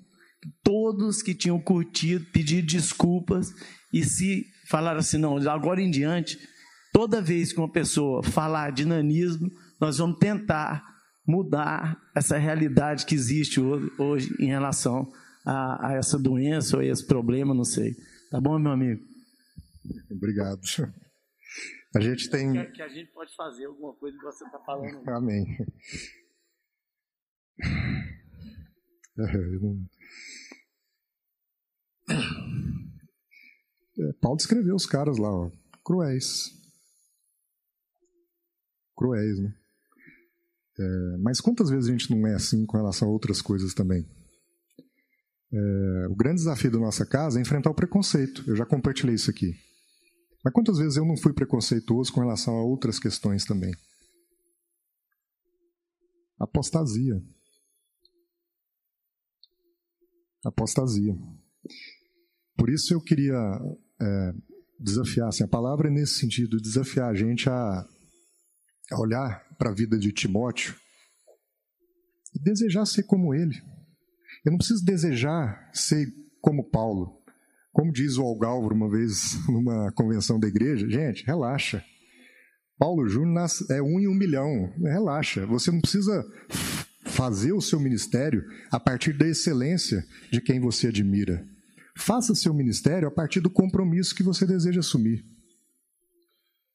todos 0.62 1.22
que 1.22 1.34
tinham 1.34 1.60
curtido 1.60 2.26
pediram 2.32 2.66
desculpas 2.66 3.54
e 3.94 4.04
se 4.04 4.46
falaram 4.70 5.00
assim, 5.00 5.18
não, 5.18 5.38
agora 5.50 5.82
em 5.82 5.90
diante, 5.90 6.38
toda 6.92 7.22
vez 7.22 7.54
que 7.54 7.60
uma 7.60 7.72
pessoa 7.72 8.24
falar 8.24 8.72
de 8.72 8.86
nanismo, 8.86 9.50
nós 9.80 9.98
vamos 9.98 10.20
tentar 10.20 10.84
mudar 11.26 11.98
essa 12.16 12.38
realidade 12.38 13.06
que 13.06 13.16
existe 13.16 13.60
hoje, 13.60 14.30
em 14.40 14.48
relação 14.48 15.10
a, 15.46 15.88
a, 15.88 15.94
essa 15.94 16.20
doença 16.20 16.78
ou 16.78 16.82
a 16.82 16.86
esse 16.86 17.06
problema, 17.06 17.54
não 17.54 17.64
sei. 17.64 17.94
Tá 18.30 18.42
bom, 18.42 18.58
meu 18.60 18.72
amigo? 18.72 19.02
Obrigado. 20.12 20.60
A 21.96 22.00
gente 22.00 22.30
tem. 22.30 22.52
Que, 22.52 22.72
que 22.72 22.82
a 22.82 22.88
gente 22.88 23.12
pode 23.12 23.34
fazer 23.36 23.66
alguma 23.66 23.94
coisa 23.96 24.18
que 24.18 24.24
você 24.24 24.46
está 24.46 24.60
falando. 24.60 25.08
Amém. 25.10 25.46
É, 34.00 34.12
Paulo 34.20 34.38
descreveu 34.38 34.76
os 34.76 34.88
caras 34.88 35.18
lá, 35.18 35.30
ó, 35.30 35.52
cruéis. 35.84 36.52
Cruéis, 38.98 39.40
né? 39.40 39.54
É, 40.80 41.18
mas 41.20 41.40
quantas 41.40 41.70
vezes 41.70 41.88
a 41.88 41.92
gente 41.92 42.10
não 42.10 42.26
é 42.28 42.34
assim 42.34 42.66
com 42.66 42.78
relação 42.78 43.08
a 43.08 43.12
outras 43.12 43.42
coisas 43.42 43.74
também? 43.74 44.04
É, 45.52 46.08
o 46.08 46.16
grande 46.16 46.38
desafio 46.38 46.72
da 46.72 46.80
nossa 46.80 47.06
casa 47.06 47.38
é 47.38 47.42
enfrentar 47.42 47.70
o 47.70 47.76
preconceito. 47.76 48.44
Eu 48.48 48.56
já 48.56 48.66
compartilhei 48.66 49.14
isso 49.14 49.30
aqui. 49.30 49.54
Mas 50.44 50.52
quantas 50.52 50.80
vezes 50.80 50.98
eu 50.98 51.06
não 51.06 51.16
fui 51.16 51.32
preconceituoso 51.32 52.12
com 52.12 52.22
relação 52.22 52.56
a 52.56 52.64
outras 52.64 53.00
questões 53.00 53.46
também? 53.46 53.74
Apostasia. 56.40 57.22
Apostasia. 60.44 61.16
Por 62.58 62.70
isso 62.70 62.94
eu 62.94 63.02
queria 63.02 63.34
é, 64.02 64.34
desafiar, 64.80 65.30
assim, 65.30 65.44
a 65.44 65.48
palavra 65.48 65.88
é 65.88 65.92
nesse 65.92 66.20
sentido, 66.20 66.62
desafiar 66.62 67.10
a 67.10 67.14
gente 67.14 67.50
a, 67.50 67.86
a 68.92 69.00
olhar 69.00 69.44
para 69.58 69.70
a 69.70 69.74
vida 69.74 69.98
de 69.98 70.12
Timóteo 70.12 70.76
e 72.36 72.40
desejar 72.40 72.86
ser 72.86 73.04
como 73.04 73.34
ele. 73.34 73.56
Eu 74.46 74.52
não 74.52 74.58
preciso 74.58 74.84
desejar 74.84 75.70
ser 75.74 76.08
como 76.42 76.70
Paulo. 76.70 77.22
Como 77.72 77.92
diz 77.92 78.18
o 78.18 78.24
Algalvro 78.24 78.76
uma 78.76 78.90
vez 78.90 79.36
numa 79.48 79.92
convenção 79.94 80.40
da 80.40 80.48
igreja, 80.48 80.90
gente, 80.90 81.26
relaxa. 81.26 81.84
Paulo 82.78 83.08
Júnior 83.08 83.48
é 83.70 83.82
um 83.82 84.00
em 84.00 84.08
um 84.08 84.14
milhão. 84.14 84.74
Relaxa. 84.82 85.46
Você 85.46 85.72
não 85.72 85.80
precisa 85.80 86.26
fazer 87.14 87.54
o 87.54 87.62
seu 87.62 87.80
ministério 87.80 88.44
a 88.72 88.80
partir 88.80 89.14
da 89.18 89.28
excelência 89.28 90.06
de 90.32 90.42
quem 90.42 90.60
você 90.60 90.88
admira. 90.88 91.48
Faça 91.96 92.34
seu 92.34 92.54
ministério 92.54 93.08
a 93.08 93.12
partir 93.12 93.40
do 93.40 93.52
compromisso 93.52 94.16
que 94.16 94.24
você 94.24 94.46
deseja 94.48 94.80
assumir. 94.80 95.24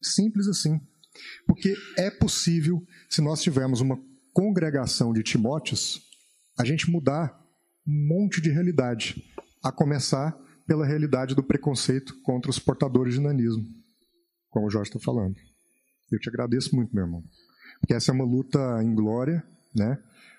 Simples 0.00 0.46
assim. 0.46 0.80
Porque 1.46 1.74
é 1.96 2.10
possível, 2.10 2.80
se 3.10 3.20
nós 3.20 3.42
tivermos 3.42 3.80
uma 3.80 3.98
congregação 4.32 5.12
de 5.12 5.24
Timóteos, 5.24 6.00
a 6.56 6.64
gente 6.64 6.88
mudar 6.88 7.36
um 7.86 8.06
monte 8.06 8.40
de 8.40 8.50
realidade, 8.50 9.20
a 9.64 9.72
começar 9.72 10.38
pela 10.66 10.86
realidade 10.86 11.34
do 11.34 11.42
preconceito 11.42 12.14
contra 12.22 12.50
os 12.50 12.58
portadores 12.58 13.14
de 13.14 13.20
nanismo, 13.20 13.64
como 14.50 14.66
o 14.66 14.70
Jorge 14.70 14.90
está 14.90 15.00
falando. 15.00 15.34
Eu 16.12 16.18
te 16.20 16.28
agradeço 16.28 16.76
muito, 16.76 16.94
meu 16.94 17.04
irmão, 17.04 17.24
porque 17.80 17.94
essa 17.94 18.12
é 18.12 18.14
uma 18.14 18.24
luta 18.24 18.80
em 18.84 18.94
glória, 18.94 19.42
né? 19.74 19.98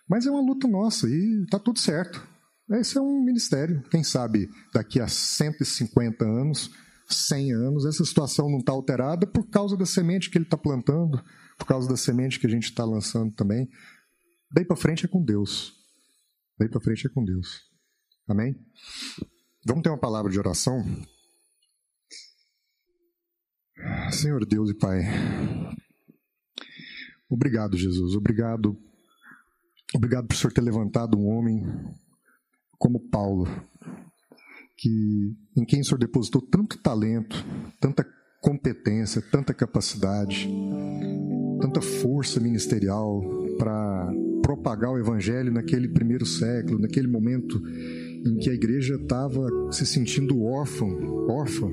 Mas 0.09 0.25
é 0.25 0.31
uma 0.31 0.41
luta 0.41 0.67
nossa 0.67 1.07
e 1.07 1.43
está 1.43 1.59
tudo 1.59 1.77
certo. 1.77 2.27
Esse 2.71 2.97
é 2.97 3.01
um 3.01 3.23
ministério. 3.23 3.83
Quem 3.91 4.03
sabe 4.03 4.49
daqui 4.73 4.99
a 4.99 5.07
150 5.07 6.25
anos, 6.25 6.71
100 7.07 7.53
anos, 7.53 7.85
essa 7.85 8.03
situação 8.03 8.49
não 8.49 8.57
está 8.57 8.71
alterada 8.71 9.27
por 9.27 9.47
causa 9.47 9.77
da 9.77 9.85
semente 9.85 10.29
que 10.29 10.37
ele 10.37 10.45
está 10.45 10.57
plantando, 10.57 11.23
por 11.59 11.65
causa 11.65 11.87
da 11.87 11.95
semente 11.95 12.39
que 12.39 12.47
a 12.47 12.49
gente 12.49 12.63
está 12.63 12.83
lançando 12.83 13.33
também. 13.35 13.69
Daí 14.51 14.65
para 14.65 14.75
frente 14.75 15.05
é 15.05 15.07
com 15.07 15.23
Deus. 15.23 15.73
Daí 16.57 16.67
para 16.67 16.81
frente 16.81 17.05
é 17.05 17.09
com 17.09 17.23
Deus. 17.23 17.61
Amém? 18.27 18.55
Vamos 19.65 19.83
ter 19.83 19.89
uma 19.89 19.99
palavra 19.99 20.31
de 20.31 20.39
oração? 20.39 20.83
Senhor 24.11 24.45
Deus 24.45 24.71
e 24.71 24.73
Pai, 24.73 25.01
obrigado, 27.29 27.77
Jesus. 27.77 28.13
Obrigado 28.13 28.77
Obrigado 29.95 30.27
por 30.27 30.35
o 30.35 30.37
Senhor 30.37 30.53
ter 30.53 30.61
levantado 30.61 31.17
um 31.17 31.27
homem 31.27 31.65
como 32.77 32.99
Paulo, 33.09 33.47
que 34.77 35.35
em 35.57 35.65
quem 35.65 35.81
o 35.81 35.83
Senhor 35.83 35.97
depositou 35.97 36.41
tanto 36.41 36.77
talento, 36.77 37.43
tanta 37.79 38.05
competência, 38.41 39.21
tanta 39.31 39.53
capacidade, 39.53 40.47
tanta 41.59 41.81
força 41.81 42.39
ministerial 42.39 43.21
para 43.57 44.11
propagar 44.43 44.91
o 44.91 44.99
evangelho 44.99 45.51
naquele 45.51 45.89
primeiro 45.89 46.25
século, 46.25 46.79
naquele 46.79 47.07
momento 47.07 47.61
em 48.25 48.37
que 48.37 48.49
a 48.49 48.53
igreja 48.53 48.95
estava 48.95 49.47
se 49.71 49.85
sentindo 49.85 50.43
órfã, 50.43 50.85
órfã 51.27 51.67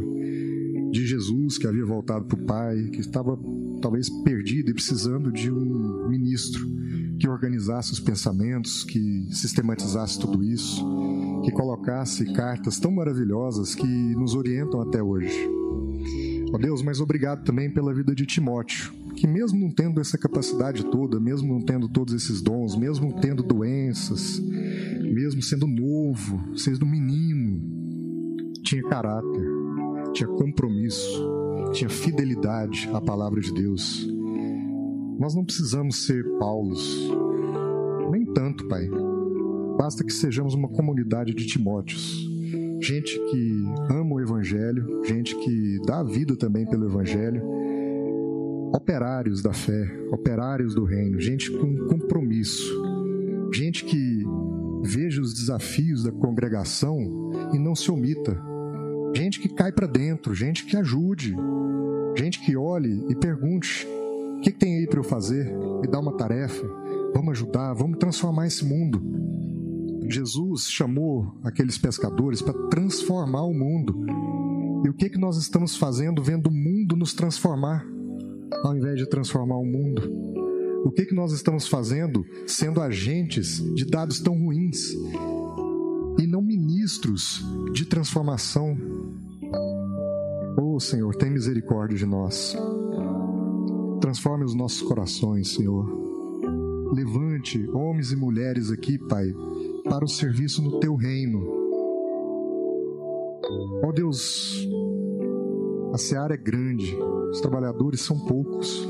de 0.91 1.07
Jesus 1.07 1.59
que 1.59 1.67
havia 1.67 1.85
voltado 1.85 2.25
para 2.25 2.41
o 2.41 2.47
Pai, 2.47 2.83
que 2.91 3.01
estava 3.01 3.39
talvez 3.81 4.09
perdido 4.25 4.71
e 4.71 4.75
precisando 4.75 5.31
de 5.31 5.53
um 5.53 6.09
ministro 6.09 6.76
que 7.19 7.29
organizasse 7.29 7.93
os 7.93 8.01
pensamentos, 8.01 8.85
que 8.85 9.27
sistematizasse 9.31 10.19
tudo 10.19 10.43
isso, 10.43 10.85
que 11.45 11.51
colocasse 11.51 12.33
cartas 12.33 12.79
tão 12.79 12.91
maravilhosas 12.91 13.75
que 13.75 13.87
nos 13.87 14.35
orientam 14.35 14.81
até 14.81 15.03
hoje. 15.03 15.49
Ó 16.53 16.57
oh 16.57 16.59
Deus, 16.59 16.83
mas 16.83 17.01
obrigado 17.01 17.45
também 17.45 17.71
pela 17.71 17.93
vida 17.93 18.15
de 18.15 18.27
Timóteo, 18.27 18.93
que 19.15 19.27
mesmo 19.27 19.59
não 19.59 19.71
tendo 19.71 20.01
essa 20.01 20.19
capacidade 20.19 20.85
toda, 20.85 21.19
mesmo 21.19 21.53
não 21.53 21.61
tendo 21.61 21.89
todos 21.89 22.15
esses 22.15 22.41
dons, 22.41 22.77
mesmo 22.77 23.19
tendo 23.21 23.43
doenças, 23.43 24.39
mesmo 25.01 25.43
sendo 25.43 25.67
novo, 25.67 26.57
sendo 26.57 26.87
menino, 26.87 27.61
tinha 28.63 28.83
caráter, 28.83 29.49
tinha 30.13 30.29
compromisso, 30.29 31.71
tinha 31.73 31.89
fidelidade 31.89 32.89
à 32.93 33.01
palavra 33.01 33.41
de 33.41 33.53
Deus 33.53 34.16
nós 35.19 35.35
não 35.35 35.45
precisamos 35.45 36.05
ser 36.05 36.25
Paulos, 36.39 37.11
nem 38.11 38.25
tanto, 38.25 38.67
Pai. 38.69 38.89
Basta 39.79 40.05
que 40.05 40.13
sejamos 40.13 40.55
uma 40.55 40.69
comunidade 40.69 41.35
de 41.35 41.47
Timóteos, 41.47 42.29
gente 42.81 43.19
que 43.31 43.65
ama 43.91 44.15
o 44.15 44.21
Evangelho, 44.21 45.03
gente 45.05 45.37
que 45.37 45.79
dá 45.87 46.01
a 46.01 46.05
vida 46.05 46.37
também 46.37 46.67
pelo 46.67 46.87
Evangelho, 46.87 47.43
operários 48.75 49.43
da 49.43 49.53
fé, 49.53 49.91
operários 50.11 50.75
do 50.75 50.85
reino, 50.85 51.21
gente 51.21 51.51
com 51.51 51.87
compromisso, 51.87 52.73
gente 53.53 53.85
que 53.85 54.25
veja 54.83 55.21
os 55.21 55.33
desafios 55.35 56.05
da 56.05 56.13
congregação 56.13 57.31
e 57.53 57.59
não 57.59 57.75
se 57.75 57.91
omita, 57.91 58.41
gente 59.15 59.41
que 59.41 59.49
cai 59.49 59.73
para 59.73 59.87
dentro, 59.87 60.35
gente 60.35 60.65
que 60.65 60.77
ajude, 60.77 61.35
gente 62.17 62.41
que 62.41 62.57
olhe 62.57 63.05
e 63.09 63.15
pergunte 63.15 63.87
o 64.37 64.41
que, 64.41 64.53
que 64.53 64.59
tem 64.59 64.77
aí 64.77 64.87
para 64.87 65.01
eu 65.01 65.05
fazer? 65.05 65.53
Me 65.81 65.89
dá 65.89 65.99
uma 65.99 66.17
tarefa. 66.17 66.67
Vamos 67.15 67.33
ajudar, 67.33 67.73
vamos 67.75 67.99
transformar 67.99 68.47
esse 68.47 68.65
mundo. 68.65 69.01
Jesus 70.09 70.71
chamou 70.71 71.35
aqueles 71.43 71.79
pescadores 71.79 72.43
para 72.43 72.55
transformar 72.69 73.43
o 73.43 73.55
mundo. 73.55 74.05
E 74.85 74.89
o 74.89 74.95
que, 74.95 75.09
que 75.09 75.19
nós 75.19 75.37
estamos 75.37 75.77
fazendo 75.77 76.23
vendo 76.23 76.49
o 76.49 76.53
mundo 76.53 76.97
nos 76.97 77.13
transformar, 77.13 77.85
ao 78.63 78.77
invés 78.77 78.99
de 78.99 79.09
transformar 79.09 79.57
o 79.57 79.65
mundo? 79.65 80.03
O 80.85 80.91
que, 80.93 81.07
que 81.07 81.15
nós 81.15 81.33
estamos 81.33 81.67
fazendo 81.67 82.25
sendo 82.47 82.81
agentes 82.81 83.59
de 83.75 83.85
dados 83.85 84.21
tão 84.21 84.39
ruins 84.39 84.93
e 86.19 86.27
não 86.27 86.41
ministros 86.41 87.45
de 87.73 87.85
transformação? 87.87 88.77
Oh 90.57 90.79
Senhor, 90.79 91.17
tem 91.17 91.31
misericórdia 91.31 91.99
de 91.99 92.07
nós. 92.07 92.57
Transforme 94.01 94.45
os 94.45 94.55
nossos 94.55 94.83
corações, 94.83 95.55
Senhor. 95.55 95.87
Levante 96.93 97.69
homens 97.71 98.13
e 98.13 98.17
mulheres 98.17 98.71
aqui, 98.71 98.99
Pai, 98.99 99.27
para 99.89 100.05
o 100.05 100.09
serviço 100.09 100.63
no 100.63 100.79
teu 100.79 100.95
reino. 100.95 101.43
Ó 103.83 103.89
oh, 103.89 103.93
Deus, 103.93 104.67
a 105.93 105.99
seara 105.99 106.35
é 106.35 106.37
grande, 106.37 106.95
os 107.31 107.41
trabalhadores 107.41 108.01
são 108.01 108.19
poucos. 108.19 108.87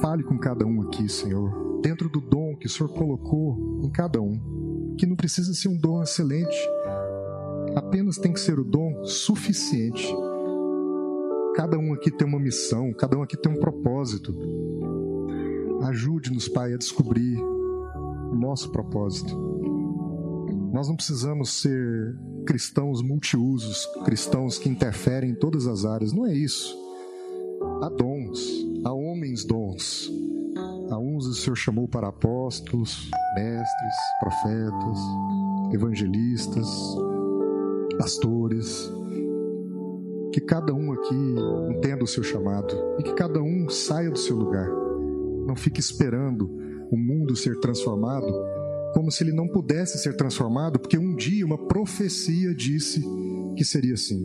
Fale 0.00 0.22
com 0.22 0.38
cada 0.38 0.66
um 0.66 0.82
aqui, 0.82 1.08
Senhor, 1.08 1.80
dentro 1.80 2.08
do 2.08 2.20
dom 2.20 2.56
que 2.56 2.66
o 2.66 2.70
Senhor 2.70 2.90
colocou 2.90 3.80
em 3.82 3.90
cada 3.90 4.20
um, 4.20 4.94
que 4.96 5.06
não 5.06 5.16
precisa 5.16 5.52
ser 5.54 5.68
um 5.68 5.76
dom 5.76 6.02
excelente, 6.02 6.56
apenas 7.74 8.18
tem 8.18 8.32
que 8.32 8.40
ser 8.40 8.58
o 8.58 8.64
dom 8.64 9.04
suficiente 9.04 10.14
Cada 11.58 11.76
um 11.76 11.92
aqui 11.92 12.08
tem 12.08 12.24
uma 12.24 12.38
missão, 12.38 12.92
cada 12.92 13.18
um 13.18 13.22
aqui 13.22 13.36
tem 13.36 13.50
um 13.50 13.58
propósito. 13.58 14.32
Ajude-nos, 15.82 16.46
Pai, 16.46 16.72
a 16.72 16.76
descobrir 16.76 17.36
o 17.36 18.36
nosso 18.36 18.70
propósito. 18.70 19.36
Nós 20.72 20.86
não 20.86 20.94
precisamos 20.94 21.50
ser 21.50 22.16
cristãos 22.46 23.02
multiusos, 23.02 23.86
cristãos 24.04 24.56
que 24.56 24.68
interferem 24.68 25.30
em 25.30 25.34
todas 25.34 25.66
as 25.66 25.84
áreas. 25.84 26.12
Não 26.12 26.24
é 26.24 26.32
isso. 26.32 26.78
Há 27.82 27.88
dons, 27.88 28.40
há 28.84 28.92
homens 28.92 29.44
dons. 29.44 30.12
A 30.92 30.96
uns 30.96 31.26
o 31.26 31.34
Senhor 31.34 31.56
chamou 31.56 31.88
para 31.88 32.06
apóstolos, 32.06 33.10
mestres, 33.34 33.94
profetas, 34.20 34.98
evangelistas, 35.72 36.68
pastores 37.98 38.96
que 40.32 40.40
cada 40.40 40.74
um 40.74 40.92
aqui 40.92 41.14
entenda 41.70 42.04
o 42.04 42.06
seu 42.06 42.22
chamado 42.22 42.74
e 42.98 43.02
que 43.02 43.14
cada 43.14 43.40
um 43.42 43.68
saia 43.68 44.10
do 44.10 44.18
seu 44.18 44.36
lugar. 44.36 44.68
Não 45.46 45.56
fique 45.56 45.80
esperando 45.80 46.50
o 46.90 46.96
mundo 46.96 47.34
ser 47.36 47.58
transformado 47.60 48.26
como 48.92 49.10
se 49.10 49.22
ele 49.22 49.32
não 49.32 49.46
pudesse 49.46 49.98
ser 49.98 50.16
transformado, 50.16 50.78
porque 50.78 50.98
um 50.98 51.14
dia 51.14 51.44
uma 51.44 51.58
profecia 51.58 52.54
disse 52.54 53.04
que 53.56 53.64
seria 53.64 53.94
assim. 53.94 54.18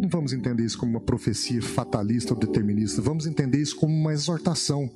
Não 0.00 0.08
vamos 0.08 0.32
entender 0.32 0.64
isso 0.64 0.78
como 0.78 0.92
uma 0.92 1.00
profecia 1.00 1.60
fatalista 1.62 2.34
ou 2.34 2.38
determinista, 2.38 3.02
vamos 3.02 3.26
entender 3.26 3.58
isso 3.58 3.76
como 3.76 3.94
uma 3.94 4.12
exortação. 4.12 4.90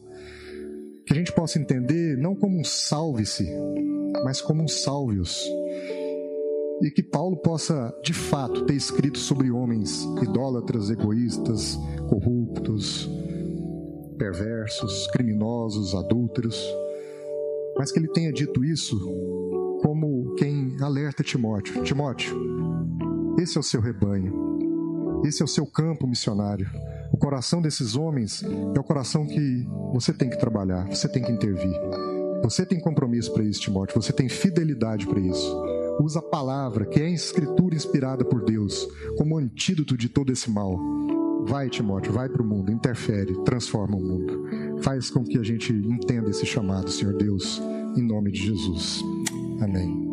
Que 1.07 1.15
a 1.15 1.17
gente 1.17 1.33
possa 1.33 1.59
entender 1.59 2.19
não 2.19 2.35
como 2.35 2.61
um 2.61 2.65
salve-se, 2.65 3.49
mas 4.25 4.41
como 4.41 4.63
um 4.63 4.69
salve-os 4.69 5.43
e 6.81 6.91
que 6.91 7.03
Paulo 7.03 7.37
possa, 7.37 7.93
de 8.03 8.13
fato, 8.13 8.65
ter 8.65 8.75
escrito 8.75 9.19
sobre 9.19 9.51
homens 9.51 10.05
idólatras, 10.23 10.91
egoístas, 10.91 11.79
corruptos, 12.09 13.09
perversos, 14.17 15.07
criminosos, 15.09 15.95
adúlteros, 15.95 16.65
mas 17.77 17.93
que 17.93 17.99
ele 17.99 18.09
tenha 18.09 18.33
dito 18.33 18.65
isso 18.65 18.97
como 19.83 20.35
quem 20.37 20.77
alerta 20.81 21.23
Timóteo: 21.23 21.83
Timóteo, 21.83 22.37
esse 23.39 23.57
é 23.57 23.61
o 23.61 23.65
seu 23.65 23.81
rebanho, 23.81 25.23
esse 25.25 25.43
é 25.43 25.45
o 25.45 25.49
seu 25.49 25.67
campo 25.67 26.07
missionário. 26.07 26.69
O 27.13 27.17
coração 27.17 27.63
desses 27.63 27.97
homens 27.97 28.45
é 28.45 28.79
o 28.79 28.85
coração 28.85 29.27
que 29.27 29.67
você 29.93 30.13
tem 30.13 30.29
que 30.29 30.39
trabalhar, 30.39 30.87
você 30.89 31.09
tem 31.09 31.23
que 31.23 31.33
intervir. 31.33 31.75
Você 32.43 32.65
tem 32.65 32.79
compromisso 32.79 33.33
para 33.33 33.43
isso, 33.43 33.63
Timóteo, 33.63 34.01
você 34.01 34.13
tem 34.13 34.29
fidelidade 34.29 35.07
para 35.07 35.19
isso 35.19 35.78
usa 36.01 36.21
a 36.21 36.23
palavra, 36.23 36.87
que 36.87 37.01
é 37.01 37.07
a 37.07 37.11
escritura 37.11 37.75
inspirada 37.75 38.25
por 38.25 38.45
Deus, 38.45 38.89
como 39.17 39.39
antídoto 39.39 39.97
de 39.97 40.09
todo 40.09 40.33
esse 40.33 40.51
mal. 40.51 40.79
Vai, 41.45 41.69
Timóteo, 41.69 42.13
vai 42.13 42.29
para 42.29 42.43
o 42.43 42.47
mundo, 42.47 42.71
interfere, 42.71 43.33
transforma 43.45 43.97
o 43.97 44.03
mundo. 44.03 44.81
Faz 44.83 45.11
com 45.11 45.25
que 45.25 45.39
a 45.39 45.43
gente 45.43 45.73
entenda 45.73 46.31
esse 46.31 46.45
chamado, 46.45 46.91
Senhor 46.91 47.15
Deus, 47.17 47.61
em 47.97 48.03
nome 48.03 48.31
de 48.31 48.43
Jesus. 48.43 49.03
Amém. 49.61 50.08